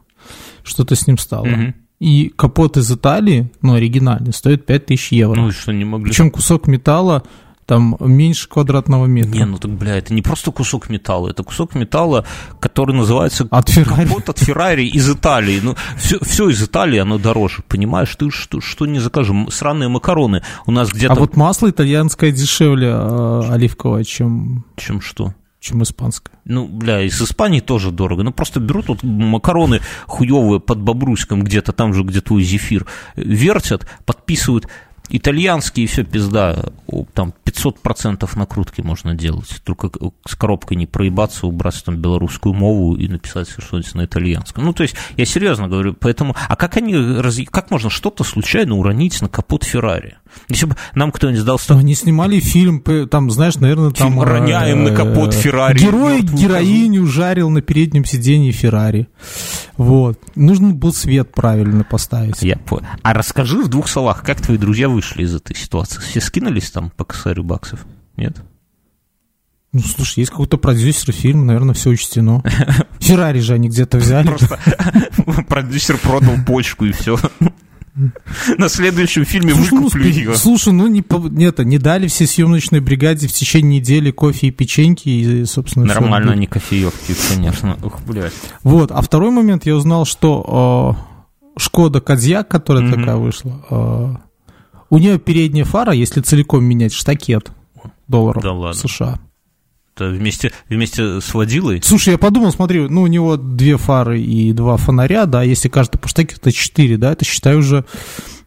что-то 0.63 0.97
с 0.97 1.07
ним 1.07 1.19
стало. 1.19 1.45
Мгм. 1.45 1.75
И 2.01 2.29
капот 2.35 2.77
из 2.77 2.91
Италии, 2.91 3.51
ну, 3.63 3.75
оригинальный, 3.75 4.33
стоит 4.33 4.67
5000 4.67 5.13
евро. 5.13 5.41
Ну, 5.41 5.51
что, 5.51 5.73
не 5.73 5.85
могли... 5.85 6.11
Причем 6.11 6.31
кусок 6.31 6.67
металла 6.67 7.23
там 7.67 7.97
меньше 8.01 8.49
квадратного 8.49 9.07
метра. 9.07 9.31
Не, 9.31 9.45
ну 9.47 9.59
так, 9.59 9.71
бля, 9.73 9.97
это 9.97 10.13
не 10.13 10.23
просто 10.23 10.51
кусок 10.51 10.91
металла, 10.91 11.31
это 11.31 11.43
кусок 11.43 11.75
металла, 11.75 12.25
который 12.61 12.95
называется 12.95 13.47
От 13.51 13.69
Феррари. 13.71 14.07
капот 14.07 14.29
от 14.29 14.39
Феррари 14.39 14.87
из 14.87 15.09
Италии. 15.09 15.61
Ну, 15.63 15.75
все, 15.97 16.19
все 16.21 16.49
из 16.49 16.63
Италии, 16.63 16.99
оно 16.99 17.19
дороже, 17.19 17.63
понимаешь? 17.67 18.15
Ты 18.17 18.31
что, 18.31 18.61
что 18.61 18.87
не 18.87 18.99
закажем? 18.99 19.51
Сраные 19.51 19.89
макароны 19.89 20.43
у 20.67 20.71
нас 20.71 20.93
где-то... 20.93 21.15
А 21.15 21.17
вот 21.17 21.37
масло 21.37 21.71
итальянское 21.71 22.33
дешевле 22.33 22.89
э, 22.89 23.43
оливковое, 23.51 24.05
чем, 24.05 24.65
Чем 24.77 25.01
что? 25.01 25.35
чем 25.61 25.83
испанское. 25.83 26.37
Ну, 26.45 26.69
бля, 26.69 27.01
из 27.01 27.21
Испании 27.23 27.61
тоже 27.61 27.91
дорого. 27.91 28.23
Ну, 28.23 28.33
просто 28.33 28.61
берут 28.61 28.89
вот 28.89 29.03
макароны 29.03 29.81
хуевые 30.07 30.61
под 30.61 30.83
Бобруйском 30.83 31.43
где-то, 31.43 31.73
там 31.73 31.95
же, 31.95 32.03
где 32.03 32.21
твой 32.21 32.43
зефир, 32.43 32.87
вертят, 33.17 33.87
подписывают 34.05 34.69
итальянские, 35.09 35.87
все, 35.87 36.05
пизда. 36.05 36.73
Там 37.13 37.35
500% 37.45 38.29
накрутки 38.39 38.81
можно 38.81 39.15
делать. 39.15 39.61
Только 39.65 39.91
с 40.27 40.35
коробкой 40.35 40.77
не 40.77 40.87
проебаться, 40.87 41.47
убрать 41.47 41.83
там 41.85 41.97
белорусскую 41.97 42.55
мову 42.55 42.97
и 42.97 43.09
написать 43.09 43.49
что-нибудь 43.49 43.95
на 43.95 44.05
итальянском. 44.05 44.65
Ну, 44.65 44.73
то 44.73 44.83
есть, 44.83 44.97
я 45.17 45.25
серьезно 45.25 45.69
говорю, 45.69 45.95
поэтому... 45.95 46.35
А 46.49 46.57
как 46.57 46.77
они... 46.77 46.95
Как 47.47 47.71
можно 47.71 47.91
что-то 47.91 48.25
случайно 48.25 48.77
уронить 48.77 49.21
на 49.21 49.29
капот 49.29 49.65
Феррари? 49.65 50.17
Если 50.49 50.67
бы 50.67 50.77
нам 50.95 51.11
кто-нибудь 51.13 51.41
сдал 51.41 51.59
Что 51.59 51.77
они 51.77 51.95
снимали 51.95 52.41
фильм, 52.41 52.83
там, 53.11 53.31
знаешь, 53.31 53.57
наверное, 53.57 53.91
там... 53.91 54.13
Фильм 54.13 54.23
«Роняем 54.23 54.85
на 54.85 54.95
капот 54.95 55.35
Феррари 55.35 55.79
Герой 55.79 56.23
героиню 56.23 57.07
жарил 57.07 57.51
на 57.51 57.63
переднем 57.63 58.05
сиденье 58.05 58.53
Феррари. 58.53 59.09
Вот. 59.77 60.19
Нужно 60.35 60.73
был 60.73 60.93
свет 60.93 61.33
правильно 61.33 61.85
поставить. 61.85 62.43
Я 62.43 62.57
понял. 62.57 62.87
А 63.03 63.15
расскажи 63.15 63.63
в 63.63 63.69
двух 63.69 63.89
словах, 63.89 64.23
как 64.23 64.41
твои 64.41 64.59
друзья 64.59 64.89
вышли 64.89 65.23
из 65.23 65.35
этой 65.35 65.57
ситуации? 65.57 66.01
Все 66.01 66.21
скинулись 66.21 66.71
там 66.71 66.91
по 66.91 67.05
косарю 67.05 67.45
баксов? 67.45 67.85
Нет? 68.17 68.37
Ну, 69.75 69.81
слушай, 69.81 70.21
есть 70.21 70.31
какой-то 70.31 70.57
продюсер 70.57 71.13
фильма, 71.13 71.47
наверное, 71.47 71.75
все 71.75 71.91
учтено. 71.91 72.45
Феррари 73.01 73.41
же 73.41 73.55
они 73.55 73.69
где-то 73.69 73.99
взяли. 73.99 74.29
Просто 74.29 74.59
продюсер 75.49 75.99
продал 75.99 76.37
почку 76.47 76.85
и 76.85 76.93
все. 76.93 77.19
На 78.59 78.69
следующем 78.69 79.25
фильме 79.25 79.55
Слушай, 79.55 79.71
ну, 79.73 79.77
выкуплю 79.85 80.03
спи- 80.05 80.13
ее. 80.21 80.35
слушай, 80.35 80.73
ну 80.73 80.87
не, 80.89 81.05
не, 81.31 81.45
это, 81.45 81.65
не 81.65 81.79
дали 81.79 82.09
все 82.09 82.27
съемочной 82.27 82.81
бригаде 82.81 83.29
в 83.29 83.33
течение 83.33 83.81
недели 83.81 84.11
кофе 84.11 84.49
и 84.49 84.51
печеньки, 84.51 85.09
и, 85.09 85.45
собственно. 85.45 85.87
Нормально 85.87 86.33
они 86.33 86.47
кофеек 86.47 86.93
пьют, 86.93 87.19
конечно. 87.33 87.77
Ух, 87.83 88.01
блядь. 88.07 88.33
Вот, 88.63 88.91
а 88.91 89.01
второй 89.01 89.31
момент, 89.31 89.65
я 89.67 89.77
узнал, 89.77 90.05
что 90.07 90.97
э, 91.57 91.61
Шкода 91.61 92.01
Кодьяк, 92.01 92.49
которая 92.49 92.83
Мгм. 92.85 92.95
такая 93.01 93.17
вышла, 93.17 93.65
э, 93.71 94.15
у 94.91 94.99
нее 94.99 95.19
передняя 95.19 95.65
фара, 95.65 95.93
если 95.93 96.21
целиком 96.21 96.65
менять, 96.65 96.93
штакет 96.93 97.53
долларов 98.09 98.43
Да 98.43 98.53
ладно. 98.53 98.81
США. 98.81 99.19
Это 99.95 100.09
вместе, 100.09 100.53
вместе 100.69 101.21
с 101.21 101.35
водилой? 101.35 101.81
Слушай, 101.83 102.11
я 102.11 102.19
подумал, 102.19 102.51
смотри, 102.51 102.89
ну 102.89 103.03
у 103.03 103.07
него 103.07 103.37
две 103.37 103.77
фары 103.77 104.21
и 104.21 104.53
два 104.53 104.77
фонаря, 104.77 105.27
да, 105.27 105.45
если 105.45 105.69
каждый 105.69 105.99
по 105.99 106.09
штеке, 106.09 106.35
это 106.37 106.51
4, 106.51 106.97
да, 106.97 107.13
это, 107.13 107.25
считай, 107.25 107.55
уже 107.55 107.85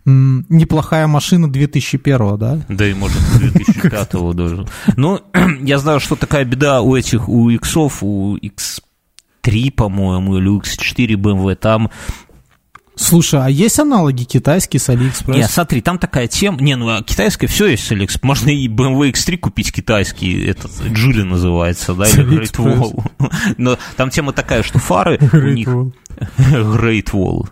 неплохая 0.05 1.07
машина 1.07 1.51
2001, 1.51 2.37
да? 2.37 2.65
Да 2.67 2.87
и, 2.87 2.93
может, 2.93 3.17
2005 3.39 4.11
даже. 4.35 4.65
Ну, 4.95 5.21
я 5.61 5.79
знаю, 5.79 5.99
что 5.99 6.15
такая 6.15 6.45
беда 6.45 6.81
у 6.81 6.95
этих, 6.95 7.29
у 7.29 7.49
иксов, 7.49 8.03
у 8.03 8.37
X3, 8.37 9.71
по-моему, 9.71 10.37
или 10.37 10.47
у 10.47 10.59
X4 10.59 11.13
BMW, 11.15 11.55
там 11.55 11.91
Слушай, 12.97 13.41
а 13.43 13.49
есть 13.49 13.79
аналоги 13.79 14.23
китайские 14.23 14.79
с 14.79 14.89
Алиэкспресс? 14.89 15.37
Не, 15.37 15.47
смотри, 15.47 15.81
там 15.81 15.99
такая 15.99 16.27
тема. 16.27 16.59
Не, 16.61 16.75
ну 16.75 16.89
а 16.89 17.03
китайское 17.03 17.47
все 17.47 17.67
есть 17.67 17.85
с 17.85 17.91
Алиэкспресс. 17.91 18.23
Можно 18.23 18.49
и 18.49 18.67
BMW 18.67 19.11
X3 19.11 19.37
купить 19.37 19.71
китайский, 19.71 20.45
этот 20.45 20.71
Джули 20.91 21.21
называется, 21.21 21.93
да, 21.93 22.07
или 22.07 22.41
Great 22.41 22.51
AliExpress. 22.53 22.79
Wall. 22.79 23.11
Но 23.57 23.77
там 23.95 24.09
тема 24.09 24.33
такая, 24.33 24.63
что 24.63 24.79
фары 24.79 25.19
у 25.31 25.37
них... 25.37 25.67
Great 26.37 27.11
Wall. 27.11 27.47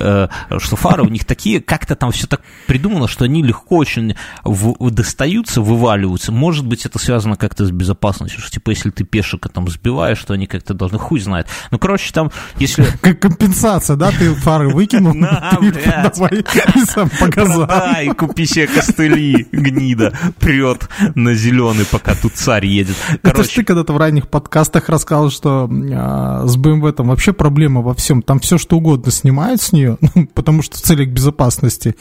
Э, 0.00 0.28
Что 0.58 0.74
фары 0.74 1.04
у 1.04 1.08
них 1.08 1.24
такие, 1.24 1.60
как-то 1.60 1.94
там 1.94 2.10
все 2.10 2.26
так 2.26 2.40
придумано, 2.66 3.06
что 3.06 3.24
они 3.24 3.44
легко 3.44 3.76
очень 3.76 4.16
достаются, 4.44 5.60
вываливаются. 5.60 6.32
Может 6.32 6.66
быть, 6.66 6.84
это 6.84 6.98
связано 6.98 7.36
как-то 7.36 7.64
с 7.64 7.70
безопасностью, 7.70 8.40
что 8.40 8.50
типа 8.50 8.70
если 8.70 8.90
ты 8.90 9.04
пешика 9.04 9.48
там 9.48 9.68
сбиваешь, 9.68 10.18
что 10.18 10.34
они 10.34 10.46
как-то 10.46 10.74
должны, 10.74 10.98
хуй 10.98 11.20
знает. 11.20 11.46
Ну, 11.70 11.78
короче, 11.78 12.12
там, 12.12 12.32
если 12.58 12.84
Как 13.00 13.20
компенсация, 13.20 13.96
да? 13.96 14.10
Ты 14.10 14.34
фары 14.34 14.68
выкинул, 14.68 14.87
На, 14.92 15.56
ты 15.60 15.70
блядь. 15.70 16.14
давай, 16.14 16.40
и 16.40 16.80
сам 16.86 17.10
показал. 17.10 17.66
Продай, 17.66 18.08
купи 18.08 18.46
себе 18.46 18.66
костыли, 18.66 19.46
гнида, 19.52 20.12
прет 20.38 20.88
на 21.14 21.34
зеленый, 21.34 21.84
пока 21.90 22.14
тут 22.14 22.34
царь 22.34 22.66
едет. 22.66 22.96
Это 23.22 23.44
ж 23.44 23.48
ты 23.48 23.64
когда-то 23.64 23.92
в 23.92 23.96
ранних 23.96 24.28
подкастах 24.28 24.88
рассказывал, 24.88 25.30
что 25.30 25.70
а, 25.70 26.46
с 26.46 26.56
BMW 26.56 26.92
там 26.92 27.08
вообще 27.08 27.32
проблема 27.32 27.80
во 27.82 27.94
всем. 27.94 28.22
Там 28.22 28.40
все 28.40 28.58
что 28.58 28.76
угодно 28.76 29.10
снимают 29.10 29.60
с 29.60 29.72
нее, 29.72 29.98
ну, 30.14 30.26
потому 30.26 30.62
что 30.62 30.76
в 30.76 30.80
целях 30.80 31.08
безопасности. 31.08 31.94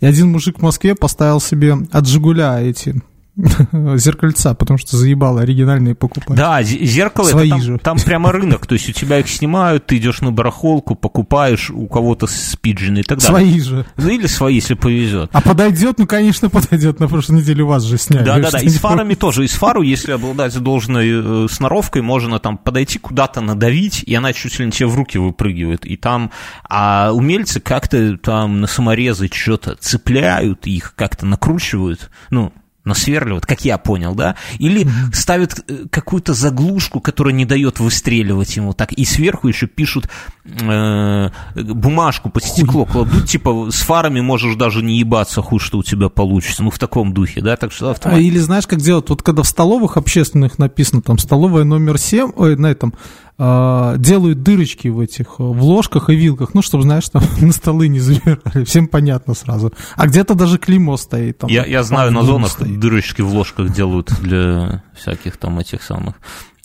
И 0.00 0.06
один 0.06 0.30
мужик 0.30 0.58
в 0.58 0.62
Москве 0.62 0.94
поставил 0.94 1.40
себе 1.40 1.76
от 1.90 2.06
Жигуля 2.06 2.60
эти 2.60 3.02
зеркальца, 3.96 4.54
потому 4.54 4.78
что 4.78 4.96
заебало 4.96 5.42
оригинальные 5.42 5.94
покупать. 5.94 6.36
да, 6.36 6.62
зе- 6.62 6.84
зеркало, 6.84 7.26
Свои 7.26 7.48
это 7.48 7.56
там, 7.56 7.62
же. 7.62 7.78
там 7.78 7.98
прямо 7.98 8.32
рынок, 8.32 8.66
то 8.66 8.74
есть 8.74 8.88
у 8.88 8.92
тебя 8.92 9.18
их 9.18 9.28
снимают, 9.28 9.86
ты 9.86 9.98
идешь 9.98 10.20
на 10.20 10.32
барахолку, 10.32 10.94
покупаешь 10.94 11.70
у 11.70 11.86
кого-то 11.86 12.26
спиджины 12.26 13.00
и 13.00 13.02
так 13.02 13.18
далее. 13.18 13.50
Свои 13.50 13.60
же. 13.60 13.86
Ну, 13.96 14.08
или 14.08 14.26
свои, 14.26 14.54
если 14.56 14.74
повезет. 14.74 15.30
А 15.32 15.40
подойдет? 15.40 15.98
Ну, 15.98 16.06
конечно, 16.06 16.48
подойдет. 16.48 16.98
На 17.00 17.08
прошлой 17.08 17.40
неделе 17.40 17.62
у 17.62 17.66
вас 17.66 17.82
же 17.82 17.98
сняли. 17.98 18.24
Да, 18.24 18.38
да, 18.38 18.50
да. 18.50 18.58
И 18.60 18.68
с 18.68 18.78
фарами 18.78 19.14
тоже. 19.14 19.44
И 19.44 19.48
с 19.48 19.52
фару, 19.52 19.82
если 19.82 20.12
обладать 20.12 20.58
должной 20.58 21.44
э, 21.44 21.48
сноровкой, 21.50 22.02
можно 22.02 22.38
там 22.38 22.56
подойти 22.56 22.98
куда-то 22.98 23.40
надавить, 23.40 24.02
и 24.02 24.14
она 24.14 24.32
чуть 24.32 24.58
ли 24.58 24.66
не 24.66 24.72
тебе 24.72 24.88
в 24.88 24.94
руки 24.94 25.18
выпрыгивает. 25.18 25.84
И 25.84 25.96
там, 25.96 26.30
а 26.68 27.12
умельцы 27.12 27.60
как-то 27.60 28.16
там 28.16 28.60
на 28.60 28.66
саморезы 28.66 29.28
что-то 29.32 29.76
цепляют 29.76 30.66
их, 30.66 30.94
как-то 30.96 31.26
накручивают, 31.26 32.10
ну, 32.30 32.52
насверливают, 32.86 33.46
как 33.46 33.64
я 33.64 33.78
понял, 33.78 34.14
да? 34.14 34.36
Или 34.58 34.88
ставят 35.12 35.64
э, 35.68 35.86
какую-то 35.90 36.34
заглушку, 36.34 37.00
которая 37.00 37.34
не 37.34 37.44
дает 37.44 37.80
выстреливать 37.80 38.56
ему 38.56 38.72
так, 38.72 38.92
и 38.92 39.04
сверху 39.04 39.48
еще 39.48 39.66
пишут 39.66 40.08
э, 40.44 41.30
бумажку 41.54 42.30
под 42.30 42.44
стекло 42.44 42.84
кладут, 42.84 43.26
типа 43.26 43.68
с 43.70 43.80
фарами 43.80 44.20
можешь 44.20 44.56
даже 44.56 44.82
не 44.82 44.98
ебаться, 44.98 45.42
хуй, 45.42 45.58
что 45.58 45.78
у 45.78 45.82
тебя 45.82 46.08
получится, 46.08 46.62
ну 46.62 46.70
в 46.70 46.78
таком 46.78 47.12
духе, 47.12 47.40
да, 47.40 47.56
так 47.56 47.72
что 47.72 47.88
А, 47.88 47.90
автомат. 47.92 48.20
Или 48.20 48.38
знаешь, 48.38 48.66
как 48.66 48.80
делать? 48.80 49.08
Вот 49.08 49.22
когда 49.22 49.42
в 49.42 49.48
столовых 49.48 49.96
общественных 49.96 50.58
написано, 50.58 51.02
там, 51.02 51.18
столовая 51.18 51.64
номер 51.64 51.98
7, 51.98 52.32
ой, 52.36 52.56
на 52.56 52.68
этом, 52.68 52.94
а, 52.94 53.25
делают 53.38 54.42
дырочки 54.42 54.88
в 54.88 54.98
этих, 55.00 55.26
э, 55.38 55.42
в 55.42 55.62
ложках 55.62 56.08
и 56.10 56.14
вилках, 56.16 56.54
ну, 56.54 56.62
чтобы, 56.62 56.84
знаешь, 56.84 57.08
там 57.08 57.22
на 57.40 57.52
столы 57.52 57.88
не 57.88 58.00
забирали, 58.00 58.64
всем 58.64 58.88
понятно 58.88 59.34
сразу. 59.34 59.72
А 59.94 60.06
где-то 60.06 60.34
даже 60.34 60.58
клеймо 60.58 60.96
стоит. 60.96 61.38
Там, 61.38 61.50
Я, 61.50 61.66
я 61.66 61.82
знаю, 61.82 62.12
на 62.12 62.22
зонах 62.22 62.50
стоит. 62.50 62.78
дырочки 62.80 63.20
в 63.22 63.28
ложках 63.34 63.72
делают 63.72 64.10
для 64.22 64.82
всяких 64.94 65.36
там 65.36 65.58
этих 65.58 65.82
самых. 65.82 66.14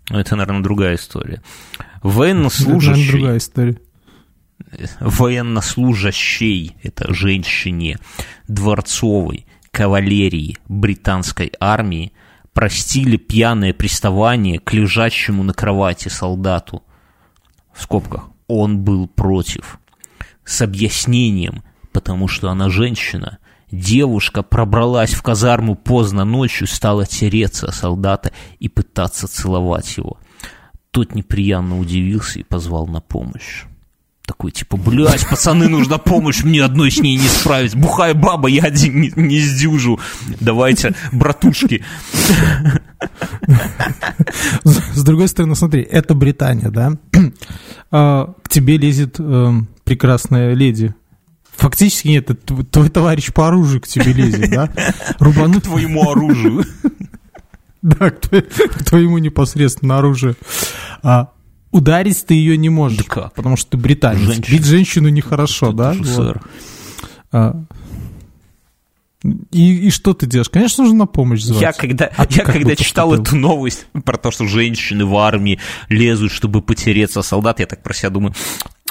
Но 0.09 0.19
это, 0.19 0.36
наверное, 0.36 0.63
другая 0.63 0.95
история. 0.95 1.41
Это, 1.74 1.84
наверное, 2.03 2.15
Военнослужащий. 2.15 3.11
другая 3.11 3.38
история. 3.38 3.78
военнослужащей, 4.99 6.76
это 6.84 7.13
женщине, 7.13 7.97
дворцовой, 8.47 9.45
кавалерии 9.72 10.57
британской 10.67 11.51
армии 11.59 12.13
простили 12.54 13.18
пьяное 13.18 13.74
приставание 13.74 14.60
к 14.60 14.74
лежащему 14.74 15.43
на 15.43 15.54
кровати 15.54 16.10
солдату. 16.10 16.84
В 17.74 17.84
скобках. 17.84 18.30
Он 18.47 18.80
был 18.80 19.08
против. 19.08 19.80
С 20.43 20.62
объяснением, 20.62 21.64
потому 21.93 22.28
что 22.28 22.49
она 22.49 22.70
женщина. 22.70 23.38
Девушка 23.72 24.43
пробралась 24.43 25.14
в 25.14 25.22
казарму 25.22 25.76
поздно 25.76 26.26
ночью, 26.26 26.68
стала 26.68 27.06
тереться 27.06 27.68
о 27.68 27.72
солдата 27.72 28.34
и 28.60 28.68
пытаться 28.68 29.30
целовать 29.30 29.95
его. 29.95 30.18
Тот 30.91 31.16
неприятно 31.16 31.80
удивился 31.80 32.39
и 32.39 32.43
позвал 32.43 32.88
на 32.88 32.99
помощь. 32.99 33.64
Такой, 34.32 34.51
типа, 34.51 34.77
блядь, 34.77 35.27
пацаны, 35.27 35.67
нужна 35.67 35.97
помощь, 35.97 36.41
мне 36.43 36.63
одной 36.63 36.89
с 36.89 37.01
ней 37.01 37.17
не 37.17 37.27
справить. 37.27 37.75
Бухая 37.75 38.13
баба, 38.13 38.47
я 38.47 38.63
один 38.63 39.01
не, 39.01 39.11
не 39.13 39.39
сдюжу. 39.41 39.99
Давайте, 40.39 40.95
братушки. 41.11 41.84
С 44.63 45.03
другой 45.03 45.27
стороны, 45.27 45.55
смотри, 45.57 45.82
это 45.82 46.13
Британия, 46.15 46.69
да? 46.69 46.93
А, 47.91 48.34
К 48.41 48.47
тебе 48.47 48.77
лезет 48.77 49.19
эм, 49.19 49.67
прекрасная 49.84 50.53
леди. 50.53 50.95
Фактически 51.57 52.07
нет, 52.07 52.29
это 52.29 52.53
тв- 52.53 52.65
твой 52.71 52.88
товарищ 52.88 53.34
по 53.34 53.49
оружию 53.49 53.82
к 53.82 53.88
тебе 53.88 54.13
лезет, 54.13 54.49
да? 54.49 54.69
Рубануть 55.19 55.63
Твоему 55.63 56.09
оружию. 56.09 56.63
Да, 57.82 58.11
к, 58.11 58.21
твоему 58.86 59.17
непосредственно 59.17 59.97
оружию. 59.97 60.38
Ударить 61.72 62.26
ты 62.26 62.34
ее 62.34 62.57
не 62.57 62.69
можешь, 62.69 62.97
Да 62.99 63.03
как? 63.05 63.34
потому 63.34 63.55
что 63.57 63.72
ты 63.72 63.78
британец. 63.78 64.19
Женщина. 64.22 64.55
Бить 64.57 64.65
женщину 64.65 65.09
нехорошо, 65.09 65.72
да? 65.72 65.93
Это 65.93 66.03
же, 66.03 66.11
Вот. 66.13 66.15
сэр. 66.26 66.41
А, 67.32 67.63
и, 69.51 69.88
и 69.88 69.89
что 69.91 70.13
ты 70.13 70.26
делаешь? 70.26 70.49
Конечно, 70.49 70.84
нужно 70.84 70.99
на 70.99 71.05
помощь 71.07 71.41
звать. 71.43 71.61
Я 71.61 71.72
когда, 71.74 72.09
А 72.17 72.26
ты 72.26 72.39
я 72.39 72.43
когда 72.43 72.76
читал 72.76 73.09
поступил? 73.11 73.34
эту 73.38 73.41
новость 73.41 73.86
про 74.03 74.17
то, 74.17 74.32
что 74.32 74.47
женщины 74.47 75.05
в 75.05 75.15
армии 75.15 75.59
лезут, 75.89 76.32
чтобы 76.32 76.61
потереться 76.61 77.22
солдат, 77.22 77.59
я 77.59 77.67
так 77.67 77.84
про 77.84 77.93
себя 77.93 78.09
думаю, 78.09 78.34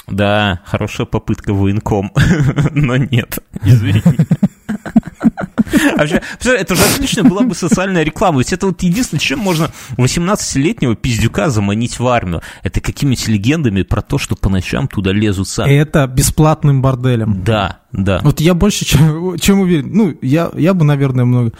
да, 0.07 0.61
хорошая 0.65 1.05
попытка 1.05 1.53
военком, 1.53 2.11
но 2.71 2.97
нет, 2.97 3.39
извини. 3.63 4.01
А 5.95 5.97
Вообще, 5.99 6.21
это 6.43 6.75
же 6.75 6.81
отлично 6.83 7.23
была 7.23 7.41
бы 7.43 7.55
социальная 7.55 8.03
реклама. 8.03 8.39
Ведь 8.39 8.53
это 8.53 8.67
вот 8.67 8.81
единственное, 8.83 9.19
чем 9.19 9.39
можно 9.39 9.71
18-летнего 9.97 10.95
пиздюка 10.95 11.49
заманить 11.49 11.99
в 11.99 12.07
армию. 12.07 12.41
Это 12.63 12.81
какими-нибудь 12.81 13.27
легендами 13.27 13.83
про 13.83 14.01
то, 14.01 14.17
что 14.17 14.35
по 14.35 14.49
ночам 14.49 14.87
туда 14.87 15.11
лезут 15.11 15.47
сами. 15.47 15.73
Это 15.73 16.07
бесплатным 16.07 16.81
борделем. 16.81 17.43
Да, 17.43 17.79
да. 17.91 18.19
Вот 18.23 18.39
я 18.39 18.53
больше 18.53 18.85
чем, 18.85 19.37
чем 19.39 19.59
уверен. 19.61 19.91
Ну, 19.93 20.17
я, 20.21 20.51
я 20.55 20.73
бы, 20.73 20.83
наверное, 20.85 21.25
много 21.25 21.51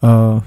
а, 0.00 0.40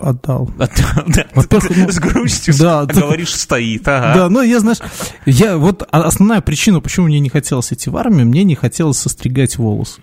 отдал. 0.00 0.50
Ты- 0.58 0.84
да, 1.06 1.26
Во-первых, 1.34 1.76
ну, 1.76 1.90
С 1.90 1.98
грустью 1.98 2.54
да, 2.58 2.84
говоришь, 2.86 3.34
стоит. 3.34 3.86
ага. 3.88 4.14
Да, 4.14 4.28
но 4.28 4.42
я, 4.42 4.60
знаешь, 4.60 4.78
я 5.26 5.56
вот 5.56 5.86
а- 5.90 6.02
основная 6.02 6.40
причина, 6.40 6.80
почему 6.80 7.06
мне 7.06 7.20
не 7.20 7.28
хотелось 7.28 7.72
идти 7.72 7.90
в 7.90 7.96
армию, 7.96 8.26
мне 8.26 8.44
не 8.44 8.54
хотелось 8.54 8.98
состригать 8.98 9.56
волосы. 9.56 10.02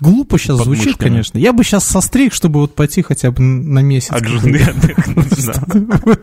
Глупо 0.00 0.38
сейчас 0.38 0.56
Под 0.58 0.64
звучит, 0.66 0.86
мышками. 0.86 1.08
конечно. 1.08 1.38
Я 1.38 1.52
бы 1.52 1.62
сейчас 1.64 1.84
состриг, 1.84 2.32
чтобы 2.34 2.60
вот 2.60 2.74
пойти 2.74 3.02
хотя 3.02 3.30
бы 3.30 3.42
на 3.42 3.80
месяц. 3.80 4.10
От 4.10 4.26
жены 4.26 4.56
отдохнуть, 4.56 5.46
да. 5.46 6.16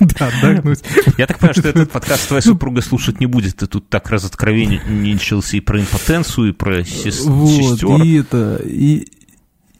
Да, 0.00 0.28
отдохнуть. 0.28 0.80
Я 1.18 1.26
так 1.26 1.38
понимаю, 1.38 1.54
что 1.58 1.68
этот 1.68 1.90
подкаст 1.90 2.28
твоя 2.28 2.42
супруга 2.42 2.80
слушать 2.82 3.20
не 3.20 3.26
будет. 3.26 3.56
Ты 3.56 3.66
тут 3.66 3.88
так 3.88 4.08
разоткровенничался 4.10 5.56
и 5.56 5.60
про 5.60 5.80
импотенцию, 5.80 6.50
и 6.50 6.52
про 6.52 6.84
сес- 6.84 7.24
Вот, 7.24 7.48
сестер. 7.78 8.02
и 8.02 8.14
это, 8.20 8.60
и, 8.64 9.06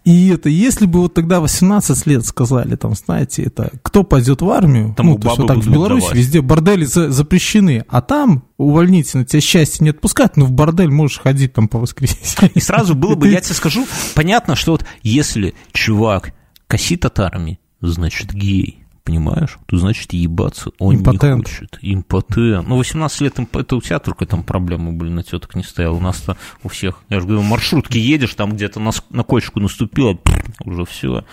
и 0.04 0.28
это, 0.28 0.48
если 0.48 0.86
бы 0.86 1.00
вот 1.00 1.14
тогда 1.14 1.40
18 1.40 2.06
лет 2.06 2.26
сказали, 2.26 2.76
там, 2.76 2.94
знаете, 2.94 3.42
это, 3.44 3.70
кто 3.82 4.02
пойдет 4.02 4.42
в 4.42 4.50
армию, 4.50 4.94
Тому 4.96 5.12
ну, 5.14 5.18
то 5.18 5.28
есть 5.28 5.38
вот 5.38 5.46
так 5.46 5.58
в 5.58 5.70
Беларуси 5.70 6.02
давать. 6.02 6.16
везде 6.16 6.40
бордели 6.40 6.84
за- 6.84 7.10
запрещены, 7.10 7.84
а 7.88 8.00
там 8.02 8.44
увольнительно 8.58 9.24
тебя 9.24 9.40
счастье 9.40 9.84
не 9.84 9.90
отпускают, 9.90 10.36
но 10.36 10.46
в 10.46 10.52
бордель 10.52 10.90
можешь 10.90 11.20
ходить 11.20 11.52
там 11.52 11.68
по 11.68 11.78
воскресеньям. 11.78 12.50
И 12.54 12.60
сразу 12.60 12.94
было 12.94 13.14
бы, 13.14 13.28
я 13.28 13.40
тебе 13.40 13.54
скажу, 13.54 13.86
понятно, 14.14 14.56
что 14.56 14.72
вот 14.72 14.84
если 15.02 15.54
чувак 15.72 16.32
косит 16.66 17.04
от 17.04 17.18
армии, 17.20 17.60
значит 17.80 18.32
гей. 18.32 18.81
Понимаешь? 19.04 19.58
То 19.66 19.78
значит 19.78 20.12
ебаться 20.12 20.70
он 20.78 20.96
Импотент. 20.96 21.38
не 21.38 21.42
хочет. 21.42 21.78
Импотент. 21.82 22.68
Ну, 22.68 22.76
18 22.76 23.20
лет 23.22 23.34
это 23.52 23.76
у 23.76 23.80
тебя 23.80 23.98
только 23.98 24.26
там 24.26 24.44
проблемы 24.44 24.92
были, 24.92 25.10
на 25.10 25.24
теток 25.24 25.56
не 25.56 25.64
стоял. 25.64 25.96
У 25.96 26.00
нас-то 26.00 26.36
у 26.62 26.68
всех. 26.68 27.02
Я 27.08 27.18
же 27.18 27.26
говорю, 27.26 27.42
в 27.42 27.48
маршрутке 27.48 27.98
едешь, 27.98 28.34
там 28.34 28.52
где-то 28.52 28.78
на, 28.78 28.92
на 29.10 29.24
кочку 29.24 29.58
наступила, 29.58 30.16
уже 30.64 30.84
все. 30.84 31.24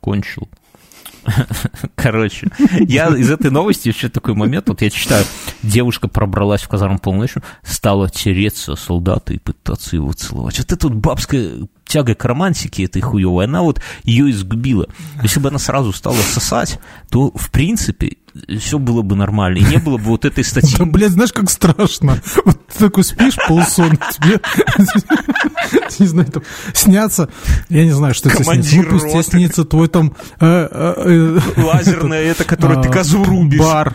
Кончил. 0.00 0.48
Короче, 1.96 2.48
я 2.80 3.08
из 3.08 3.30
этой 3.30 3.50
новости 3.50 3.88
еще 3.88 4.08
такой 4.08 4.34
момент, 4.34 4.68
вот 4.68 4.82
я 4.82 4.90
читаю, 4.90 5.24
девушка 5.62 6.06
пробралась 6.08 6.62
в 6.62 6.68
казарму 6.68 6.98
полночью, 6.98 7.42
стала 7.64 8.08
тереться 8.08 8.76
солдата 8.76 9.34
и 9.34 9.38
пытаться 9.38 9.96
его 9.96 10.12
целовать. 10.12 10.58
Вот 10.58 10.72
эта 10.72 10.88
вот 10.88 10.96
бабская 10.96 11.66
тяга 11.86 12.14
к 12.14 12.24
романтике 12.24 12.84
этой 12.84 13.00
хуевой, 13.00 13.44
она 13.44 13.62
вот 13.62 13.80
ее 14.04 14.30
изгубила. 14.30 14.88
Если 15.22 15.40
бы 15.40 15.48
она 15.48 15.58
сразу 15.58 15.92
стала 15.92 16.16
сосать, 16.16 16.78
то, 17.10 17.30
в 17.34 17.50
принципе, 17.50 18.16
все 18.58 18.78
было 18.78 19.02
бы 19.02 19.16
нормально, 19.16 19.58
и 19.58 19.64
не 19.64 19.78
было 19.78 19.96
бы 19.96 20.04
вот 20.04 20.24
этой 20.24 20.44
статьи. 20.44 20.76
Да, 20.78 20.84
блядь, 20.84 21.12
знаешь, 21.12 21.32
как 21.32 21.50
страшно. 21.50 22.20
Вот 22.44 22.66
ты 22.66 22.78
такой 22.78 23.04
спишь, 23.04 23.36
полсон 23.48 23.98
тебе, 24.12 24.40
не 25.98 26.06
знаю, 26.06 26.30
там, 26.30 26.42
снятся, 26.74 27.28
я 27.68 27.84
не 27.84 27.92
знаю, 27.92 28.14
что 28.14 28.28
тебе 28.30 28.44
снится. 28.44 28.76
Ну, 28.76 28.84
пусть 28.90 29.10
тебе 29.10 29.22
снится 29.22 29.64
твой 29.64 29.88
там... 29.88 30.14
э, 30.40 30.68
э, 30.70 31.38
э, 31.56 31.60
Лазерная 31.62 32.22
это, 32.22 32.44
которой 32.44 32.82
ты 32.82 32.88
а, 32.88 32.92
козу 32.92 33.24
рубишь. 33.24 33.60
Бар. 33.60 33.94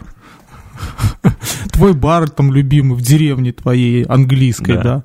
Твой 1.71 1.93
бар 1.93 2.29
там 2.29 2.51
любимый 2.53 2.95
в 2.97 3.01
деревне 3.01 3.51
твоей 3.53 4.03
английской, 4.03 4.75
Да. 4.75 4.83
да. 4.83 5.03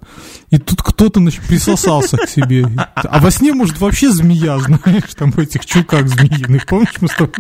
И 0.51 0.59
тут 0.59 0.83
кто-то 0.83 1.21
значит, 1.21 1.43
присосался 1.45 2.17
к 2.17 2.29
себе. 2.29 2.67
А 2.95 3.19
во 3.21 3.31
сне, 3.31 3.53
может, 3.53 3.81
вообще 3.81 4.11
змея, 4.11 4.59
знаешь, 4.59 5.15
там 5.17 5.33
в 5.33 5.39
этих 5.39 5.65
чулках 5.67 6.09
змеиных. 6.09 6.67
Помнишь, 6.67 6.95
мы 7.01 7.09
с 7.09 7.15
тобой? 7.15 7.33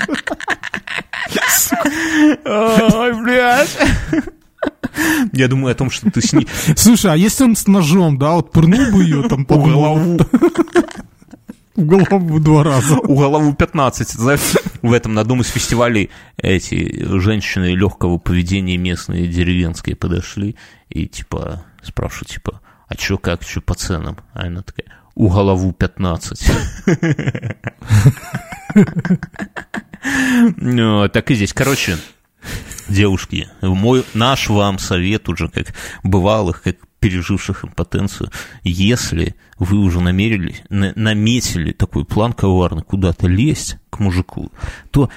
Ой, 2.44 3.22
блядь. 3.22 3.76
Я 5.32 5.48
думаю 5.48 5.72
о 5.72 5.74
том, 5.74 5.90
что 5.90 6.10
ты 6.10 6.20
с 6.22 6.32
ней 6.32 6.46
Слушай, 6.76 7.12
а 7.12 7.16
если 7.16 7.44
он 7.44 7.54
с 7.56 7.66
ножом, 7.66 8.18
да, 8.18 8.32
вот 8.32 8.50
пырнул 8.52 8.90
бы 8.92 9.02
ее 9.04 9.28
там 9.28 9.44
по 9.44 9.54
по 9.56 9.60
голову 9.60 10.18
в 11.76 11.84
голову 11.84 12.40
два 12.40 12.64
раза. 12.64 12.94
у 12.96 13.14
голову 13.14 13.52
15. 13.52 14.08
Знаешь, 14.08 14.40
в 14.86 14.92
этом 14.92 15.14
на 15.14 15.20
одном 15.20 15.40
из 15.40 15.48
фестивалей 15.48 16.10
эти 16.36 17.04
женщины 17.18 17.74
легкого 17.74 18.18
поведения 18.18 18.76
местные 18.76 19.26
деревенские 19.26 19.96
подошли 19.96 20.56
и 20.88 21.06
типа 21.06 21.64
спрашивают, 21.82 22.28
типа, 22.28 22.60
а 22.88 22.94
чё 22.94 23.18
как, 23.18 23.44
чё 23.44 23.60
по 23.60 23.74
ценам? 23.74 24.18
А 24.32 24.46
она 24.46 24.62
такая, 24.62 24.86
у 25.14 25.28
голову 25.28 25.72
15. 25.72 26.50
Ну, 30.56 31.08
так 31.08 31.30
и 31.30 31.34
здесь. 31.34 31.52
Короче, 31.52 31.96
девушки, 32.88 33.48
мой, 33.60 34.04
наш 34.14 34.48
вам 34.48 34.78
совет 34.78 35.28
уже 35.28 35.48
как 35.48 35.74
бывалых, 36.04 36.62
как 36.62 36.76
переживших 37.00 37.64
импотенцию, 37.64 38.30
если 38.62 39.34
вы 39.58 39.78
уже 39.78 40.00
намерились, 40.00 40.62
на- 40.68 40.92
наметили 40.96 41.72
такой 41.72 42.04
план 42.04 42.32
коварный 42.32 42.82
куда-то 42.82 43.26
лезть 43.26 43.76
к 43.90 43.98
мужику, 44.00 44.50
то 44.90 45.08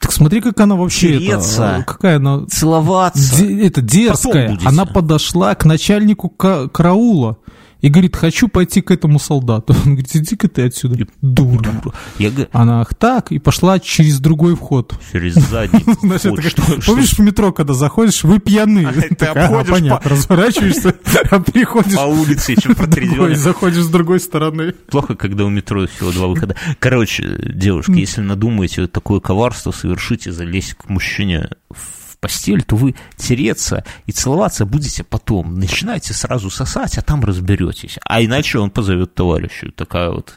Так 0.00 0.12
смотри, 0.12 0.40
как 0.40 0.58
она 0.60 0.74
вообще, 0.74 1.10
это, 1.16 1.18
Тереться. 1.24 1.84
какая 1.86 2.16
она 2.16 2.44
целоваться. 2.46 3.36
Де- 3.36 3.66
это 3.66 3.80
дерзкая. 3.80 4.58
Она 4.64 4.84
подошла 4.84 5.54
к 5.54 5.64
начальнику 5.64 6.28
ка- 6.28 6.68
караула 6.68 7.38
и 7.80 7.88
говорит, 7.88 8.16
хочу 8.16 8.48
пойти 8.48 8.80
к 8.80 8.90
этому 8.90 9.18
солдату. 9.18 9.74
Он 9.74 9.92
говорит, 9.94 10.14
иди-ка 10.14 10.48
ты 10.48 10.62
отсюда, 10.62 11.06
дура. 11.20 11.70
Я 12.18 12.30
Она 12.52 12.80
ах 12.80 12.94
так, 12.94 13.32
и 13.32 13.38
пошла 13.38 13.78
через 13.78 14.18
другой 14.18 14.56
вход. 14.56 14.98
через 15.12 15.34
задний 15.34 15.80
вход, 15.84 16.84
помнишь, 16.84 17.12
в 17.12 17.18
метро, 17.20 17.52
когда 17.52 17.74
заходишь, 17.74 18.24
вы 18.24 18.38
пьяны. 18.38 18.86
ты 18.92 19.14
Такая, 19.14 19.46
обходишь 19.46 19.70
понятно, 19.70 20.10
разворачиваешься, 20.10 20.94
а 21.30 21.40
приходишь 21.40 21.96
по 21.96 22.00
улице 22.02 22.52
еще 22.52 22.60
другой, 22.68 22.86
протрезвённый. 22.86 23.34
заходишь 23.36 23.84
с 23.84 23.88
другой 23.88 24.20
стороны. 24.20 24.72
Плохо, 24.72 25.14
когда 25.14 25.44
у 25.44 25.48
метро 25.50 25.86
всего 25.86 26.12
два 26.12 26.26
выхода. 26.28 26.56
Короче, 26.78 27.38
девушки, 27.44 27.92
если 27.92 28.20
надумаете 28.22 28.86
такое 28.86 29.20
коварство 29.20 29.70
совершить 29.70 30.26
и 30.26 30.30
залезть 30.30 30.74
к 30.74 30.88
мужчине 30.88 31.50
в 31.70 32.05
постель, 32.26 32.64
то 32.64 32.74
вы 32.74 32.96
тереться 33.16 33.84
и 34.06 34.12
целоваться 34.12 34.66
будете 34.66 35.04
потом. 35.04 35.54
Начинайте 35.54 36.12
сразу 36.12 36.50
сосать, 36.50 36.98
а 36.98 37.02
там 37.02 37.24
разберетесь. 37.24 37.98
А 38.04 38.20
иначе 38.20 38.58
он 38.58 38.70
позовет 38.70 39.14
товарища. 39.14 39.70
Такая 39.76 40.10
вот 40.10 40.36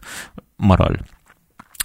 мораль. 0.59 1.01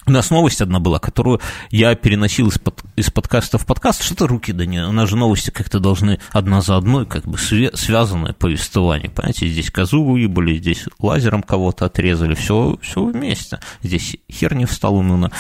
У 0.06 0.10
нас 0.10 0.30
новость 0.30 0.60
одна 0.60 0.80
была, 0.80 0.98
которую 0.98 1.40
я 1.70 1.94
переносил 1.94 2.48
из, 2.48 2.58
под, 2.58 2.82
из 2.94 3.10
подкаста 3.10 3.56
в 3.56 3.64
подкаст. 3.64 4.02
Что-то 4.02 4.26
руки 4.26 4.52
да 4.52 4.66
не... 4.66 4.84
У 4.86 4.92
нас 4.92 5.08
же 5.08 5.16
новости 5.16 5.48
как-то 5.48 5.80
должны 5.80 6.20
одна 6.30 6.60
за 6.60 6.76
одной, 6.76 7.06
как 7.06 7.24
бы 7.24 7.38
све- 7.38 7.74
связанное 7.74 8.34
повествование. 8.34 9.08
Понимаете, 9.08 9.48
здесь 9.48 9.70
козу 9.70 10.04
выебали, 10.04 10.56
здесь 10.56 10.84
лазером 10.98 11.42
кого-то 11.42 11.86
отрезали. 11.86 12.34
Все, 12.34 12.78
все 12.82 13.02
вместе. 13.02 13.60
Здесь 13.82 14.16
хер 14.30 14.54
не 14.54 14.66
встал 14.66 14.96
унуно. 14.96 15.32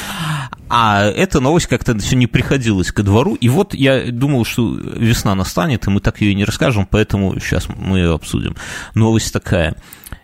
А 0.70 1.04
эта 1.04 1.40
новость 1.40 1.66
как-то 1.66 1.98
все 1.98 2.16
не 2.16 2.26
приходилась 2.26 2.90
ко 2.90 3.02
двору. 3.02 3.34
И 3.34 3.50
вот 3.50 3.74
я 3.74 4.10
думал, 4.10 4.46
что 4.46 4.74
весна 4.74 5.34
настанет, 5.34 5.86
и 5.86 5.90
мы 5.90 6.00
так 6.00 6.22
ее 6.22 6.34
не 6.34 6.46
расскажем, 6.46 6.86
поэтому 6.90 7.38
сейчас 7.38 7.68
мы 7.68 7.98
ее 7.98 8.14
обсудим. 8.14 8.56
Новость 8.94 9.30
такая. 9.30 9.76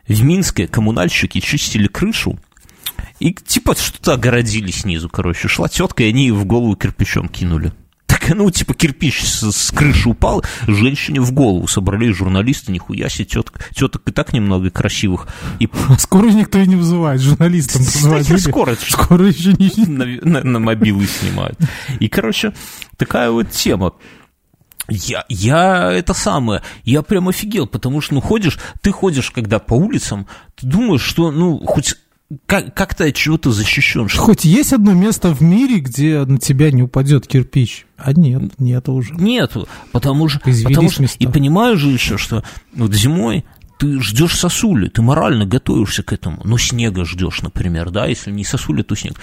В 0.08 0.22
Минске 0.22 0.66
коммунальщики 0.66 1.40
чистили 1.40 1.86
крышу, 1.88 2.38
и 3.20 3.32
типа 3.34 3.74
что-то 3.76 4.14
огородили 4.14 4.70
снизу, 4.70 5.08
короче. 5.08 5.46
Шла 5.48 5.68
тетка, 5.68 6.02
и 6.02 6.08
они 6.08 6.24
ей 6.24 6.30
в 6.32 6.44
голову 6.44 6.74
кирпичом 6.74 7.28
кинули. 7.28 7.72
Так, 8.06 8.28
ну, 8.34 8.50
типа, 8.50 8.74
кирпич 8.74 9.22
с, 9.22 9.52
с 9.52 9.70
крыши 9.70 10.08
упал, 10.08 10.44
женщине 10.66 11.20
в 11.20 11.30
голову 11.30 11.68
собрались 11.68 12.16
журналисты, 12.16 12.72
нихуя 12.72 13.08
себе, 13.08 13.24
теток, 13.26 13.60
теток 13.72 14.02
и 14.08 14.10
так 14.10 14.32
немного 14.32 14.68
красивых. 14.70 15.28
И 15.60 15.68
Скоро 15.96 16.26
никто 16.30 16.58
и 16.58 16.66
не 16.66 16.74
вызывает, 16.74 17.20
журналистам 17.20 17.84
позвонили. 17.84 18.36
скоро, 18.38 18.74
Скоро 18.74 19.26
еще 19.28 19.52
не... 19.52 19.70
на, 19.86 20.04
на- 20.28 20.42
на 20.42 20.58
мобилы 20.58 21.06
снимают. 21.06 21.56
И, 22.00 22.08
короче, 22.08 22.52
такая 22.96 23.30
вот 23.30 23.52
тема. 23.52 23.92
Я, 24.88 25.24
я 25.28 25.92
это 25.92 26.12
самое, 26.14 26.62
я 26.82 27.02
прям 27.02 27.28
офигел, 27.28 27.68
потому 27.68 28.00
что, 28.00 28.14
ну, 28.14 28.20
ходишь, 28.20 28.58
ты 28.80 28.90
ходишь, 28.90 29.30
когда 29.30 29.60
по 29.60 29.74
улицам, 29.74 30.26
ты 30.56 30.66
думаешь, 30.66 31.02
что, 31.02 31.30
ну, 31.30 31.58
хоть 31.64 31.94
как, 32.46 32.74
как-то 32.74 33.04
от 33.04 33.14
чего-то 33.14 33.50
защищен. 33.50 34.08
Что 34.08 34.20
Хоть 34.20 34.44
есть 34.44 34.72
одно 34.72 34.92
место 34.92 35.34
в 35.34 35.40
мире, 35.40 35.80
где 35.80 36.24
на 36.24 36.38
тебя 36.38 36.70
не 36.70 36.82
упадет 36.82 37.26
кирпич? 37.26 37.86
А 37.96 38.12
нет, 38.12 38.58
нет 38.58 38.88
уже. 38.88 39.14
Нету, 39.14 39.68
потому 39.92 40.28
что, 40.28 40.40
Извелись 40.50 40.64
потому 40.64 40.90
что 40.90 41.04
и 41.18 41.26
понимаешь 41.26 41.78
же 41.78 41.90
еще, 41.90 42.18
что 42.18 42.44
вот 42.74 42.94
зимой 42.94 43.44
ты 43.80 43.98
ждешь 44.02 44.36
сосули, 44.36 44.88
ты 44.88 45.00
морально 45.00 45.46
готовишься 45.46 46.02
к 46.02 46.12
этому. 46.12 46.42
Ну, 46.44 46.58
снега 46.58 47.06
ждешь, 47.06 47.40
например, 47.40 47.90
да, 47.90 48.04
если 48.04 48.30
не 48.30 48.44
сосули, 48.44 48.82
то 48.82 48.94
снег. 48.94 49.14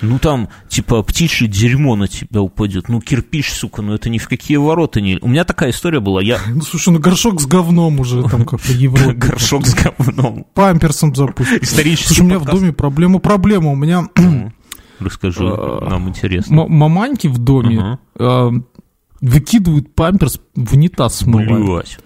Ну, 0.00 0.18
там, 0.18 0.48
типа, 0.70 1.02
птичье 1.02 1.48
дерьмо 1.48 1.96
на 1.96 2.08
тебя 2.08 2.40
упадет. 2.40 2.88
Ну, 2.88 3.02
кирпич, 3.02 3.52
сука, 3.52 3.82
ну, 3.82 3.92
это 3.92 4.08
ни 4.08 4.16
в 4.16 4.26
какие 4.26 4.56
ворота 4.56 5.02
не... 5.02 5.18
У 5.20 5.28
меня 5.28 5.44
такая 5.44 5.68
история 5.70 6.00
была, 6.00 6.22
я... 6.22 6.38
Ну, 6.48 6.62
слушай, 6.62 6.94
ну 6.94 6.98
горшок 6.98 7.42
с 7.42 7.46
говном 7.46 8.00
уже 8.00 8.22
там 8.22 8.46
как 8.46 8.60
в 8.60 8.70
Европе. 8.70 9.12
Горшок 9.16 9.66
с 9.66 9.74
говном. 9.74 10.46
Памперсом 10.54 11.14
запустил. 11.14 11.58
Исторический 11.60 12.14
Слушай, 12.14 12.20
у 12.22 12.24
меня 12.24 12.38
в 12.38 12.46
доме 12.46 12.72
проблема, 12.72 13.18
проблема. 13.18 13.72
У 13.72 13.76
меня 13.76 14.08
Расскажи, 14.98 15.44
А, 15.46 15.90
нам 15.90 16.08
интересно. 16.08 16.66
маманьки 16.66 17.26
в 17.26 17.36
доме 17.36 17.98
э, 18.18 18.50
выкидывают 19.20 19.94
памперс 19.94 20.40
в 20.54 20.72
унитаз 20.72 21.16
смывают. 21.16 22.00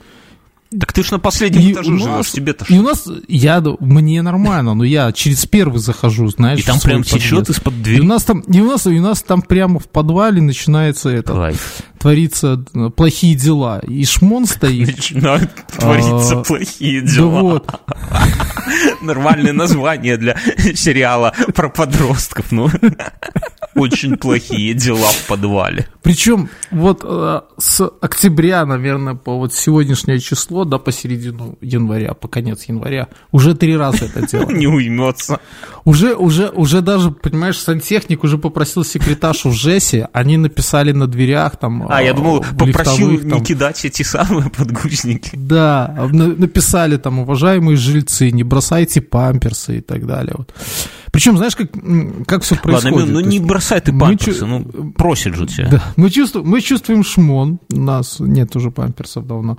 Так 0.78 0.92
ты 0.92 1.02
ж 1.02 1.10
на 1.10 1.18
последнем 1.18 1.62
И 1.62 1.72
этаже 1.72 1.98
живешь, 1.98 2.30
тебе-то 2.30 2.64
И 2.64 2.74
что? 2.74 2.80
у 2.80 2.82
нас, 2.82 3.08
я, 3.26 3.60
мне 3.80 4.22
нормально, 4.22 4.74
но 4.74 4.84
я 4.84 5.10
через 5.10 5.44
первый 5.46 5.78
захожу, 5.80 6.28
знаешь, 6.28 6.60
И 6.60 6.62
там 6.62 6.78
прям 6.78 7.02
течет 7.02 7.40
подъезд. 7.40 7.50
из-под 7.50 7.74
И 7.74 7.78
у 7.78 7.82
двери. 7.82 8.00
нас 8.02 8.22
там, 8.24 8.40
и 8.40 8.60
у 8.60 8.66
нас, 8.66 8.86
и 8.86 8.90
у 8.90 9.02
нас 9.02 9.22
там 9.22 9.42
прямо 9.42 9.80
в 9.80 9.88
подвале 9.88 10.40
начинается 10.40 11.08
это, 11.10 11.32
Кайф. 11.32 11.82
Творится 12.00 12.64
э, 12.74 12.90
плохие 12.90 13.34
дела. 13.34 13.80
И 13.80 14.04
шмон 14.04 14.46
стоит. 14.46 14.96
Начинают 14.96 15.50
твориться 15.66 16.38
А, 16.38 16.42
плохие 16.42 17.02
Да 17.02 17.12
дела. 17.12 17.62
Нормальное 19.02 19.52
название 19.52 20.16
для 20.16 20.36
сериала 20.74 21.34
про 21.54 21.68
подростков. 21.68 22.50
Ну, 22.52 22.70
очень 23.74 24.16
плохие 24.16 24.74
дела 24.74 25.08
в 25.08 25.26
подвале. 25.26 25.86
Причем 26.02 26.48
вот 26.70 27.02
э, 27.04 27.40
с 27.58 27.86
октября, 28.00 28.64
наверное, 28.64 29.14
по 29.14 29.36
вот 29.36 29.54
сегодняшнее 29.54 30.18
число, 30.18 30.64
да, 30.64 30.78
по 30.78 30.92
середину 30.92 31.58
января, 31.60 32.14
по 32.14 32.28
конец 32.28 32.64
января, 32.64 33.08
уже 33.32 33.54
три 33.54 33.76
раза 33.76 34.06
это 34.06 34.26
дело. 34.30 34.50
Не 34.50 34.66
уймется. 34.66 35.40
Уже, 35.84 36.14
уже, 36.14 36.48
уже 36.48 36.80
даже, 36.80 37.10
понимаешь, 37.10 37.58
сантехник 37.58 38.24
уже 38.24 38.38
попросил 38.38 38.84
секретаршу 38.84 39.50
в 39.50 39.54
ЖЭСе, 39.54 40.08
они 40.12 40.36
написали 40.36 40.92
на 40.92 41.06
дверях 41.06 41.56
там... 41.56 41.86
А, 41.90 42.02
я 42.02 42.12
думал, 42.14 42.44
попросил 42.58 43.18
там, 43.20 43.38
не 43.38 43.44
кидать 43.44 43.84
эти 43.84 44.02
самые 44.02 44.50
подгузники. 44.56 45.30
Да, 45.34 46.08
на- 46.12 46.28
написали 46.28 46.96
там, 46.96 47.18
уважаемые 47.20 47.76
жильцы, 47.76 48.30
не 48.30 48.42
бросайте 48.44 49.00
памперсы 49.00 49.78
и 49.78 49.80
так 49.80 50.06
далее. 50.06 50.34
Вот. 50.38 50.54
Причем, 51.12 51.36
знаешь, 51.36 51.56
как, 51.56 51.70
как 52.26 52.42
все 52.44 52.54
происходит? 52.56 52.98
Ладно, 53.00 53.14
ну 53.14 53.20
То 53.22 53.28
не 53.28 53.40
бросай 53.40 53.80
ты 53.80 53.90
мы 53.92 54.00
памперсы, 54.00 54.38
чу- 54.40 54.46
ну 54.46 54.92
просит 54.92 55.34
же 55.34 55.46
тебя. 55.46 55.68
Да, 55.68 55.82
мы 55.96 56.08
чувствуем, 56.10 56.46
мы 56.48 56.60
чувствуем 56.60 57.02
шмон, 57.02 57.58
у 57.72 57.80
нас 57.80 58.20
нет 58.20 58.54
уже 58.54 58.70
памперсов 58.70 59.26
давно. 59.26 59.58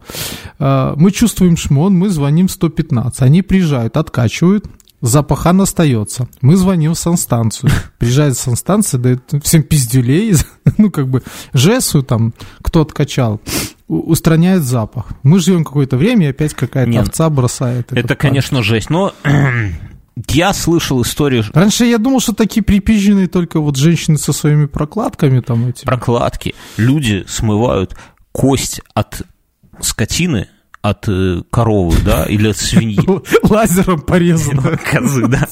А, 0.60 0.96
Мы 0.96 1.12
чувствуем 1.12 1.58
шмон, 1.58 1.94
мы 1.98 2.10
звоним 2.10 2.48
115, 2.48 3.22
они 3.22 3.42
приезжают, 3.42 3.98
откачивают, 3.98 4.66
запахан 5.02 5.62
остается. 5.62 6.28
Мы 6.42 6.56
звоним 6.56 6.94
в 6.94 7.00
санстанцию, 7.00 7.72
приезжает 7.98 8.38
санстанция, 8.38 9.00
дает 9.00 9.22
всем 9.44 9.64
пиздюлей, 9.64 10.36
ну 10.78 10.92
как 10.92 11.08
бы 11.08 11.24
жесу 11.54 12.04
там, 12.04 12.34
кто 12.62 12.82
откачал, 12.82 13.42
устраняет 13.88 14.64
запах. 14.64 15.08
Мы 15.24 15.40
живем 15.40 15.66
какое-то 15.66 15.98
время, 15.98 16.28
и 16.28 16.30
опять 16.30 16.54
какая-то 16.54 16.90
Не, 16.90 16.98
ну, 16.98 17.04
овца 17.04 17.30
бросает. 17.30 17.92
Это, 17.92 18.16
конечно, 18.16 18.64
жесть. 18.64 18.90
Но 18.90 19.14
я 20.30 20.54
слышал 20.54 21.02
историю 21.02 21.44
Раньше 21.54 21.86
я 21.86 21.98
думал, 21.98 22.20
что 22.22 22.34
такие 22.34 22.64
припизженные 22.64 23.28
только 23.28 23.60
вот 23.60 23.76
женщины 23.76 24.18
со 24.18 24.34
своими 24.34 24.66
прокладками 24.66 25.42
там 25.42 25.68
эти. 25.68 25.84
прокладки. 25.84 26.56
Люди 26.78 27.26
смывают 27.28 27.98
кость 28.32 28.82
от 28.94 29.24
скотины, 29.82 30.48
от 30.82 31.08
э, 31.08 31.42
коровы, 31.52 31.98
да, 32.04 32.26
или 32.26 32.50
от 32.50 32.58
свиньи. 32.58 33.00
Лазером 33.50 34.02
порезано. 34.02 34.78
Козы, 34.78 35.28
да. 35.28 35.48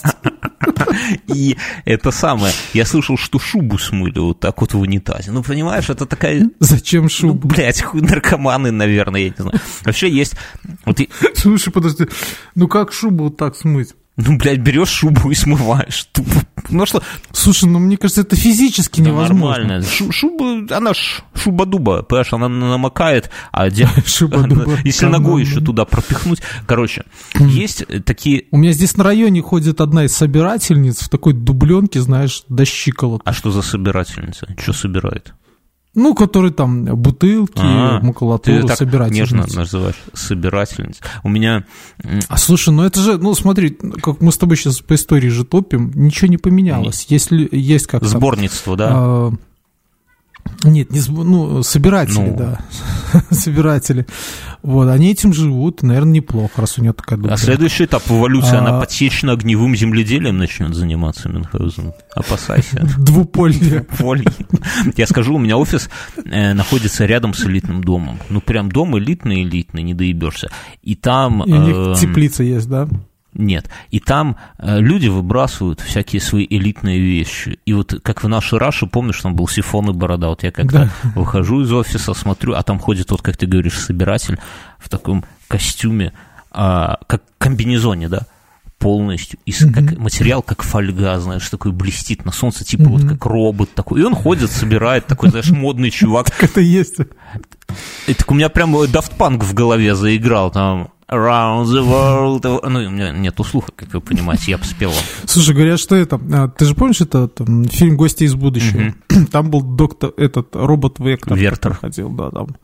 И 1.28 1.56
это 1.86 2.12
самое, 2.12 2.54
я 2.74 2.86
слышал, 2.86 3.18
что 3.18 3.40
шубу 3.40 3.78
смыли 3.78 4.20
вот 4.20 4.40
так 4.40 4.60
вот 4.62 4.74
в 4.74 4.80
унитазе. 4.80 5.32
Ну, 5.32 5.44
понимаешь, 5.44 5.90
это 5.90 6.06
такая... 6.06 6.50
Зачем 6.60 7.04
Ну, 7.04 7.10
шубу? 7.10 7.48
блядь, 7.48 7.82
хуй 7.82 8.02
наркоманы, 8.02 8.72
наверное, 8.72 9.22
я 9.22 9.30
не 9.30 9.36
знаю. 9.38 9.60
Вообще 9.86 10.10
есть... 10.10 10.36
Вот, 10.86 11.00
Слушай, 11.36 11.72
подожди, 11.72 12.08
ну 12.56 12.68
как 12.68 12.92
шубу 12.92 13.26
вот 13.26 13.38
так 13.38 13.56
смыть? 13.56 13.94
Ну, 14.26 14.38
блядь, 14.38 14.60
берешь 14.60 14.90
шубу 14.90 15.32
и 15.32 15.36
смываешь. 15.36 16.08
Тупо. 16.12 16.30
Ну 16.70 16.86
что, 16.86 17.02
Слушай, 17.32 17.66
ну 17.70 17.80
мне 17.80 17.98
кажется, 17.98 18.22
это 18.22 18.36
физически 18.36 19.02
да 19.02 19.10
невозможно. 19.12 19.58
нормально. 19.64 19.84
Шу- 19.86 20.12
шуба, 20.12 20.68
она 20.76 20.94
ж 20.94 21.22
шуба-дуба, 21.34 22.04
понимаешь, 22.04 22.34
она 22.34 22.50
намокает, 22.50 23.30
а 23.52 23.70
де- 23.70 23.88
Шуба-дуба, 24.06 24.78
если 24.84 25.06
команда. 25.06 25.20
ногой 25.28 25.42
еще 25.44 25.62
туда 25.62 25.86
пропихнуть. 25.86 26.42
Короче, 26.68 27.06
есть 27.36 27.84
э, 27.88 28.02
такие... 28.02 28.44
У 28.52 28.58
меня 28.58 28.72
здесь 28.74 28.96
на 28.98 29.04
районе 29.04 29.42
ходит 29.42 29.82
одна 29.82 30.04
из 30.06 30.14
собирательниц 30.16 31.00
в 31.02 31.10
такой 31.10 31.34
дубленке, 31.34 32.02
знаешь, 32.02 32.44
до 32.50 32.66
щиколоток. 32.66 33.28
А 33.28 33.34
что 33.34 33.52
за 33.52 33.62
собирательница? 33.62 34.48
Что 34.62 34.74
собирает? 34.74 35.34
Ну, 36.00 36.16
который 36.16 36.52
там 36.52 36.86
бутылки, 36.86 37.60
А, 37.62 38.00
Ты 38.00 38.06
макулатуру, 38.06 38.68
так 38.68 38.78
собирательница. 38.78 39.36
нежно 39.36 39.46
называешь 39.54 39.96
собирательница. 40.14 41.02
У 41.24 41.30
меня... 41.30 41.66
А 42.28 42.38
слушай, 42.38 42.74
ну 42.74 42.84
это 42.84 43.02
же, 43.02 43.18
ну 43.18 43.34
смотри, 43.36 43.78
как 44.02 44.22
мы 44.22 44.32
с 44.32 44.38
тобой 44.38 44.58
сейчас 44.58 44.80
по 44.80 44.96
истории 44.96 45.30
же 45.30 45.44
топим, 45.44 45.92
ничего 45.96 46.28
не 46.30 46.38
поменялось. 46.38 47.06
Если 47.10 47.48
есть 47.52 47.88
как 47.88 48.02
там, 48.02 48.10
Сборництво, 48.10 48.76
да? 48.78 49.32
А, 50.64 50.70
нет, 50.70 50.92
не 50.92 51.00
ну, 51.08 51.64
собиратели, 51.64 52.16
Ну. 52.32 52.36
да. 52.38 52.60
собиратели. 53.32 54.06
Вот, 54.62 54.90
они 54.90 55.12
этим 55.12 55.32
живут, 55.32 55.84
наверное, 55.84 56.14
неплохо, 56.16 56.62
раз 56.62 56.78
у 56.78 56.82
него 56.82 56.94
такая 56.94 57.18
А 57.18 57.22
дубленка. 57.22 57.42
следующий 57.42 57.86
этап 57.86 58.04
эволюции, 58.10 58.58
она 58.58 58.78
А. 58.78 58.80
подсечно-огневым 58.82 59.74
земледелием 59.76 60.38
начнет 60.38 60.76
заниматься, 60.76 61.30
Мюнхгаузен. 61.30 61.94
Опасайся. 62.14 62.86
Двуполье. 62.98 63.86
Поле. 63.98 64.26
Я 64.98 65.08
скажу, 65.08 65.36
у 65.36 65.40
меня 65.40 65.58
офис 65.58 65.90
э, 66.26 66.54
находится 66.54 67.06
рядом 67.06 67.34
с 67.34 67.46
элитным 67.46 67.82
домом. 67.84 68.20
Ну, 68.30 68.42
прям 68.42 68.70
дом 68.70 68.98
элитный-элитный, 68.98 69.82
не 69.84 69.94
доебешься. 69.94 70.50
И 70.84 70.96
там... 70.96 71.42
И 71.44 71.52
у 71.54 71.62
них 71.62 71.76
эм, 71.76 71.96
теплица 71.96 72.44
есть, 72.44 72.68
да? 72.68 72.90
Нет. 73.34 73.70
И 73.92 74.00
там 74.00 74.38
э, 74.58 74.80
люди 74.80 75.08
выбрасывают 75.08 75.82
всякие 75.82 76.20
свои 76.22 76.48
элитные 76.50 77.00
вещи. 77.00 77.60
И 77.66 77.74
вот 77.74 77.94
как 78.04 78.24
в 78.24 78.28
нашей 78.28 78.58
Раше, 78.58 78.88
помнишь, 78.88 79.22
там 79.22 79.36
был 79.36 79.48
сифон 79.48 79.90
и 79.92 79.94
борода. 79.94 80.30
Вот 80.30 80.44
я 80.44 80.52
как-то 80.52 80.90
выхожу 81.16 81.62
из 81.62 81.72
офиса, 81.72 82.14
смотрю, 82.16 82.56
а 82.56 82.64
там 82.64 82.80
ходит 82.80 83.12
вот, 83.12 83.22
как 83.22 83.38
ты 83.38 83.46
говоришь, 83.46 83.78
собиратель 83.78 84.40
в 84.80 84.90
таком 84.90 85.24
костюме, 85.48 86.12
а, 86.52 86.98
как 87.08 87.22
комбинезоне, 87.38 88.10
да, 88.10 88.22
полностью. 88.80 89.38
И 89.46 89.52
с- 89.52 89.72
как, 89.72 89.98
материал 89.98 90.42
как 90.42 90.64
фольга, 90.64 91.20
знаешь, 91.20 91.48
такой 91.50 91.72
блестит 91.72 92.26
на 92.26 92.32
солнце, 92.32 92.64
типа 92.66 92.86
вот 92.90 93.04
как 93.04 93.26
робот 93.26 93.74
такой. 93.76 94.02
И 94.02 94.04
он 94.04 94.16
ходит, 94.16 94.50
собирает, 94.52 95.06
такой, 95.06 95.30
знаешь, 95.30 95.52
модный 95.52 95.92
чувак. 95.92 96.28
Как 96.32 96.44
это 96.50 96.62
есть. 96.62 96.96
И 98.08 98.14
так 98.16 98.32
у 98.32 98.34
меня 98.34 98.50
прям 98.50 98.76
Daft 98.76 99.18
Punk 99.20 99.44
в 99.44 99.54
голове 99.54 99.94
заиграл 99.94 100.50
там. 100.50 100.90
Around 101.12 101.66
the 101.66 101.84
world. 101.84 102.44
Ну, 102.70 102.80
у 102.80 102.90
меня 102.90 103.12
нет 103.12 103.36
слуха, 103.46 103.72
как 103.76 103.94
вы 103.94 104.02
понимаете, 104.02 104.52
я 104.52 104.58
вам. 104.58 104.96
Слушай, 105.26 105.56
говорят, 105.56 105.80
что 105.80 105.96
это... 105.96 106.20
а, 106.32 106.48
Ты 106.48 106.66
же 106.66 106.76
помнишь 106.76 107.02
это 107.02 107.28
там, 107.28 107.66
фильм 107.66 107.98
«Гости 107.98 108.24
из 108.24 108.36
будущего»? 108.36 108.94
Там 109.32 109.50
был 109.50 109.62
доктор, 109.62 110.12
этот 110.18 110.56
робот 110.56 111.00
Вектор. 111.00 111.38
Вертер. 111.38 111.74
Ходил, 111.74 112.10
да, 112.10 112.30
там. 112.32 112.56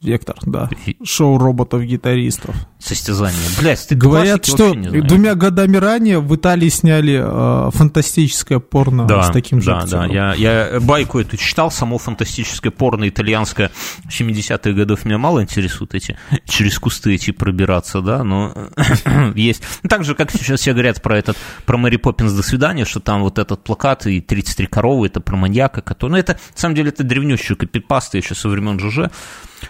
Вектор, 0.00 0.36
да. 0.42 0.70
Шоу 1.02 1.38
роботов-гитаристов. 1.38 2.54
Состязание. 2.78 3.40
Блядь, 3.60 3.84
ты 3.88 3.96
Говорят, 3.96 4.46
что 4.46 4.72
двумя 4.72 5.34
годами 5.34 5.76
ранее 5.76 6.20
в 6.20 6.34
Италии 6.36 6.68
сняли 6.68 7.20
э, 7.20 7.70
фантастическое 7.72 8.60
порно 8.60 9.06
Да, 9.06 9.24
с 9.24 9.30
таким 9.30 9.60
же 9.60 9.66
да, 9.66 9.80
да. 9.80 10.02
актером. 10.04 10.10
Я, 10.12 10.34
я 10.34 10.80
байку 10.80 11.18
эту 11.18 11.36
читал, 11.36 11.72
само 11.72 11.98
фантастическое 11.98 12.70
порно 12.70 13.08
итальянское 13.08 13.72
70-х 14.08 14.70
годов 14.70 15.04
меня 15.04 15.18
мало 15.18 15.42
интересуют 15.42 15.94
эти, 15.94 16.16
через 16.44 16.78
кусты 16.78 17.14
эти 17.14 17.32
пробираться, 17.32 18.00
да, 18.00 18.22
но 18.22 18.54
есть. 19.34 19.64
Ну, 19.82 19.88
Так 19.88 20.04
же, 20.04 20.14
как 20.14 20.30
сейчас 20.30 20.60
все 20.60 20.74
говорят 20.74 21.02
про 21.02 21.18
этот, 21.18 21.36
про 21.66 21.76
Мэри 21.76 21.96
Поппинс 21.96 22.32
«До 22.32 22.44
свидания», 22.44 22.84
что 22.84 23.00
там 23.00 23.22
вот 23.22 23.40
этот 23.40 23.64
плакат 23.64 24.06
и 24.06 24.20
33 24.20 24.66
коровы, 24.68 25.08
это 25.08 25.20
про 25.20 25.36
маньяка, 25.36 25.80
который... 25.80 26.12
Ну, 26.12 26.16
это, 26.18 26.34
на 26.34 26.60
самом 26.60 26.76
деле, 26.76 26.90
это 26.90 27.02
древнющая 27.02 27.56
копипаста 27.56 28.16
еще 28.16 28.36
со 28.36 28.48
времен 28.48 28.78
ЖЖ. 28.78 29.10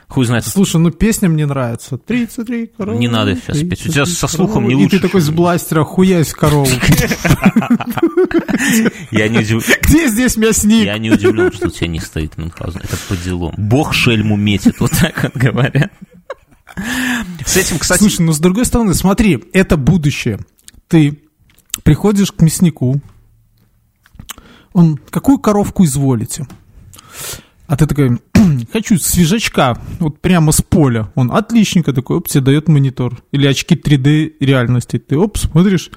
Хуй 0.08 0.24
знает, 0.26 0.44
Слушай, 0.46 0.80
ну 0.80 0.90
песня 0.90 1.28
мне 1.28 1.46
нравится. 1.46 1.96
33 1.98 2.66
коровы. 2.68 2.98
Не 2.98 3.08
надо 3.08 3.34
сейчас 3.36 3.58
петь. 3.58 3.86
У 3.86 3.90
тебя 3.90 4.04
33 4.04 4.14
со 4.14 4.28
слухом 4.28 4.64
коровы. 4.64 4.74
не 4.74 4.80
И 4.80 4.84
лучше, 4.84 4.96
ты 4.98 5.02
такой 5.06 5.20
с 5.20 5.30
бластера 5.30 5.84
хуясь 5.84 6.32
корову. 6.32 6.68
я 9.10 9.28
не 9.28 9.38
удив- 9.38 9.66
Где 9.82 10.08
здесь 10.08 10.36
мясник? 10.36 10.84
Я 10.84 10.98
не 10.98 11.10
удивлен, 11.10 11.52
что 11.52 11.68
у 11.68 11.70
тебя 11.70 11.88
не 11.88 12.00
стоит 12.00 12.36
Мюнхгаузен. 12.38 12.80
Это 12.82 12.96
по 13.08 13.16
делам. 13.16 13.54
Бог 13.56 13.94
шельму 13.94 14.36
метит, 14.36 14.80
вот 14.80 14.90
так 14.92 15.22
вот 15.22 15.36
говорят. 15.36 15.92
С 17.44 17.56
этим, 17.56 17.78
кстати, 17.78 18.00
Слушай, 18.00 18.22
ну 18.22 18.32
с 18.32 18.38
другой 18.38 18.64
стороны, 18.64 18.94
смотри, 18.94 19.42
это 19.52 19.76
будущее. 19.76 20.38
Ты 20.86 21.20
приходишь 21.82 22.30
к 22.32 22.40
мяснику, 22.42 23.00
он, 24.72 24.96
какую 25.10 25.38
коровку 25.38 25.84
изволите? 25.84 26.46
А 27.68 27.76
ты 27.76 27.86
такой, 27.86 28.18
хочу 28.72 28.98
свежачка, 28.98 29.78
вот 30.00 30.20
прямо 30.20 30.52
с 30.52 30.62
поля. 30.62 31.12
Он 31.14 31.30
отличненько 31.30 31.92
такой, 31.92 32.16
оп, 32.16 32.26
тебе 32.26 32.40
дает 32.40 32.66
монитор. 32.66 33.22
Или 33.30 33.46
очки 33.46 33.74
3D 33.74 34.36
реальности. 34.40 34.98
Ты, 34.98 35.18
оп, 35.18 35.36
смотришь, 35.36 35.90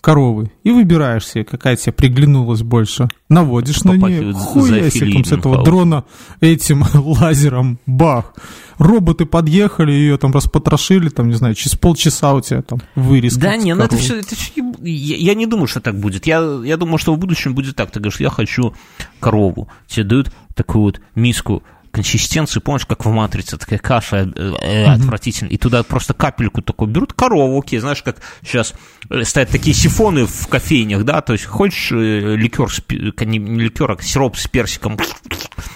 коровы. 0.00 0.50
И 0.62 0.70
выбираешь 0.70 1.26
себе, 1.26 1.44
какая 1.44 1.76
тебе 1.76 1.92
приглянулась 1.92 2.62
больше. 2.62 3.08
Наводишь 3.28 3.84
на 3.84 3.90
нее, 3.90 4.00
Попахивает 4.00 4.36
хуясиком 4.36 5.24
с 5.24 5.32
этого 5.32 5.64
дрона 5.64 6.04
этим 6.40 6.84
лазером, 6.94 7.78
бах. 7.86 8.34
Роботы 8.78 9.26
подъехали, 9.26 9.90
ее 9.90 10.18
там 10.18 10.30
распотрошили, 10.32 11.08
там, 11.08 11.28
не 11.28 11.34
знаю, 11.34 11.54
через 11.54 11.74
полчаса 11.74 12.32
у 12.34 12.40
тебя 12.40 12.62
там 12.62 12.80
вырез. 12.94 13.36
Да 13.36 13.56
не, 13.56 13.74
ну 13.74 13.82
это 13.82 13.96
все, 13.96 14.20
это 14.20 14.36
всё 14.36 14.52
еб- 14.54 14.78
я, 14.84 15.16
я 15.16 15.34
не 15.34 15.46
думаю, 15.46 15.66
что 15.66 15.80
так 15.80 15.98
будет. 15.98 16.26
Я, 16.26 16.38
я 16.64 16.76
думаю, 16.76 16.98
что 16.98 17.12
в 17.12 17.18
будущем 17.18 17.54
будет 17.54 17.74
так. 17.74 17.90
Ты 17.90 17.98
говоришь, 17.98 18.20
я 18.20 18.30
хочу 18.30 18.74
корову. 19.18 19.68
Тебе 19.88 20.04
дают 20.04 20.32
такую 20.54 20.82
вот 20.84 21.00
миску 21.16 21.64
консистенции, 22.02 22.60
помнишь, 22.60 22.86
как 22.86 23.04
в 23.04 23.10
«Матрице», 23.10 23.56
такая 23.58 23.78
каша 23.78 24.30
э, 24.34 24.52
э, 24.62 24.84
отвратительная, 24.84 25.52
и 25.52 25.58
туда 25.58 25.82
просто 25.82 26.14
капельку 26.14 26.62
такую 26.62 26.88
берут, 26.90 27.12
корову, 27.12 27.58
окей, 27.58 27.80
знаешь, 27.80 28.02
как 28.02 28.16
сейчас 28.42 28.74
э, 29.10 29.24
стоят 29.24 29.50
такие 29.50 29.74
сифоны 29.74 30.26
в 30.26 30.46
кофейнях, 30.46 31.04
да, 31.04 31.20
то 31.20 31.32
есть 31.32 31.44
хочешь 31.44 31.90
э, 31.92 32.36
ликер, 32.36 32.68
э, 32.90 33.24
не, 33.24 33.38
не 33.38 33.60
ликер, 33.64 33.90
а 33.90 34.00
сироп 34.00 34.36
с 34.36 34.46
персиком, 34.46 34.96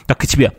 так 0.06 0.22
и 0.24 0.26
тебе. 0.26 0.52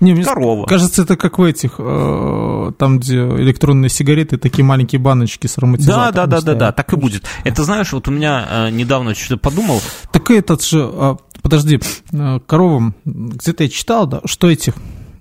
Не, 0.00 0.12
мне 0.12 0.24
корова. 0.24 0.66
Кажется, 0.66 1.02
это 1.02 1.16
как 1.16 1.38
в 1.38 1.42
этих, 1.44 1.74
э, 1.78 2.72
там, 2.78 2.98
где 2.98 3.18
электронные 3.18 3.88
сигареты, 3.88 4.36
такие 4.38 4.64
маленькие 4.64 5.00
баночки 5.00 5.46
с 5.46 5.54
Да, 5.54 5.60
ароматизатором 5.60 6.12
да, 6.14 6.26
да, 6.26 6.26
да, 6.26 6.40
стоят. 6.40 6.58
да, 6.58 6.72
так 6.72 6.92
и 6.92 6.96
будет. 6.96 7.24
Это 7.44 7.62
знаешь, 7.62 7.92
вот 7.92 8.08
у 8.08 8.10
меня 8.10 8.46
э, 8.50 8.70
недавно 8.70 9.14
что-то 9.14 9.36
подумал, 9.36 9.80
Так 10.12 10.30
этот 10.32 10.64
же, 10.64 10.80
а, 10.82 11.16
подожди, 11.42 11.80
а, 12.12 12.40
коровам, 12.40 12.94
где-то 13.04 13.62
я 13.62 13.68
читал, 13.68 14.06
да, 14.06 14.20
что 14.24 14.50
этих 14.50 14.74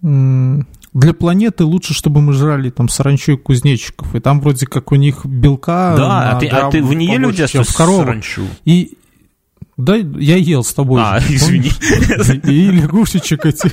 для 0.03 1.13
планеты 1.13 1.63
лучше, 1.63 1.93
чтобы 1.93 2.21
мы 2.21 2.33
жрали 2.33 2.69
там 2.69 2.89
саранчу 2.89 3.33
и 3.33 3.37
кузнечиков, 3.37 4.13
и 4.15 4.19
там 4.19 4.41
вроде 4.41 4.65
как 4.65 4.91
у 4.91 4.95
них 4.95 5.25
белка 5.25 5.95
да, 5.97 6.07
на 6.07 6.31
а 6.31 6.39
ты, 6.39 6.47
а 6.47 6.69
ты 6.69 6.83
в 6.83 6.89
побольше, 6.89 7.37
детстве 7.37 7.63
чем 7.63 7.63
в 7.63 7.75
коровах. 7.75 8.05
саранчу? 8.05 8.43
И 8.65 8.97
да, 9.77 9.95
я 9.95 10.37
ел 10.37 10.63
с 10.63 10.73
тобой. 10.73 11.01
А, 11.03 11.19
же, 11.19 11.35
извини. 11.35 11.71
И 12.43 12.69
лягушечек 12.69 13.45
эти. 13.45 13.71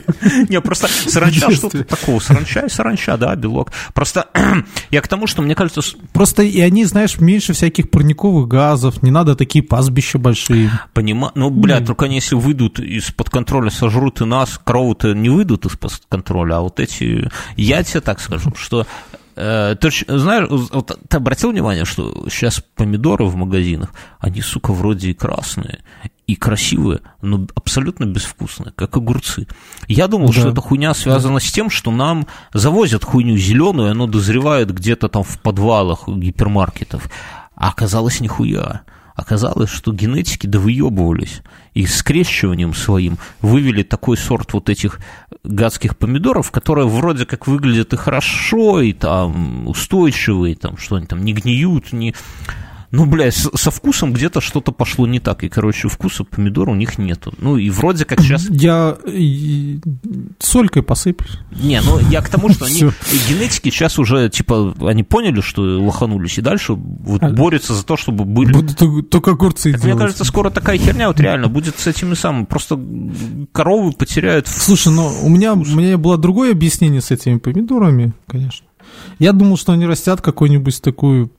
Не, 0.50 0.60
просто 0.60 0.88
саранча 0.88 1.50
что-то 1.50 1.84
такого. 1.84 2.20
Саранча 2.20 2.60
и 2.60 2.68
саранча, 2.68 3.16
да, 3.16 3.34
белок. 3.36 3.72
Просто 3.92 4.28
я 4.90 5.00
к 5.02 5.08
тому, 5.08 5.26
что 5.26 5.42
мне 5.42 5.54
кажется, 5.54 5.82
Просто 6.12 6.42
и 6.42 6.60
они, 6.60 6.84
знаешь, 6.84 7.20
меньше 7.20 7.52
всяких 7.52 7.90
парниковых 7.90 8.48
газов, 8.48 9.02
не 9.02 9.10
надо 9.10 9.36
такие 9.36 9.62
пастбища 9.62 10.18
большие. 10.18 10.70
понима... 10.92 11.32
Ну, 11.34 11.50
бля, 11.50 11.80
только 11.80 12.06
они 12.06 12.16
если 12.16 12.34
выйдут 12.34 12.80
из-под 12.80 13.30
контроля, 13.30 13.70
сожрут 13.70 14.20
и 14.20 14.24
нас, 14.24 14.60
коровы-то 14.62 15.14
не 15.14 15.28
выйдут 15.28 15.66
из-под 15.66 16.02
контроля, 16.08 16.58
а 16.58 16.60
вот 16.60 16.80
эти... 16.80 17.30
Я 17.56 17.82
тебе 17.82 18.00
так 18.00 18.20
скажу, 18.20 18.52
что 18.56 18.86
ты 19.80 19.90
ж 19.90 20.04
знаешь, 20.08 20.46
вот 20.50 20.98
ты 21.08 21.16
обратил 21.16 21.50
внимание, 21.50 21.84
что 21.84 22.28
сейчас 22.28 22.62
помидоры 22.76 23.24
в 23.24 23.36
магазинах, 23.36 23.90
они, 24.18 24.40
сука, 24.42 24.72
вроде 24.72 25.10
и 25.10 25.14
красные, 25.14 25.80
и 26.26 26.36
красивые, 26.36 27.00
но 27.22 27.46
абсолютно 27.54 28.04
безвкусные, 28.04 28.72
как 28.76 28.96
огурцы. 28.96 29.46
Я 29.88 30.06
думал, 30.08 30.28
Да. 30.28 30.32
что 30.32 30.48
эта 30.50 30.60
хуйня 30.60 30.94
связана 30.94 31.40
с 31.40 31.50
тем, 31.50 31.70
что 31.70 31.90
нам 31.90 32.26
завозят 32.54 33.04
хуйню 33.04 33.36
зеленую, 33.36 33.88
и 33.88 33.90
оно 33.92 34.06
дозревает 34.06 34.72
где-то 34.72 35.08
там 35.08 35.22
в 35.24 35.40
подвалах 35.40 36.08
гипермаркетов. 36.08 37.10
А 37.56 37.68
оказалось 37.68 38.20
нихуя. 38.20 38.82
Оказалось, 39.20 39.68
что 39.68 39.92
генетики 39.92 40.46
довыебывались 40.46 41.42
и 41.74 41.84
скрещиванием 41.84 42.72
своим 42.72 43.18
вывели 43.42 43.82
такой 43.82 44.16
сорт 44.16 44.54
вот 44.54 44.70
этих 44.70 44.98
гадских 45.44 45.98
помидоров, 45.98 46.50
которые 46.50 46.88
вроде 46.88 47.26
как 47.26 47.46
выглядят 47.46 47.92
и 47.92 47.98
хорошо, 47.98 48.80
и 48.80 48.94
там 48.94 49.68
устойчивые, 49.68 50.56
там 50.56 50.78
что 50.78 50.96
они 50.96 51.06
там 51.06 51.22
не 51.22 51.34
гниют, 51.34 51.92
не... 51.92 52.14
Ну, 52.92 53.06
бля, 53.06 53.30
со 53.30 53.70
вкусом 53.70 54.12
где-то 54.12 54.40
что-то 54.40 54.72
пошло 54.72 55.06
не 55.06 55.20
так, 55.20 55.44
и, 55.44 55.48
короче, 55.48 55.88
вкуса 55.88 56.24
помидора 56.24 56.70
у 56.72 56.74
них 56.74 56.98
нету. 56.98 57.32
Ну, 57.38 57.56
и 57.56 57.70
вроде 57.70 58.04
как 58.04 58.20
сейчас... 58.20 58.46
Я 58.50 58.96
солькой 60.40 60.82
посыплю. 60.82 61.28
Не, 61.62 61.80
ну 61.82 61.98
я 62.10 62.20
к 62.20 62.28
тому, 62.28 62.48
что 62.48 62.64
они, 62.66 62.80
генетики 63.28 63.70
сейчас 63.70 63.98
уже, 63.98 64.28
типа, 64.28 64.74
они 64.80 65.04
поняли, 65.04 65.40
что 65.40 65.62
лоханулись, 65.62 66.38
и 66.38 66.42
дальше 66.42 66.74
вот 66.74 67.22
А- 67.22 67.30
борются 67.30 67.74
за 67.74 67.84
то, 67.84 67.96
чтобы 67.96 68.24
были... 68.24 68.52
Буду 68.52 69.04
только- 69.04 69.30
огурцы 69.30 69.72
Так 69.72 69.84
мне 69.84 69.94
кажется, 69.94 70.24
скоро 70.24 70.50
такая 70.50 70.76
херня 70.76 71.08
вот 71.08 71.20
реально 71.20 71.48
будет 71.48 71.78
с 71.78 71.86
этими 71.86 72.14
самыми. 72.14 72.44
Просто 72.46 72.80
коровы 73.52 73.92
потеряют... 73.92 74.48
Слушай, 74.48 74.92
ну 74.92 75.12
у 75.22 75.28
меня, 75.28 75.52
у 75.54 75.64
меня 75.64 75.96
было 75.96 76.18
другое 76.18 76.50
объяснение 76.52 77.00
с 77.00 77.12
этими 77.12 77.38
помидорами, 77.38 78.12
конечно. 78.26 78.66
Я 79.18 79.32
думал, 79.32 79.56
что 79.56 79.72
они 79.72 79.86
растят 79.86 80.20
какую-нибудь 80.20 80.82
такую 80.82 81.30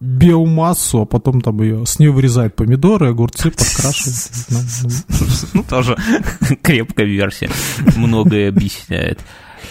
биомассу, 0.00 1.02
а 1.02 1.06
потом 1.06 1.40
там 1.40 1.62
ее 1.62 1.86
с 1.86 1.98
нее 1.98 2.10
вырезают 2.10 2.56
помидоры, 2.56 3.10
огурцы, 3.10 3.50
подкрашивают. 3.50 5.04
Ну, 5.54 5.62
тоже 5.62 5.96
крепкая 6.62 7.06
версия. 7.06 7.50
Многое 7.96 8.48
объясняет. 8.48 9.20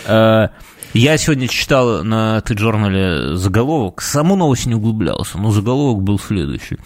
Э, 0.06 0.48
Я 0.94 1.18
сегодня 1.18 1.48
читал 1.48 2.04
на 2.04 2.40
Ты-журнале 2.42 3.36
заголовок, 3.36 4.02
саму 4.02 4.36
новость 4.36 4.68
не 4.68 4.76
углублялся, 4.76 5.38
но 5.38 5.52
заголовок 5.52 6.04
был 6.04 6.18
следующий. 6.20 6.78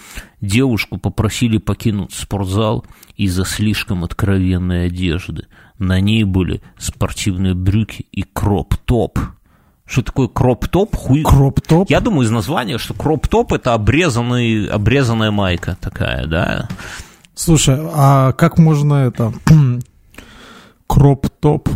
Девушку 0.42 0.98
попросили 0.98 1.58
покинуть 1.58 2.14
спортзал 2.14 2.86
из-за 3.16 3.46
слишком 3.46 4.04
откровенной 4.04 4.88
одежды. 4.88 5.48
На 5.78 6.00
ней 6.00 6.24
были 6.24 6.62
спортивные 6.80 7.54
брюки 7.54 8.06
и 8.12 8.24
кроп-топ. 8.24 9.20
Что 9.86 10.02
такое 10.02 10.28
кроп-топ? 10.28 10.96
Хуй... 10.96 11.24
Кроп-топ. 11.24 11.90
Я 11.90 12.00
думаю 12.00 12.26
из 12.26 12.32
названия, 12.32 12.78
что 12.80 12.94
кроп-топ 12.94 13.54
это 13.54 13.74
обрезанный, 13.74 14.66
обрезанная 14.68 15.32
майка 15.32 15.78
такая, 15.80 16.26
да? 16.26 16.68
Слушай, 17.36 17.78
а 17.94 18.32
как 18.34 18.58
можно 18.58 18.96
это 18.96 19.32
кроп-топ? 20.88 21.70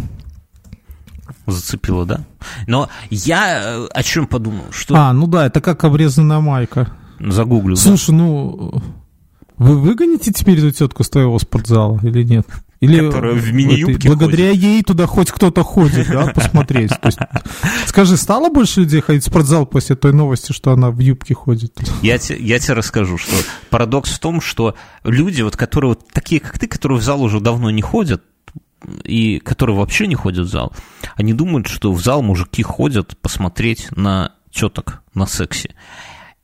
Зацепило, 1.45 2.05
да? 2.05 2.21
Но 2.67 2.89
я 3.09 3.59
э, 3.61 3.87
о 3.93 4.03
чем 4.03 4.27
подумал, 4.27 4.65
что 4.71 4.95
А, 4.95 5.13
ну 5.13 5.27
да, 5.27 5.47
это 5.47 5.61
как 5.61 5.83
обрезанная 5.83 6.39
майка. 6.39 6.91
загуглю. 7.19 7.75
да. 7.75 7.81
Слушай, 7.81 8.11
ну 8.15 8.81
вы 9.57 9.77
выгоните 9.79 10.31
теперь 10.31 10.59
эту 10.59 10.71
тетку 10.71 11.03
с 11.03 11.09
твоего 11.09 11.37
спортзала 11.39 11.99
или 12.03 12.23
нет? 12.23 12.47
Или 12.79 13.05
Которая 13.07 13.33
в 13.33 13.53
мини-юбке 13.53 14.07
благодаря 14.07 14.51
ей 14.51 14.81
туда 14.83 15.05
хоть 15.05 15.31
кто-то 15.31 15.63
ходит, 15.63 16.07
да, 16.07 16.27
посмотреть. 16.33 16.91
То 16.91 17.07
есть, 17.07 17.19
скажи, 17.87 18.15
стало 18.15 18.49
больше 18.49 18.81
людей 18.81 19.01
ходить 19.01 19.23
в 19.23 19.25
спортзал 19.27 19.65
после 19.65 19.97
той 19.97 20.13
новости, 20.13 20.53
что 20.53 20.71
она 20.71 20.89
в 20.89 20.99
юбке 20.99 21.33
ходит? 21.33 21.77
Я, 22.01 22.17
те- 22.17 22.37
я 22.39 22.57
тебе 22.57 22.75
расскажу, 22.75 23.17
что 23.17 23.35
парадокс 23.69 24.11
в 24.11 24.19
том, 24.19 24.39
что 24.39 24.75
люди, 25.03 25.41
вот, 25.41 25.57
которые 25.57 25.89
вот 25.89 26.07
такие, 26.13 26.39
как 26.39 26.57
ты, 26.57 26.67
которые 26.67 26.99
в 26.99 27.03
зал 27.03 27.21
уже 27.21 27.41
давно 27.41 27.69
не 27.69 27.81
ходят, 27.81 28.23
и 29.03 29.39
которые 29.39 29.75
вообще 29.75 30.07
не 30.07 30.15
ходят 30.15 30.47
в 30.47 30.49
зал, 30.49 30.73
они 31.15 31.33
думают, 31.33 31.67
что 31.67 31.91
в 31.91 32.01
зал 32.01 32.21
мужики 32.21 32.63
ходят 32.63 33.17
посмотреть 33.17 33.89
на 33.91 34.31
теток 34.51 35.01
на 35.13 35.25
сексе. 35.25 35.75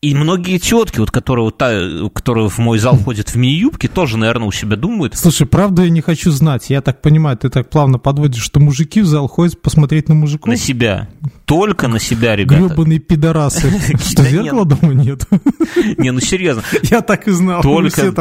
И 0.06 0.14
многие 0.14 0.60
тетки, 0.60 1.00
вот, 1.00 1.10
которые, 1.10 1.46
вот, 1.46 1.58
та, 1.58 1.72
которые 2.14 2.48
в 2.48 2.60
мой 2.60 2.78
зал 2.78 2.96
ходят 2.96 3.30
в 3.30 3.36
мини-юбке, 3.38 3.88
тоже, 3.88 4.18
наверное, 4.18 4.48
у 4.48 4.52
себя 4.52 4.76
думают. 4.76 5.18
Слушай, 5.18 5.48
правда 5.48 5.82
я 5.82 5.90
не 5.90 6.02
хочу 6.02 6.30
знать. 6.30 6.70
Я 6.70 6.82
так 6.82 7.02
понимаю, 7.02 7.38
ты 7.38 7.50
так 7.50 7.72
плавно 7.72 7.98
подводишь, 7.98 8.44
что 8.44 8.60
мужики 8.60 9.02
в 9.02 9.08
зал 9.08 9.28
ходят 9.28 9.60
посмотреть 9.60 10.08
на 10.08 10.14
мужиков. 10.14 10.48
На 10.48 10.58
себя. 10.58 11.10
Только 11.46 11.88
на 11.88 12.00
себя, 12.00 12.36
ребята. 12.36 12.68
Гребаные 12.68 13.00
пидорасы. 13.00 13.72
Что, 13.98 14.24
зеркала 14.26 14.66
дома 14.66 14.94
нет? 14.94 15.28
Не, 15.98 16.12
ну 16.12 16.20
серьезно. 16.20 16.62
Я 16.84 17.02
так 17.02 17.28
и 17.28 17.32
знал. 17.32 17.64
Только, 17.64 18.12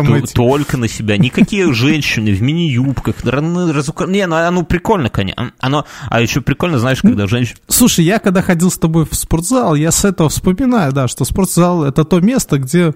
на 0.78 0.88
себя. 0.88 1.18
Никакие 1.18 1.70
женщины 1.74 2.32
в 2.32 2.40
мини-юбках. 2.40 3.16
Не, 3.24 4.26
ну 4.26 4.36
оно 4.36 4.62
прикольно, 4.62 5.10
конечно. 5.10 5.52
Оно, 5.58 5.84
а 6.08 6.22
еще 6.22 6.40
прикольно, 6.40 6.78
знаешь, 6.78 7.02
когда 7.02 7.26
женщина... 7.26 7.58
Слушай, 7.68 8.06
я 8.06 8.20
когда 8.20 8.40
ходил 8.40 8.70
с 8.70 8.78
тобой 8.78 9.04
в 9.04 9.14
спортзал, 9.14 9.74
я 9.74 9.90
с 9.90 10.06
этого 10.06 10.30
вспоминаю, 10.30 10.92
да, 10.92 11.08
что 11.08 11.26
спортзал 11.26 11.73
это 11.82 12.04
то 12.04 12.20
место, 12.20 12.58
где 12.58 12.94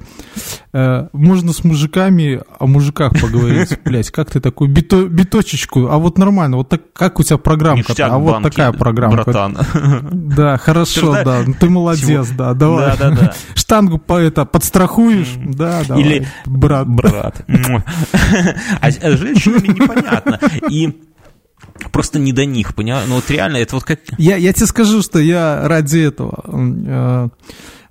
э, 0.73 1.09
можно 1.13 1.53
с 1.53 1.65
мужиками 1.65 2.41
о 2.59 2.67
мужиках 2.67 3.13
поговорить. 3.21 3.79
Блять, 3.85 4.11
как 4.11 4.31
ты 4.31 4.41
такую 4.41 4.71
бито- 4.71 5.09
биточечку? 5.09 5.89
А 5.89 5.99
вот 5.99 6.19
нормально, 6.19 6.59
вот 6.59 6.69
так, 6.69 6.93
как 6.93 7.19
у 7.19 7.23
тебя 7.23 7.39
программка? 7.39 7.91
Ништяк 7.93 8.13
А 8.13 8.19
вот 8.19 8.33
банки, 8.35 8.51
такая 8.51 8.73
программка. 8.73 9.25
Братан. 9.25 9.59
Да, 10.39 10.57
хорошо, 10.59 11.17
Ты 11.17 11.25
да. 11.25 11.45
Ты 11.59 11.69
молодец, 11.69 12.29
да. 12.31 12.55
Давай. 12.55 12.97
Да, 12.97 13.11
да, 13.11 13.17
да. 13.17 13.35
Штангу 13.55 13.99
по 13.99 14.19
это 14.19 14.45
подстрахуешь, 14.45 15.35
да, 15.37 15.83
давай. 15.87 16.03
Или- 16.03 16.29
брат. 16.47 16.87
Брат. 16.87 17.45
А 18.81 18.91
с 18.91 18.99
а 19.03 19.17
с 19.17 19.19
женщинами 19.19 19.69
непонятно. 19.69 20.39
И 20.71 21.01
просто 21.93 22.19
не 22.19 22.33
до 22.33 22.45
них, 22.45 22.75
понимаешь? 22.75 23.07
Ну 23.09 23.17
вот 23.17 23.31
реально, 23.31 23.57
это 23.59 23.77
вот 23.77 23.85
как... 23.85 24.01
Я, 24.19 24.37
я 24.37 24.53
тебе 24.53 24.67
скажу, 24.67 25.03
что 25.03 25.19
я 25.19 25.67
ради 25.67 25.99
этого, 25.99 26.45
э, 26.47 26.85
э, 26.87 27.29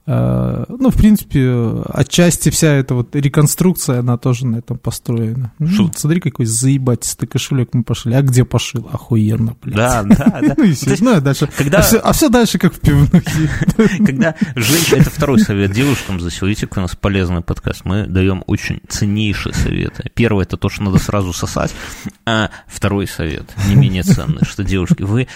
ну, 0.07 0.89
в 0.89 0.95
принципе, 0.95 1.41
э, 1.43 1.83
отчасти 1.89 2.49
вся 2.49 2.69
эта 2.73 2.93
вот 2.95 3.13
реконструкция, 3.13 3.99
она 3.99 4.17
тоже 4.17 4.47
на 4.47 4.55
этом 4.57 4.77
построена. 4.77 5.51
Ну, 5.59 5.67
Шо? 5.67 5.91
смотри, 5.93 6.21
какой 6.21 6.45
заебатистый 6.45 7.27
кошелек 7.27 7.73
мы 7.73 7.83
пошли. 7.83 8.13
А 8.13 8.21
где 8.21 8.45
пошил? 8.45 8.89
Охуенно, 8.91 9.57
блядь. 9.61 9.75
Да, 9.75 10.03
да, 10.03 10.39
да. 10.41 10.53
Ну, 10.57 10.63
и 10.63 10.71
все. 10.71 10.95
Ну, 11.01 11.13
а 11.15 11.19
дальше. 11.19 11.49
когда- 11.57 11.79
А 11.79 12.13
все, 12.13 12.29
дальше 12.29 12.57
как 12.57 12.73
в 12.73 12.79
пивнухе. 12.79 13.49
Когда 14.05 14.35
женщина... 14.55 15.01
Это 15.01 15.09
второй 15.09 15.39
совет 15.39 15.71
девушкам 15.71 16.21
за 16.21 16.29
какой 16.29 16.79
у 16.79 16.81
нас 16.83 16.95
полезный 16.95 17.41
подкаст. 17.41 17.81
Мы 17.83 18.07
даем 18.07 18.43
очень 18.47 18.79
ценнейшие 18.87 19.53
советы. 19.53 20.09
Первый– 20.13 20.43
это 20.45 20.55
то, 20.55 20.69
что 20.69 20.83
надо 20.83 20.99
сразу 20.99 21.33
сосать. 21.33 21.73
А 22.25 22.49
второй 22.65 23.07
совет, 23.07 23.45
не 23.67 23.75
менее 23.75 24.03
ценный, 24.03 24.45
что, 24.45 24.63
девушки, 24.63 25.03
вы 25.03 25.27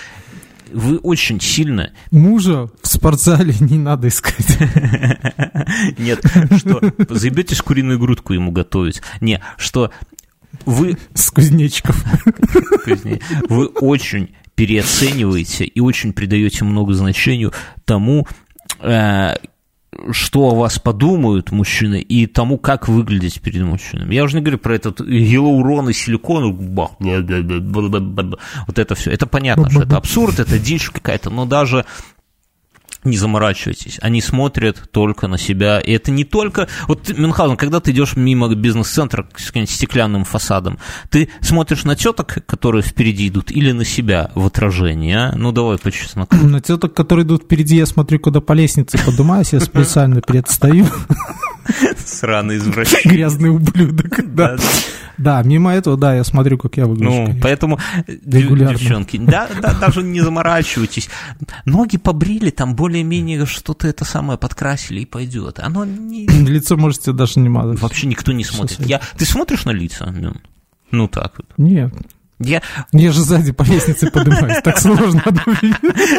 вы 0.74 0.98
очень 0.98 1.40
сильно 1.40 1.92
Мужа 2.12 2.70
в 2.82 2.88
спортзале 2.88 3.54
не 3.60 3.78
надо 3.78 4.08
искать. 4.08 4.58
Нет, 5.98 6.24
что 6.58 6.82
заебетесь 7.10 7.62
куриную 7.62 8.00
грудку 8.00 8.34
ему 8.34 8.52
готовить. 8.52 9.02
Не, 9.20 9.42
что 9.58 9.92
вы, 10.66 10.98
С 11.14 11.32
кузнечиков. 11.32 12.04
вы 13.50 13.68
очень 13.68 14.36
переоцениваете 14.56 15.66
и 15.66 15.80
очень 15.80 16.14
придаете 16.14 16.66
много 16.66 16.94
значению 16.94 17.54
тому, 17.86 18.28
э, 18.80 19.36
что 20.12 20.50
о 20.50 20.56
вас 20.56 20.80
подумают 20.80 21.52
мужчины 21.52 22.00
и 22.00 22.26
тому, 22.26 22.58
как 22.58 22.88
выглядеть 22.88 23.42
перед 23.42 23.62
мужчинами. 23.64 24.16
Я 24.16 24.24
уже 24.24 24.36
не 24.38 24.42
говорю 24.42 24.58
про 24.58 24.76
этот 24.76 25.02
гиалурон 25.02 25.90
и 25.90 25.94
силикон, 25.94 26.54
бах, 26.54 26.92
бла-бла-бла-бла-бла-бла. 27.00 28.38
вот 28.68 28.80
это 28.80 28.96
все. 28.96 29.12
Это 29.12 29.28
понятно, 29.28 29.70
что 29.70 29.84
это 29.84 29.98
абсурд, 29.98 30.40
это 30.40 30.58
дичь 30.58 30.90
какая-то, 30.90 31.30
но 31.30 31.46
даже 31.46 31.86
не 33.04 33.18
заморачивайтесь, 33.18 33.98
они 34.02 34.22
смотрят 34.22 34.90
только 34.92 35.28
на 35.28 35.38
себя, 35.38 35.80
и 35.80 35.92
это 35.92 36.12
не 36.12 36.24
только... 36.24 36.68
Вот, 36.88 37.10
Мюнхгаузен, 37.10 37.58
когда 37.58 37.80
ты 37.80 37.92
идешь 37.92 38.16
мимо 38.16 38.54
бизнес-центра 38.54 39.28
с 39.36 39.52
стеклянным 39.70 40.24
фасадом, 40.24 40.80
ты 41.10 41.30
смотришь 41.42 41.84
на 41.84 41.96
теток, 41.96 42.38
которые 42.46 42.84
впереди 42.84 43.28
идут, 43.28 43.52
или 43.52 43.72
на 43.72 43.86
себя 43.86 44.32
в 44.36 44.46
отражении, 44.46 45.14
а? 45.14 45.34
Ну, 45.36 45.52
давай 45.52 45.78
по 45.78 45.92
чесноку. 45.92 46.36
На 46.42 46.62
теток, 46.62 46.94
которые 46.94 47.26
идут 47.26 47.44
впереди, 47.44 47.76
я 47.76 47.86
смотрю, 47.86 48.20
куда 48.20 48.42
по 48.42 48.54
лестнице 48.54 48.98
поднимаюсь, 49.04 49.54
я 49.54 49.60
специально 49.60 50.22
перед 50.22 50.50
стою. 50.50 50.86
Сраный 52.06 52.58
извращенец. 52.58 53.06
Грязный 53.06 53.50
ублюдок. 53.50 54.20
Да. 54.34 54.58
Да, 55.18 55.42
мимо 55.44 55.74
этого, 55.74 55.98
да, 55.98 56.16
я 56.16 56.24
смотрю, 56.24 56.58
как 56.58 56.78
я 56.78 56.86
выгляжу. 56.86 57.12
Ну, 57.12 57.26
конечно. 57.26 57.42
поэтому, 57.42 57.80
Регулярно. 58.08 58.78
девчонки, 58.78 59.18
да, 59.18 59.48
да, 59.62 59.74
даже 59.74 60.04
не 60.04 60.22
заморачивайтесь. 60.22 61.10
Ноги 61.66 61.98
побрили, 61.98 62.50
там 62.50 62.76
более-менее 62.76 63.46
что-то 63.46 63.88
это 63.88 64.06
самое 64.06 64.38
подкрасили 64.40 65.02
и 65.02 65.06
пойдет. 65.06 65.60
Оно 65.60 65.86
не, 65.86 66.28
Лицо 66.28 66.78
можете 66.78 67.12
даже 67.12 67.40
не 67.40 67.50
мазать. 67.50 67.80
вообще 67.80 68.08
никто 68.08 68.32
не 68.32 68.44
смотрит. 68.44 68.80
Я, 68.86 69.02
ты 69.18 69.26
смотришь 69.26 69.66
на 69.66 69.72
лица? 69.72 70.06
Мюн? 70.06 70.42
Ну, 70.92 71.08
так 71.08 71.34
вот. 71.38 71.48
Нет. 71.58 71.94
Я, 72.44 72.64
Я 72.92 73.12
же 73.12 73.22
сзади 73.22 73.52
по 73.52 73.62
лестнице 73.62 74.10
поднимаюсь. 74.10 74.64
Так 74.64 74.80
сложно 74.80 75.24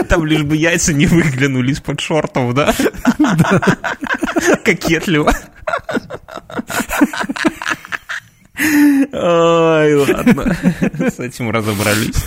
там 0.09 0.25
лишь 0.25 0.45
бы 0.45 0.57
яйца 0.57 0.93
не 0.93 1.07
выглянули 1.07 1.73
из-под 1.73 1.99
шортов, 2.01 2.55
да? 2.55 2.73
Кокетливо. 4.65 5.33
Ой, 8.59 9.95
ладно. 10.13 10.57
С 10.99 11.19
этим 11.19 11.51
разобрались. 11.51 12.25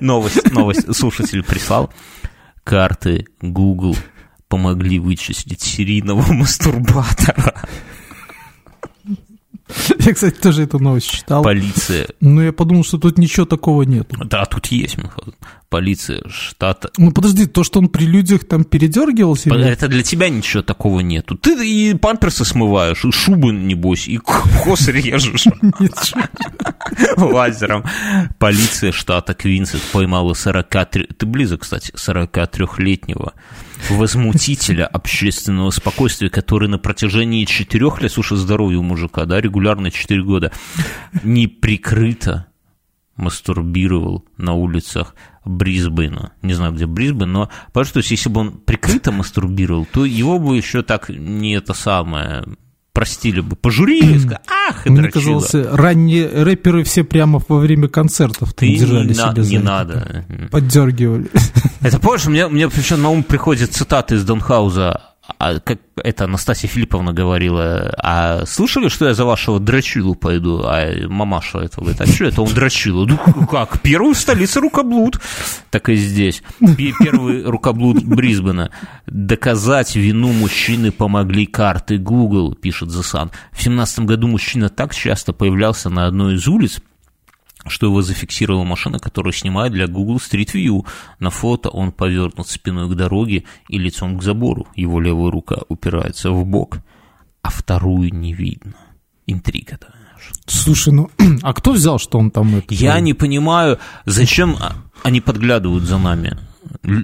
Новость, 0.00 0.50
новость. 0.52 0.94
Слушатель 0.94 1.42
прислал. 1.42 1.92
Карты 2.64 3.26
Google 3.40 3.96
помогли 4.48 4.98
вычислить 4.98 5.62
серийного 5.62 6.32
мастурбатора. 6.32 7.54
Я, 10.06 10.14
кстати, 10.14 10.34
тоже 10.34 10.64
эту 10.64 10.78
новость 10.78 11.10
читал. 11.10 11.42
Полиция 11.42 12.08
Но 12.20 12.42
я 12.42 12.52
подумал, 12.52 12.82
что 12.84 12.98
тут 12.98 13.18
ничего 13.18 13.46
такого 13.46 13.82
нет. 13.82 14.08
Да, 14.24 14.44
тут 14.46 14.66
есть. 14.66 14.96
Полиция 15.68 16.22
штата. 16.28 16.90
Ну 16.98 17.12
подожди, 17.12 17.46
то, 17.46 17.62
что 17.62 17.78
он 17.78 17.88
при 17.88 18.04
людях 18.04 18.44
там 18.44 18.64
передергивался, 18.64 19.54
Это 19.54 19.88
для 19.88 20.02
тебя 20.02 20.28
ничего 20.28 20.62
такого 20.62 21.00
нету. 21.00 21.36
Ты 21.36 21.66
и 21.66 21.94
памперсы 21.94 22.44
смываешь, 22.44 23.04
и 23.04 23.12
шубы, 23.12 23.52
небось, 23.52 24.08
и 24.08 24.18
кос 24.18 24.88
режешь 24.88 25.46
лазером. 27.16 27.84
Полиция 28.38 28.92
штата 28.92 29.34
Квинсет 29.34 29.80
поймала 29.92 30.34
43... 30.34 31.08
Ты 31.16 31.26
близок, 31.26 31.62
кстати, 31.62 31.92
43-летнего 31.92 33.32
возмутителя 33.90 34.86
общественного 34.86 35.70
спокойствия, 35.70 36.30
который 36.30 36.68
на 36.68 36.78
протяжении 36.78 37.44
четырех 37.44 38.00
лет, 38.00 38.12
слушай, 38.12 38.36
здоровье 38.36 38.78
у 38.78 38.82
мужика, 38.82 39.24
да, 39.24 39.40
регулярно 39.40 39.90
4 39.92 40.22
года, 40.22 40.52
неприкрыто 41.22 42.46
мастурбировал 43.16 44.24
на 44.36 44.54
улицах 44.54 45.14
Брисбена. 45.44 46.32
Не 46.42 46.54
знаю, 46.54 46.72
где 46.72 46.86
Брисбен, 46.86 47.30
но 47.32 47.50
что 47.82 48.00
если 48.00 48.28
бы 48.28 48.40
он 48.40 48.52
прикрыто 48.52 49.12
мастурбировал, 49.12 49.86
то 49.86 50.04
его 50.04 50.38
бы 50.38 50.56
еще 50.56 50.82
так 50.82 51.08
не 51.08 51.54
это 51.54 51.74
самое 51.74 52.44
простили 52.92 53.40
бы, 53.40 53.56
пожурили, 53.56 54.18
сказали, 54.18 54.40
ах, 54.68 54.86
Мне 54.86 55.00
дрочила». 55.02 55.40
казалось, 55.40 55.54
ранние 55.72 56.28
рэперы 56.28 56.84
все 56.84 57.04
прямо 57.04 57.40
во 57.48 57.58
время 57.58 57.88
концертов 57.88 58.52
ты 58.52 58.76
держали 58.76 59.08
не, 59.08 59.14
себя 59.14 59.32
на- 59.32 59.40
не 59.40 59.58
надо. 59.58 60.26
Поддергивали. 60.50 61.28
Это 61.80 61.98
помнишь, 61.98 62.26
мне, 62.26 62.48
мне 62.48 62.68
причем 62.68 63.02
на 63.02 63.08
ум 63.08 63.22
приходит 63.24 63.72
цитата 63.72 64.14
из 64.14 64.24
Донхауза, 64.24 65.11
а, 65.38 65.58
как 65.60 65.80
это 65.96 66.24
Анастасия 66.24 66.68
Филипповна 66.70 67.12
говорила, 67.12 67.94
а 67.98 68.44
слышали, 68.46 68.88
что 68.88 69.06
я 69.06 69.14
за 69.14 69.24
вашего 69.24 69.60
дрочилу 69.60 70.14
пойду? 70.14 70.62
А 70.64 70.90
мамаша 71.08 71.58
это 71.58 71.80
говорит, 71.80 72.00
а 72.00 72.06
что 72.06 72.24
это 72.24 72.42
он 72.42 72.52
дрочилу? 72.52 73.06
Ну 73.06 73.46
как, 73.46 73.80
первый 73.80 74.14
в 74.14 74.18
столице 74.18 74.60
рукоблуд. 74.60 75.20
Так 75.70 75.88
и 75.88 75.96
здесь. 75.96 76.42
Пе- 76.60 76.92
Первый 76.98 77.44
рукоблуд 77.44 78.04
Брисбена. 78.04 78.70
Доказать 79.06 79.94
вину 79.96 80.32
мужчины 80.32 80.90
помогли 80.92 81.46
карты 81.46 81.98
Google, 81.98 82.54
пишет 82.54 82.88
Sun. 82.88 83.30
В 83.52 83.62
17 83.62 84.00
году 84.00 84.28
мужчина 84.28 84.68
так 84.68 84.94
часто 84.94 85.32
появлялся 85.32 85.90
на 85.90 86.06
одной 86.06 86.34
из 86.34 86.46
улиц, 86.48 86.80
что 87.66 87.86
его 87.86 88.02
зафиксировала 88.02 88.64
машина, 88.64 88.98
которую 88.98 89.32
снимает 89.32 89.72
для 89.72 89.86
Google 89.86 90.16
Street 90.16 90.52
View. 90.54 90.86
На 91.18 91.30
фото 91.30 91.68
он 91.68 91.92
повернут 91.92 92.48
спиной 92.48 92.88
к 92.88 92.94
дороге 92.94 93.44
и 93.68 93.78
лицом 93.78 94.18
к 94.18 94.22
забору. 94.22 94.66
Его 94.74 95.00
левая 95.00 95.30
рука 95.30 95.58
упирается 95.68 96.30
в 96.30 96.44
бок, 96.44 96.78
а 97.42 97.50
вторую 97.50 98.12
не 98.12 98.32
видно. 98.34 98.74
Интрига, 99.26 99.78
да. 99.80 99.88
Слушай, 100.46 100.92
ну, 100.92 101.10
а 101.42 101.52
кто 101.52 101.72
взял, 101.72 101.98
что 101.98 102.18
он 102.18 102.30
там 102.30 102.56
это? 102.56 102.74
Я 102.74 103.00
не 103.00 103.14
понимаю, 103.14 103.78
зачем 104.04 104.56
они 105.02 105.20
подглядывают 105.20 105.84
за 105.84 105.98
нами. 105.98 106.38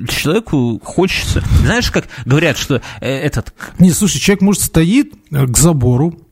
Человеку 0.09 0.81
хочется... 0.83 1.43
Знаешь, 1.63 1.91
как 1.91 2.07
говорят, 2.25 2.57
что 2.57 2.81
э, 3.01 3.09
этот... 3.09 3.55
Не, 3.79 3.93
слушай, 3.93 4.19
человек, 4.19 4.43
может, 4.43 4.63
стоит 4.63 5.15
э, 5.31 5.47
к 5.47 5.57
забору, 5.57 6.28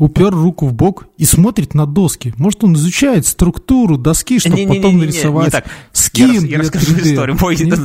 упер 0.00 0.30
руку 0.32 0.66
в 0.66 0.72
бок 0.72 1.04
и 1.18 1.24
смотрит 1.24 1.74
на 1.74 1.86
доски. 1.86 2.32
Может, 2.38 2.64
он 2.64 2.74
изучает 2.74 3.26
структуру 3.26 3.98
доски, 3.98 4.38
чтобы 4.38 4.56
Не-не-не-не, 4.56 4.80
потом 4.80 4.94
не 4.96 5.00
нарисовать 5.02 5.52
так. 5.52 5.66
скин 5.92 6.30
Я, 6.30 6.34
рас- 6.40 6.44
я 6.44 6.58
расскажу 6.58 6.94
3D. 6.94 7.12
историю. 7.12 7.36
Мой- 7.40 7.56
Нет? 7.56 7.78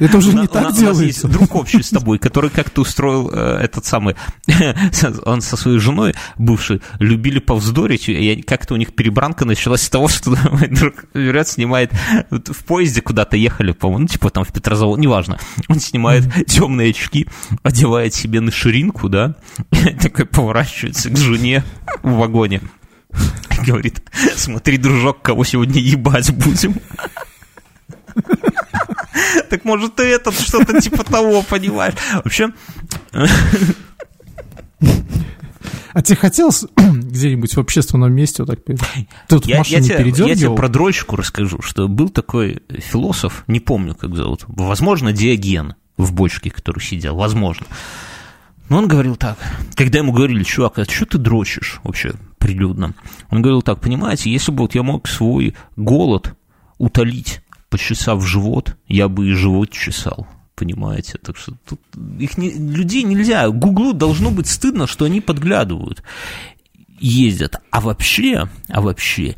Это 0.00 0.18
уже 0.18 0.32
не 0.34 0.40
у 0.42 0.46
так 0.48 0.64
нас- 0.64 0.78
У 0.78 0.82
нас 0.84 1.00
есть 1.00 1.20
делается. 1.22 1.28
друг 1.28 1.54
общий 1.54 1.82
с 1.82 1.90
тобой, 1.90 2.18
который 2.18 2.50
как-то 2.50 2.80
устроил 2.82 3.30
э, 3.32 3.58
этот 3.62 3.84
самый... 3.86 4.16
он 5.24 5.40
со 5.40 5.56
своей 5.56 5.78
женой 5.78 6.14
бывшей 6.36 6.82
любили 6.98 7.38
повздорить, 7.38 8.08
и 8.08 8.42
как-то 8.42 8.74
у 8.74 8.76
них 8.76 8.92
перебранка 8.94 9.44
началась 9.44 9.82
с 9.82 9.88
того, 9.88 10.08
что 10.08 10.30
мой 10.50 10.66
друг 10.68 11.04
берет, 11.14 11.46
снимает... 11.46 11.92
вот 12.30 12.48
В 12.48 12.64
поезде 12.64 13.00
куда-то 13.02 13.36
ехали, 13.36 13.70
по-моему, 13.72 14.00
ну, 14.02 14.06
типа 14.08 14.30
там 14.30 14.44
в 14.44 14.52
Петрозавод, 14.52 14.98
неважно. 14.98 15.38
Он 15.68 15.78
снимает 15.78 16.24
темные 16.46 16.90
очки, 16.90 17.28
одевает 17.62 18.14
себе 18.14 18.40
на 18.40 18.50
ширинку, 18.50 19.08
да, 19.08 19.36
такой 20.00 20.26
поворачивается 20.26 21.08
к 21.08 21.16
жене 21.16 21.51
в 22.02 22.12
вагоне. 22.12 22.60
Говорит, 23.66 24.02
смотри, 24.36 24.78
дружок, 24.78 25.22
кого 25.22 25.44
сегодня 25.44 25.80
ебать 25.80 26.32
будем. 26.32 26.76
Так 29.50 29.64
может 29.64 30.00
и 30.00 30.04
этот 30.04 30.38
что-то 30.38 30.80
типа 30.80 31.04
того, 31.04 31.42
понимаешь? 31.42 31.94
Вообще, 32.24 32.52
А 35.92 36.00
тебе 36.02 36.16
хотелось 36.16 36.64
где-нибудь 36.76 37.54
в 37.54 37.60
общественном 37.60 38.12
месте 38.14 38.42
вот 38.42 38.50
так 38.50 38.64
Тут 39.28 39.46
я, 39.46 39.58
я 39.66 39.80
тебе, 39.80 40.08
я 40.08 40.34
тебе 40.34 40.54
про 40.54 40.68
дрочку 40.68 41.16
расскажу, 41.16 41.60
что 41.60 41.88
был 41.88 42.08
такой 42.08 42.62
философ, 42.70 43.44
не 43.46 43.60
помню, 43.60 43.94
как 43.94 44.16
зовут, 44.16 44.44
возможно, 44.46 45.12
Диоген 45.12 45.74
в 45.98 46.12
бочке, 46.12 46.50
который 46.50 46.80
сидел, 46.80 47.16
возможно. 47.16 47.66
Но 48.68 48.78
он 48.78 48.88
говорил 48.88 49.16
так, 49.16 49.38
когда 49.74 49.98
ему 49.98 50.12
говорили, 50.12 50.44
чувак, 50.44 50.78
а 50.78 50.84
что 50.84 51.04
ты 51.04 51.18
дрочишь 51.18 51.80
вообще 51.84 52.14
прилюдно? 52.38 52.94
Он 53.30 53.42
говорил 53.42 53.62
так, 53.62 53.80
понимаете, 53.80 54.30
если 54.30 54.50
бы 54.50 54.62
вот 54.62 54.74
я 54.74 54.82
мог 54.82 55.08
свой 55.08 55.54
голод 55.76 56.34
утолить, 56.78 57.42
почесав 57.68 58.26
живот, 58.26 58.76
я 58.86 59.08
бы 59.08 59.28
и 59.28 59.32
живот 59.32 59.70
чесал. 59.70 60.26
Понимаете? 60.54 61.18
Так 61.18 61.36
что 61.36 61.54
тут 61.68 61.80
их 62.18 62.38
не, 62.38 62.50
людей 62.50 63.02
нельзя. 63.02 63.48
Гуглу 63.48 63.94
должно 63.94 64.30
быть 64.30 64.46
стыдно, 64.46 64.86
что 64.86 65.06
они 65.06 65.20
подглядывают, 65.20 66.02
ездят. 67.00 67.60
А 67.70 67.80
вообще, 67.80 68.48
а 68.68 68.80
вообще, 68.80 69.36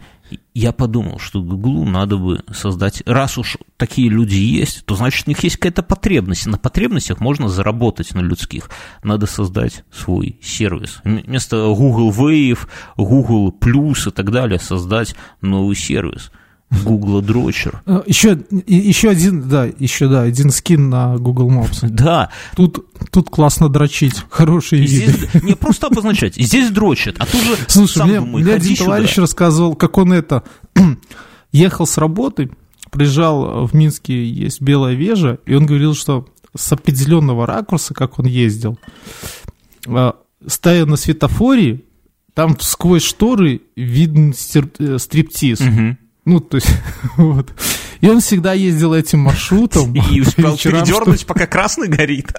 я 0.55 0.73
подумал, 0.73 1.19
что 1.19 1.43
Гуглу 1.43 1.85
надо 1.85 2.17
бы 2.17 2.45
создать, 2.53 3.03
раз 3.07 3.39
уж 3.39 3.59
такие 3.77 4.09
люди 4.09 4.37
есть, 4.37 4.85
то 4.87 4.95
значит 4.95 5.27
у 5.27 5.31
них 5.31 5.41
есть 5.41 5.57
какая-то 5.57 5.83
потребность. 5.83 6.47
На 6.47 6.59
потребностях 6.59 7.21
можно 7.21 7.49
заработать 7.49 8.15
на 8.15 8.21
людских. 8.21 8.71
Надо 9.03 9.27
создать 9.27 9.85
свой 9.93 10.39
сервис. 10.43 11.01
Вместо 11.05 11.57
Google 11.67 12.11
Wave, 12.11 12.61
Google 12.97 13.55
Plus 13.59 14.09
и 14.09 14.13
так 14.13 14.31
далее 14.31 14.59
создать 14.59 15.15
новый 15.41 15.77
сервис. 15.77 16.31
Google 16.85 17.21
Дрочер. 17.23 17.83
Еще, 18.07 18.39
и- 18.67 18.75
еще 18.75 19.11
один, 19.11 19.49
да, 19.49 19.65
еще, 19.79 20.09
да, 20.09 20.23
один 20.23 20.51
скин 20.51 20.91
на 20.91 21.17
Google 21.19 21.51
Maps. 21.51 21.87
Да, 21.89 22.31
Тут, 22.57 22.87
тут 23.11 23.31
классно 23.31 23.69
дрочить, 23.69 24.15
хорошие 24.31 24.83
и 24.85 24.87
виды. 24.87 25.13
здесь 25.13 25.43
не 25.43 25.55
просто 25.55 25.87
обозначать, 25.89 26.35
здесь 26.37 26.71
дрочат, 26.71 27.17
а 27.19 27.27
тут 27.27 27.41
же 27.43 27.57
Слушай, 27.69 27.99
сам 27.99 28.09
мне, 28.09 28.21
думай, 28.21 28.43
мне 28.43 28.53
один 28.55 28.75
сюда. 28.77 28.85
товарищ 28.85 29.17
рассказывал, 29.19 29.75
как 29.77 29.99
он 29.99 30.13
это 30.13 30.43
ехал 31.53 31.87
с 31.87 31.99
работы, 31.99 32.51
приезжал 32.91 33.67
в 33.67 33.75
Минске, 33.75 34.25
есть 34.27 34.61
Белая 34.61 34.95
Вежа, 34.95 35.39
и 35.47 35.55
он 35.55 35.67
говорил, 35.67 35.95
что 35.95 36.27
с 36.57 36.71
определенного 36.73 37.47
ракурса, 37.47 37.95
как 37.95 38.19
он 38.19 38.27
ездил, 38.27 38.79
а, 39.87 40.15
стоя 40.47 40.87
на 40.87 40.97
светофоре, 40.97 41.83
там 42.35 42.59
сквозь 42.61 43.05
шторы 43.05 43.63
виден 43.77 44.35
э, 44.79 44.99
стриптиз. 44.99 45.61
Мгм. 45.61 45.99
Ну, 46.25 46.41
то 46.41 46.57
есть, 46.57 46.71
вот. 47.17 47.53
И 48.01 48.09
он 48.09 48.21
всегда 48.21 48.53
ездил 48.53 48.93
этим 48.93 49.21
маршрутом. 49.21 49.95
И 50.11 50.21
успел 50.21 50.57
передернуть, 50.57 51.27
пока 51.27 51.47
красный 51.47 51.89
горит. 51.89 52.33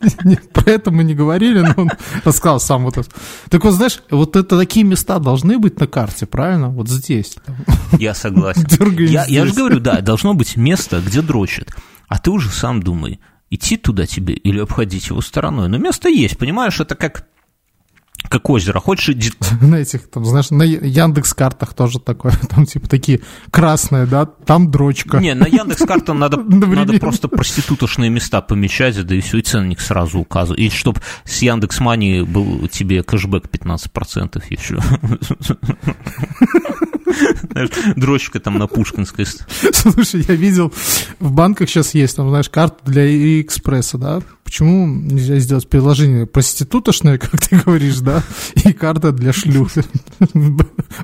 Нет, 0.24 0.50
про 0.52 0.70
это 0.70 0.90
мы 0.90 1.04
не 1.04 1.14
говорили, 1.14 1.60
но 1.60 1.74
он 1.76 1.90
рассказал 2.24 2.60
сам 2.60 2.84
вот 2.84 2.96
это. 2.96 3.08
Так 3.50 3.64
вот, 3.64 3.72
знаешь, 3.72 4.02
вот 4.10 4.36
это 4.36 4.56
такие 4.58 4.84
места 4.84 5.18
должны 5.18 5.58
быть 5.58 5.78
на 5.80 5.86
карте, 5.86 6.24
правильно? 6.24 6.70
Вот 6.70 6.88
здесь. 6.88 7.36
Я 7.98 8.14
согласен. 8.14 8.66
Я, 8.98 9.26
я 9.26 9.44
же 9.44 9.54
говорю, 9.54 9.80
да, 9.80 10.00
должно 10.00 10.34
быть 10.34 10.56
место, 10.56 11.02
где 11.04 11.20
дрочат. 11.20 11.74
А 12.06 12.18
ты 12.18 12.30
уже 12.30 12.48
сам 12.48 12.82
думай, 12.82 13.20
идти 13.50 13.76
туда 13.76 14.06
тебе 14.06 14.34
или 14.34 14.60
обходить 14.60 15.08
его 15.08 15.20
стороной. 15.20 15.68
Но 15.68 15.78
место 15.78 16.08
есть, 16.08 16.38
понимаешь, 16.38 16.80
это 16.80 16.94
как, 16.94 17.26
как 18.28 18.48
озеро. 18.50 18.80
Хочешь. 18.80 19.08
На 19.60 19.76
этих, 19.76 20.10
там, 20.10 20.24
знаешь, 20.24 20.50
на 20.50 20.62
Яндекс 20.62 21.34
картах 21.34 21.74
тоже 21.74 22.00
такое, 22.00 22.32
там 22.48 22.66
типа 22.66 22.88
такие 22.88 23.20
красные, 23.50 24.06
да, 24.06 24.26
там 24.26 24.70
дрочка. 24.70 25.18
Не, 25.18 25.34
на 25.34 25.46
Яндекс 25.46 25.84
картам 25.84 26.18
надо, 26.18 26.36
надо 26.42 26.98
просто 26.98 27.28
проститутошные 27.28 28.10
места 28.10 28.40
помечать, 28.40 29.04
да 29.04 29.14
и 29.14 29.20
все, 29.20 29.38
и 29.38 29.42
ценник 29.42 29.80
сразу 29.80 30.18
указывать. 30.18 30.60
И 30.60 30.70
чтобы 30.70 31.00
с 31.24 31.42
Яндекс 31.42 31.80
Мани 31.80 32.22
был 32.22 32.68
тебе 32.68 33.02
кэшбэк 33.02 33.46
15% 33.46 34.42
и 34.48 34.56
все. 34.56 34.78
Знаешь, 34.80 35.58
Дрочка 37.96 38.40
там 38.40 38.58
на 38.58 38.66
Пушкинской. 38.66 39.26
Слушай, 39.72 40.24
я 40.28 40.34
видел, 40.34 40.72
в 41.20 41.32
банках 41.32 41.68
сейчас 41.68 41.94
есть, 41.94 42.16
там, 42.16 42.28
знаешь, 42.28 42.48
карта 42.48 42.78
для 42.84 43.40
экспресса, 43.40 43.98
да? 43.98 44.22
Почему 44.44 44.86
нельзя 44.86 45.38
сделать 45.38 45.68
приложение 45.68 46.26
проститутошное, 46.26 47.18
как 47.18 47.38
ты 47.40 47.56
говоришь, 47.56 47.98
да? 47.98 48.22
И 48.64 48.72
карта 48.72 49.12
для 49.12 49.32
шлюх. 49.32 49.70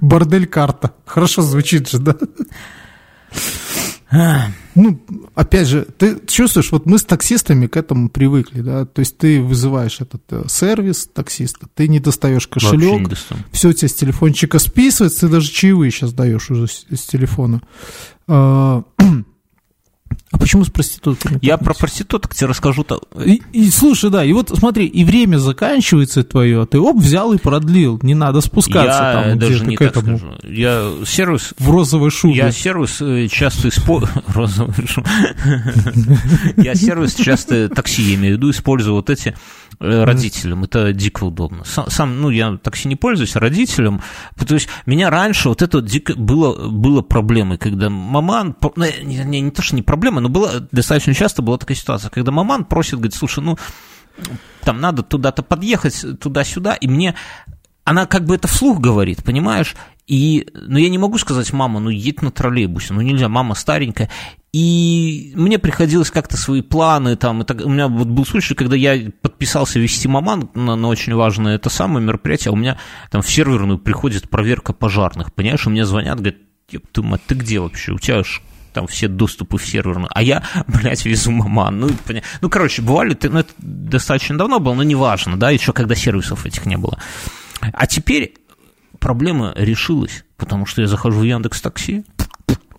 Бордель-карта. 0.01 0.95
Хорошо 1.05 1.43
звучит 1.43 1.89
же, 1.89 1.99
да? 1.99 2.17
Ну, 4.75 5.01
опять 5.35 5.69
же, 5.69 5.87
ты 5.99 6.19
чувствуешь, 6.27 6.73
вот 6.73 6.87
мы 6.87 6.99
с 6.99 7.05
таксистами 7.05 7.67
к 7.67 7.77
этому 7.77 8.09
привыкли, 8.09 8.61
да, 8.61 8.85
то 8.87 9.01
есть 9.01 9.19
ты 9.19 9.41
вызываешь 9.41 10.01
этот 10.01 10.23
э, 10.31 10.45
сервис 10.49 11.09
таксиста, 11.13 11.69
ты 11.75 11.87
не 11.87 12.01
достаешь 12.01 12.47
не 12.47 12.53
кошелек, 12.53 13.09
достану. 13.09 13.43
все 13.53 13.69
у 13.69 13.73
тебя 13.73 13.89
с 13.89 13.95
телефончика 13.95 14.59
списывается, 14.59 15.21
ты 15.21 15.29
даже 15.29 15.49
чаевые 15.51 15.93
сейчас 15.93 16.13
даешь 16.13 16.51
уже 16.51 16.67
с, 16.67 16.87
с 16.91 17.03
телефона. 17.05 17.63
А, 20.35 20.39
почему 20.39 20.65
с 20.65 20.71
проститутками? 20.71 21.39
Я 21.43 21.59
про 21.59 21.75
проституток 21.75 22.35
тебе 22.35 22.49
расскажу-то. 22.49 23.01
И, 23.25 23.41
и 23.53 23.71
слушай, 23.71 24.11
да, 24.11 24.25
и 24.25 24.33
вот 24.33 24.51
смотри, 24.57 24.87
и 24.87 25.05
время 25.05 25.37
заканчивается 25.39 26.25
твое, 26.25 26.63
а 26.63 26.67
ты 26.67 26.81
оп, 26.81 26.97
взял 26.97 27.33
и 27.33 27.39
продлил. 27.39 28.01
Не 28.03 28.15
надо 28.15 28.41
спускаться 28.41 29.03
Я 29.03 29.13
там 29.31 29.39
даже 29.39 29.65
не 29.65 29.77
к 29.77 29.79
так 29.79 29.97
этому. 29.97 30.19
скажу. 30.19 30.35
Я 30.43 30.91
сервис 31.07 31.55
В 31.59 31.71
розовой 31.71 32.11
шубе. 32.11 32.35
Я 32.37 32.51
сервис 32.53 33.01
э, 33.01 33.29
часто 33.29 33.69
использую... 33.69 34.25
Розовый. 34.35 34.75
Я 36.57 36.75
сервис 36.75 37.15
часто, 37.15 37.69
такси 37.69 38.03
я 38.03 38.15
имею 38.17 38.35
в 38.35 38.39
виду, 38.39 38.51
использую 38.51 38.95
вот 38.97 39.11
эти 39.11 39.35
э, 39.81 40.05
родителям. 40.05 40.65
Это 40.65 40.93
дико 40.93 41.25
удобно. 41.25 41.65
Сам, 41.65 41.89
сам, 41.91 42.21
ну, 42.21 42.31
я 42.31 42.57
такси 42.57 42.89
не 42.89 42.97
пользуюсь, 42.97 43.37
а 43.37 43.41
родителям. 43.41 44.03
То 44.47 44.55
есть 44.55 44.69
меня 44.87 45.11
раньше 45.11 45.49
вот 45.49 45.63
это 45.63 45.81
дико 45.81 46.15
было, 46.15 46.69
было 46.69 47.03
проблемой, 47.03 47.59
когда 47.59 47.91
маман... 47.91 48.53
по- 48.55 48.73
ну, 48.77 48.85
Не, 49.05 49.19
не, 49.25 49.41
не 49.41 49.51
то, 49.51 49.63
что 49.63 49.77
не 49.77 49.83
проблема, 49.83 50.21
но 50.25 50.31
было, 50.31 50.67
достаточно 50.73 51.13
часто 51.13 51.43
была 51.43 51.59
такая 51.59 51.77
ситуация, 51.77 52.09
когда 52.09 52.33
маман 52.33 52.65
просит, 52.65 52.95
говорит, 52.95 53.15
слушай, 53.15 53.45
ну, 53.45 53.59
там 54.63 54.81
надо 54.81 55.03
туда-то 55.03 55.43
подъехать, 55.43 56.03
туда-сюда, 56.19 56.75
и 56.77 56.89
мне 56.89 57.15
она 57.85 58.07
как 58.07 58.25
бы 58.25 58.35
это 58.35 58.49
вслух 58.49 58.81
говорит, 58.81 59.23
понимаешь? 59.23 59.77
И, 60.07 60.49
ну, 60.55 60.79
я 60.79 60.89
не 60.89 60.97
могу 60.97 61.19
сказать, 61.19 61.53
мама, 61.53 61.79
ну, 61.79 61.91
едь 61.91 62.23
на 62.23 62.31
троллейбусе, 62.31 62.95
ну, 62.95 63.03
нельзя, 63.03 63.29
мама 63.29 63.55
старенькая. 63.55 64.09
И 64.55 65.33
мне 65.35 65.59
приходилось 65.59 66.11
как-то 66.11 66.39
свои 66.39 66.63
планы 66.63 67.17
там, 67.17 67.43
и 67.43 67.63
у 67.63 67.69
меня 67.69 67.89
вот 67.89 68.09
был 68.09 68.25
случай, 68.25 68.55
когда 68.55 68.77
я 68.77 69.11
подписался 69.21 69.79
вести 69.79 70.09
маман 70.09 70.49
на, 70.55 70.75
на 70.75 70.89
очень 70.89 71.15
важное 71.15 71.57
это 71.57 71.69
самое 71.69 72.07
мероприятие, 72.07 72.49
а 72.49 72.55
у 72.55 72.57
меня 72.57 72.79
там 73.11 73.21
в 73.21 73.31
серверную 73.31 73.79
приходит 73.79 74.31
проверка 74.31 74.73
пожарных, 74.73 75.35
понимаешь, 75.35 75.67
и 75.67 75.71
мне 75.71 75.85
звонят, 75.85 76.17
говорят, 76.21 76.37
«Еб 76.71 76.87
твою 76.91 77.11
мать, 77.11 77.21
ты 77.27 77.35
где 77.35 77.61
вообще, 77.61 77.93
у 77.93 77.99
тебя 77.99 78.23
ж 78.23 78.41
там 78.75 78.87
все 78.87 79.09
доступы 79.09 79.57
в 79.57 79.67
серверную, 79.67 80.09
а 80.13 80.23
я, 80.23 80.43
блядь, 80.67 81.05
везу 81.07 81.31
маман. 81.31 81.81
Ну, 81.81 81.89
поня- 82.07 82.23
ну 82.43 82.51
короче, 82.51 82.83
бывали, 82.83 83.15
ты- 83.15 83.31
ну, 83.31 83.39
это 83.39 83.53
достаточно 83.59 84.37
давно 84.37 84.59
было, 84.61 84.75
но 84.75 84.83
неважно, 84.83 85.39
да, 85.39 85.51
еще 85.51 85.73
когда 85.73 85.95
сервисов 85.95 86.45
этих 86.45 86.67
не 86.67 86.77
было. 86.77 86.99
А 87.61 87.87
теперь 87.87 88.35
проблема 88.99 89.53
решилась, 89.57 90.25
потому 90.37 90.67
что 90.67 90.83
я 90.83 90.89
захожу 90.89 91.21
в 91.21 91.23
Яндекс 91.25 91.61
Такси, 91.63 92.05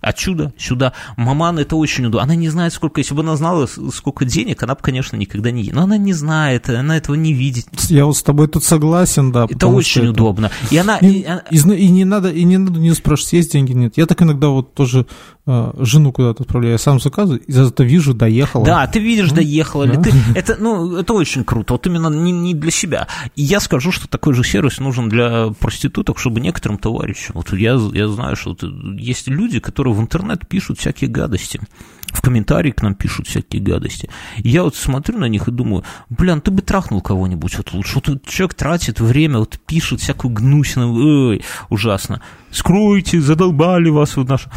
отсюда, 0.02 0.54
сюда. 0.56 0.94
Маман 1.18 1.58
это 1.58 1.76
очень 1.76 2.06
удобно. 2.06 2.22
Она 2.24 2.36
не 2.36 2.50
знает, 2.50 2.74
сколько, 2.74 3.00
если 3.02 3.16
бы 3.16 3.22
она 3.22 3.36
знала, 3.36 3.68
сколько 3.92 4.24
денег, 4.24 4.62
она 4.62 4.76
бы, 4.76 4.82
конечно, 4.82 5.16
никогда 5.18 5.50
не... 5.50 5.72
Но 5.72 5.82
она 5.82 5.98
не 5.98 6.14
знает, 6.14 6.70
она 6.70 6.98
этого 6.98 7.16
не 7.16 7.34
видит. 7.34 7.66
Я 7.90 8.06
вот 8.06 8.16
с 8.16 8.22
тобой 8.22 8.48
тут 8.48 8.64
согласен, 8.64 9.32
да. 9.32 9.48
Это 9.50 9.66
очень 9.66 10.04
что 10.04 10.12
удобно. 10.12 10.52
И 10.70 10.78
она... 10.78 10.98
И, 11.00 11.08
и 11.22 11.26
она- 11.26 11.44
и 11.50 11.58
и 11.58 11.90
не 11.90 12.06
надо, 12.06 12.30
и 12.30 12.44
не 12.44 12.58
надо 12.60 12.80
не 12.80 12.94
спрашивать, 12.94 13.34
есть 13.34 13.54
деньги, 13.54 13.72
нет. 13.74 13.98
Я 13.98 14.06
так 14.06 14.22
иногда 14.22 14.50
вот 14.50 14.76
тоже 14.76 15.08
жену 15.48 16.12
куда-то 16.12 16.44
отправляю, 16.44 16.74
я 16.74 16.78
сам 16.80 17.00
заказываю, 17.00 17.40
и 17.42 17.52
зато 17.52 17.84
вижу, 17.84 18.14
доехала. 18.14 18.66
Да, 18.66 18.88
ты 18.88 19.00
видишь, 19.00 19.32
доехала 19.32 19.84
ли 19.84 19.98
да. 19.98 20.04
ты. 20.04 20.12
Это, 20.34 20.58
ну, 20.60 20.98
это 20.98 21.14
очень 21.14 21.44
круто. 21.44 21.74
Вот 21.74 21.86
именно 21.86 22.08
не, 22.08 22.32
не 22.32 22.54
для 22.56 22.72
себя. 22.72 23.08
И 23.36 23.44
я 23.44 23.60
скажу, 23.60 23.92
что 23.92 24.08
такой 24.08 24.34
же 24.34 24.44
сервис 24.44 24.80
нужен 24.80 25.08
для 25.08 25.50
проституток, 25.60 26.18
чтобы 26.18 26.40
некоторым 26.40 26.80
товарищам. 26.80 27.34
Вот 27.36 27.54
я, 27.54 27.80
я 27.94 28.08
знаю, 28.08 28.36
что 28.36 28.52
вот 28.52 28.64
есть 29.00 29.28
люди, 29.28 29.60
которые 29.60 29.94
в 29.94 30.02
интернет 30.02 30.48
пишут 30.48 30.80
всякие 30.80 31.10
гадости. 31.10 31.60
В 32.08 32.22
комментарии 32.22 32.72
к 32.72 32.82
нам 32.82 32.96
пишут 32.96 33.28
всякие 33.28 33.62
гадости. 33.62 34.10
И 34.38 34.50
я 34.50 34.64
вот 34.64 34.76
смотрю 34.76 35.20
на 35.20 35.26
них 35.26 35.48
и 35.48 35.52
думаю, 35.52 35.84
блин, 36.10 36.42
ты 36.42 36.50
бы 36.50 36.62
трахнул 36.62 37.02
кого-нибудь 37.02 37.58
вот 37.58 37.74
лучше. 37.74 37.96
Вот 37.96 38.26
человек 38.26 38.54
тратит 38.56 39.00
время, 39.00 39.40
вот 39.40 39.60
пишет 39.68 40.00
всякую 40.00 40.34
гнусину, 40.34 40.94
ой, 40.94 41.44
ужасно. 41.70 42.22
Скройте, 42.52 43.22
задолбали 43.22 43.90
вас 43.90 44.16
в 44.16 44.24
наш... 44.24 44.48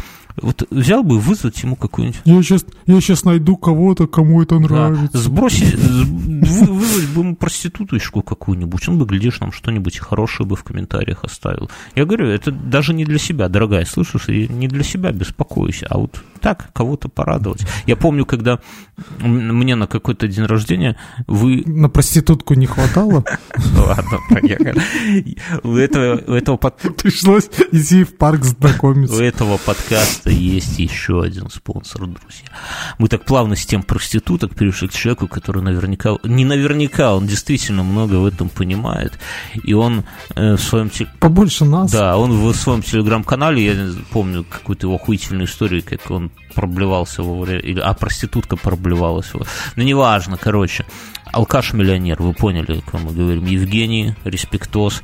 Вот 0.41 0.63
взял 0.69 1.03
бы 1.03 1.19
вызвать 1.19 1.61
ему 1.63 1.75
какую-нибудь 1.75 2.21
Я 2.25 2.41
сейчас, 2.43 2.65
я 2.85 2.99
сейчас 3.01 3.23
найду 3.25 3.57
кого-то, 3.57 4.07
кому 4.07 4.41
это 4.41 4.57
нравится. 4.59 5.09
да. 5.13 5.19
Сбросить, 5.19 5.75
вы- 5.75 6.65
вызвать 6.73 7.07
бы 7.09 7.21
ему 7.21 7.35
проституточку 7.35 8.21
какую-нибудь, 8.21 8.87
он 8.89 8.97
бы, 8.99 9.05
глядишь, 9.05 9.39
нам 9.39 9.51
что-нибудь 9.51 9.97
хорошее 9.99 10.47
бы 10.47 10.55
в 10.55 10.63
комментариях 10.63 11.23
оставил. 11.23 11.69
Я 11.95 12.05
говорю, 12.05 12.27
это 12.27 12.51
даже 12.51 12.93
не 12.93 13.05
для 13.05 13.17
себя, 13.19 13.49
дорогая, 13.49 13.85
слышишь, 13.85 14.29
и 14.29 14.47
не 14.47 14.67
для 14.67 14.83
себя 14.83 15.11
беспокойся, 15.11 15.87
а 15.89 15.97
вот 15.97 16.21
так, 16.39 16.71
кого-то 16.73 17.09
порадовать. 17.09 17.65
Я 17.85 17.95
помню, 17.97 18.25
когда 18.25 18.59
мне 19.19 19.75
на 19.75 19.87
какой-то 19.87 20.27
день 20.27 20.45
рождения 20.45 20.95
вы... 21.27 21.63
На 21.65 21.89
проститутку 21.89 22.53
не 22.53 22.65
хватало, 22.65 23.23
Ладно, 23.75 24.19
поехали. 24.29 24.81
У 25.63 25.75
этого, 25.75 26.21
у 26.27 26.33
этого 26.33 26.57
под- 26.57 26.95
пришлось 26.97 27.49
идти 27.71 28.03
в 28.03 28.15
парк 28.17 28.41
У 28.41 28.45
знакомиться. 28.45 29.21
этого 29.23 29.57
подкаста 29.57 30.28
есть 30.31 30.79
еще 30.79 31.21
один 31.21 31.49
спонсор, 31.49 32.01
друзья. 32.01 32.47
Мы 32.97 33.07
так 33.07 33.25
плавно 33.25 33.55
с 33.55 33.65
тем 33.65 33.83
проституток 33.83 34.55
перешли 34.55 34.87
к 34.87 34.93
человеку, 34.93 35.27
который 35.27 35.61
наверняка, 35.61 36.17
не 36.23 36.45
наверняка, 36.45 37.15
он 37.15 37.27
действительно 37.27 37.83
много 37.83 38.15
в 38.15 38.25
этом 38.25 38.49
понимает. 38.49 39.17
И 39.63 39.73
он 39.73 40.03
э, 40.35 40.53
в 40.55 40.61
своем 40.61 40.91
Побольше 41.19 41.65
нас. 41.65 41.91
да, 41.91 42.17
он 42.17 42.31
в 42.31 42.53
своем 42.53 42.81
телеграм-канале, 42.81 43.65
я 43.65 43.91
помню 44.11 44.43
какую-то 44.43 44.87
его 44.87 44.95
охуительную 44.95 45.47
историю, 45.47 45.83
как 45.83 46.09
он 46.11 46.31
проблевался 46.55 47.23
во 47.23 47.39
время, 47.39 47.61
или, 47.61 47.79
а 47.79 47.93
проститутка 47.93 48.55
проблевалась. 48.55 49.29
его. 49.33 49.45
Ну, 49.75 49.83
неважно, 49.83 50.37
короче. 50.37 50.85
Алкаш-миллионер, 51.31 52.21
вы 52.21 52.33
поняли, 52.33 52.79
о 52.79 52.81
ком 52.81 53.03
мы 53.03 53.13
говорим. 53.13 53.45
Евгений, 53.45 54.15
респектос, 54.23 55.03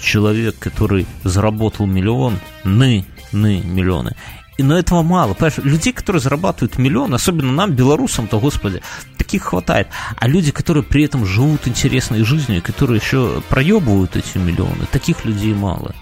человек, 0.00 0.58
который 0.58 1.06
заработал 1.22 1.86
миллион, 1.86 2.38
ны, 2.64 3.06
ны, 3.32 3.60
миллионы. 3.64 4.16
Но 4.58 4.78
этого 4.78 5.02
мало. 5.02 5.34
Понимаешь, 5.34 5.58
людей, 5.58 5.92
которые 5.92 6.20
зарабатывают 6.20 6.78
миллион, 6.78 7.14
особенно 7.14 7.52
нам, 7.52 7.72
белорусам-то, 7.72 8.38
господи, 8.38 8.82
таких 9.18 9.42
хватает. 9.42 9.88
А 10.16 10.28
люди, 10.28 10.52
которые 10.52 10.84
при 10.84 11.04
этом 11.04 11.26
живут 11.26 11.66
интересной 11.66 12.24
жизнью, 12.24 12.62
которые 12.62 13.00
еще 13.00 13.42
проебывают 13.48 14.16
эти 14.16 14.38
миллионы, 14.38 14.86
таких 14.90 15.24
людей 15.24 15.54
мало. 15.54 15.94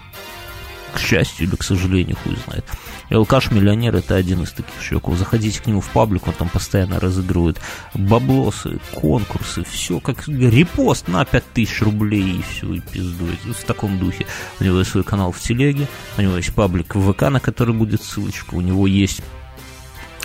Счастью 1.13 1.47
или 1.47 1.55
к 1.55 1.61
сожалению, 1.61 2.17
хуй 2.23 2.35
знает. 2.47 2.65
Алкаш-миллионер 3.11 3.95
это 3.95 4.15
один 4.15 4.41
из 4.41 4.51
таких 4.51 4.73
чуваков. 4.81 5.15
Заходите 5.15 5.61
к 5.61 5.67
нему 5.67 5.79
в 5.79 5.87
паблик, 5.89 6.27
он 6.27 6.33
там 6.33 6.49
постоянно 6.49 6.99
разыгрывает 6.99 7.61
баблосы, 7.93 8.79
конкурсы, 8.95 9.63
все 9.63 9.99
как 9.99 10.27
репост 10.27 11.07
на 11.07 11.23
5000 11.23 11.81
рублей 11.83 12.39
и 12.39 12.41
все, 12.41 12.73
и 12.73 12.79
пиздует. 12.79 13.39
В 13.43 13.63
таком 13.63 13.99
духе. 13.99 14.25
У 14.59 14.63
него 14.63 14.79
есть 14.79 14.89
свой 14.89 15.03
канал 15.03 15.31
в 15.31 15.39
телеге, 15.39 15.87
у 16.17 16.21
него 16.23 16.37
есть 16.37 16.51
паблик 16.55 16.95
в 16.95 17.13
ВК, 17.13 17.29
на 17.29 17.39
который 17.39 17.75
будет 17.75 18.01
ссылочка, 18.01 18.55
у 18.55 18.61
него 18.61 18.87
есть 18.87 19.21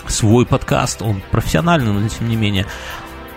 свой 0.06 0.46
подкаст, 0.46 1.02
он 1.02 1.22
профессиональный, 1.30 1.92
но 1.92 2.08
тем 2.08 2.30
не 2.30 2.36
менее. 2.36 2.66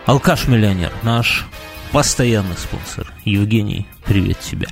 Алкаш-миллионер, 0.06 0.93
наш 1.04 1.45
постоянный 1.91 2.56
спонсор. 2.56 3.12
Евгений, 3.26 3.88
привет 4.06 4.39
тебе. 4.39 4.70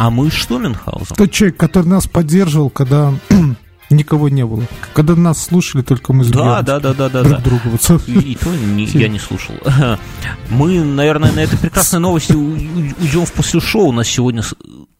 А 0.00 0.08
мы 0.08 0.30
что, 0.30 0.58
Мюнхгаузен? 0.58 1.14
Тот 1.14 1.30
человек, 1.30 1.58
который 1.58 1.84
нас 1.86 2.06
поддерживал, 2.06 2.70
когда 2.70 3.12
никого 3.90 4.30
не 4.30 4.46
было. 4.46 4.64
Когда 4.94 5.14
нас 5.14 5.44
слушали, 5.44 5.82
только 5.82 6.14
мы 6.14 6.24
с 6.24 6.28
Да, 6.28 6.62
да, 6.62 6.80
да, 6.80 6.94
да, 6.94 7.10
да, 7.10 7.22
друг 7.22 7.36
да. 7.36 7.40
друга. 7.42 7.62
Вот. 7.66 8.08
И, 8.08 8.32
и 8.32 8.34
то 8.34 8.48
не- 8.48 8.86
я 8.86 9.08
не 9.08 9.18
слушал. 9.18 9.54
Мы, 10.48 10.82
наверное, 10.82 11.32
на 11.32 11.40
этой 11.40 11.58
прекрасной 11.58 12.00
новости 12.00 12.32
уйдем 12.32 13.26
в 13.26 13.32
после 13.34 13.60
шоу. 13.60 13.88
У 13.88 13.92
нас 13.92 14.08
сегодня 14.08 14.40
с- 14.40 14.54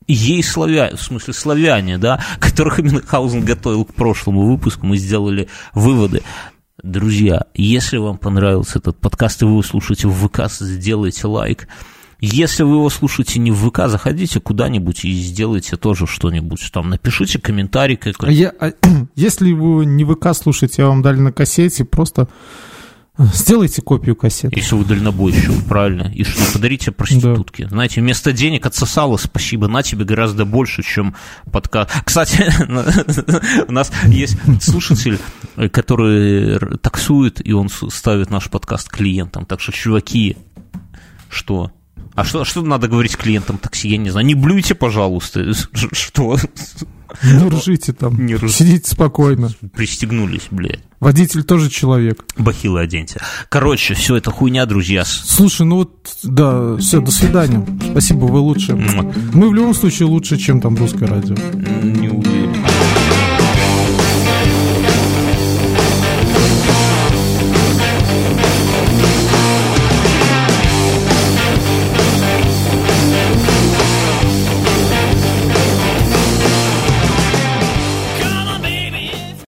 ей 0.07 0.43
славя, 0.43 0.95
в 0.95 1.01
смысле 1.01 1.33
славяне, 1.33 1.97
да, 1.97 2.23
которых 2.39 2.81
Мюнхгаузен 2.81 3.43
готовил 3.43 3.87
к 3.87 3.95
прошлому 3.95 4.43
выпуску. 4.51 4.85
Мы 4.85 4.99
сделали 4.99 5.49
выводы. 5.73 6.23
Друзья, 6.83 7.45
если 7.55 7.97
вам 7.97 8.19
понравился 8.19 8.81
этот 8.81 8.99
подкаст, 9.01 9.41
и 9.41 9.47
вы 9.47 9.53
его 9.53 9.63
слушаете 9.63 10.09
в 10.09 10.29
ВК, 10.29 10.43
сделайте 10.51 11.27
лайк. 11.27 11.69
Если 12.21 12.63
вы 12.63 12.77
его 12.77 12.91
слушаете 12.91 13.39
не 13.41 13.51
в 13.51 13.69
ВК, 13.69 13.89
заходите 13.89 14.41
куда-нибудь 14.41 15.05
и 15.05 15.13
сделайте 15.13 15.77
тоже 15.77 16.07
что-нибудь. 16.07 16.71
Там 16.73 16.91
напишите 16.91 17.39
комментарий 17.41 17.99
А 18.01 18.13
какой-то. 18.13 18.33
я, 18.33 18.53
а, 18.61 18.73
если 19.17 19.53
вы 19.53 19.87
не 19.87 20.05
ВК 20.05 20.35
слушаете, 20.35 20.83
а 20.83 20.89
вам 20.89 21.03
дали 21.03 21.19
на 21.19 21.33
кассете, 21.33 21.85
просто 21.87 22.29
э, 23.17 23.25
сделайте 23.33 23.81
копию 23.81 24.17
кассеты. 24.17 24.59
Если 24.59 24.75
вы 24.75 24.85
дальнобойщик, 24.85 25.65
правильно. 25.67 26.13
И 26.15 26.25
что, 26.25 26.53
подарите 26.53 26.93
проститутке. 26.93 27.69
Знаете, 27.69 28.03
вместо 28.03 28.33
денег 28.33 28.67
отсосала, 28.67 29.17
спасибо, 29.17 29.67
на 29.67 29.83
тебе 29.83 30.05
гораздо 30.05 30.45
больше, 30.45 30.83
чем 30.83 31.15
подкаст. 31.51 31.91
Кстати, 32.05 32.53
у 33.69 33.73
нас 33.73 33.91
есть 34.09 34.37
слушатель, 34.63 35.19
э, 35.57 35.71
который 35.71 36.59
таксует, 36.79 37.47
и 37.47 37.53
он 37.55 37.71
ставит 37.71 38.29
наш 38.29 38.51
подкаст 38.51 38.91
клиентам. 38.91 39.47
Так 39.47 39.61
что, 39.61 39.73
чуваки, 39.73 40.37
что? 41.31 41.73
А 42.15 42.25
что, 42.25 42.45
что 42.45 42.63
надо 42.63 42.89
говорить 42.89 43.17
клиентам 43.17 43.59
такси? 43.59 43.89
Я 43.89 43.97
не 43.97 44.11
знаю. 44.11 44.27
Не 44.27 44.35
блюйте, 44.35 44.75
пожалуйста. 44.75 45.53
Что? 45.93 46.37
Не 47.25 47.49
ржите 47.49 47.93
там, 47.93 48.25
Не 48.25 48.35
рж- 48.35 48.49
сидите 48.51 48.89
спокойно. 48.91 49.51
Пристегнулись, 49.75 50.47
блядь. 50.51 50.81
Водитель 51.01 51.43
тоже 51.43 51.69
человек. 51.71 52.25
Бахилы 52.37 52.81
оденьте. 52.81 53.21
Короче, 53.49 53.95
все 53.95 54.17
это 54.17 54.31
хуйня, 54.31 54.65
друзья. 54.67 55.05
Слушай, 55.05 55.67
ну 55.67 55.77
вот, 55.77 56.09
да, 56.23 56.77
все, 56.77 57.01
до 57.01 57.11
свидания. 57.11 57.67
Спасибо, 57.91 58.27
вы 58.27 58.39
лучше. 58.41 58.77
Мы 58.77 59.49
в 59.49 59.55
любом 59.55 59.75
случае 59.75 60.07
лучше, 60.09 60.37
чем 60.37 60.61
там 60.61 60.77
русское 60.77 61.07
радио. 61.07 61.35
Не 61.83 62.09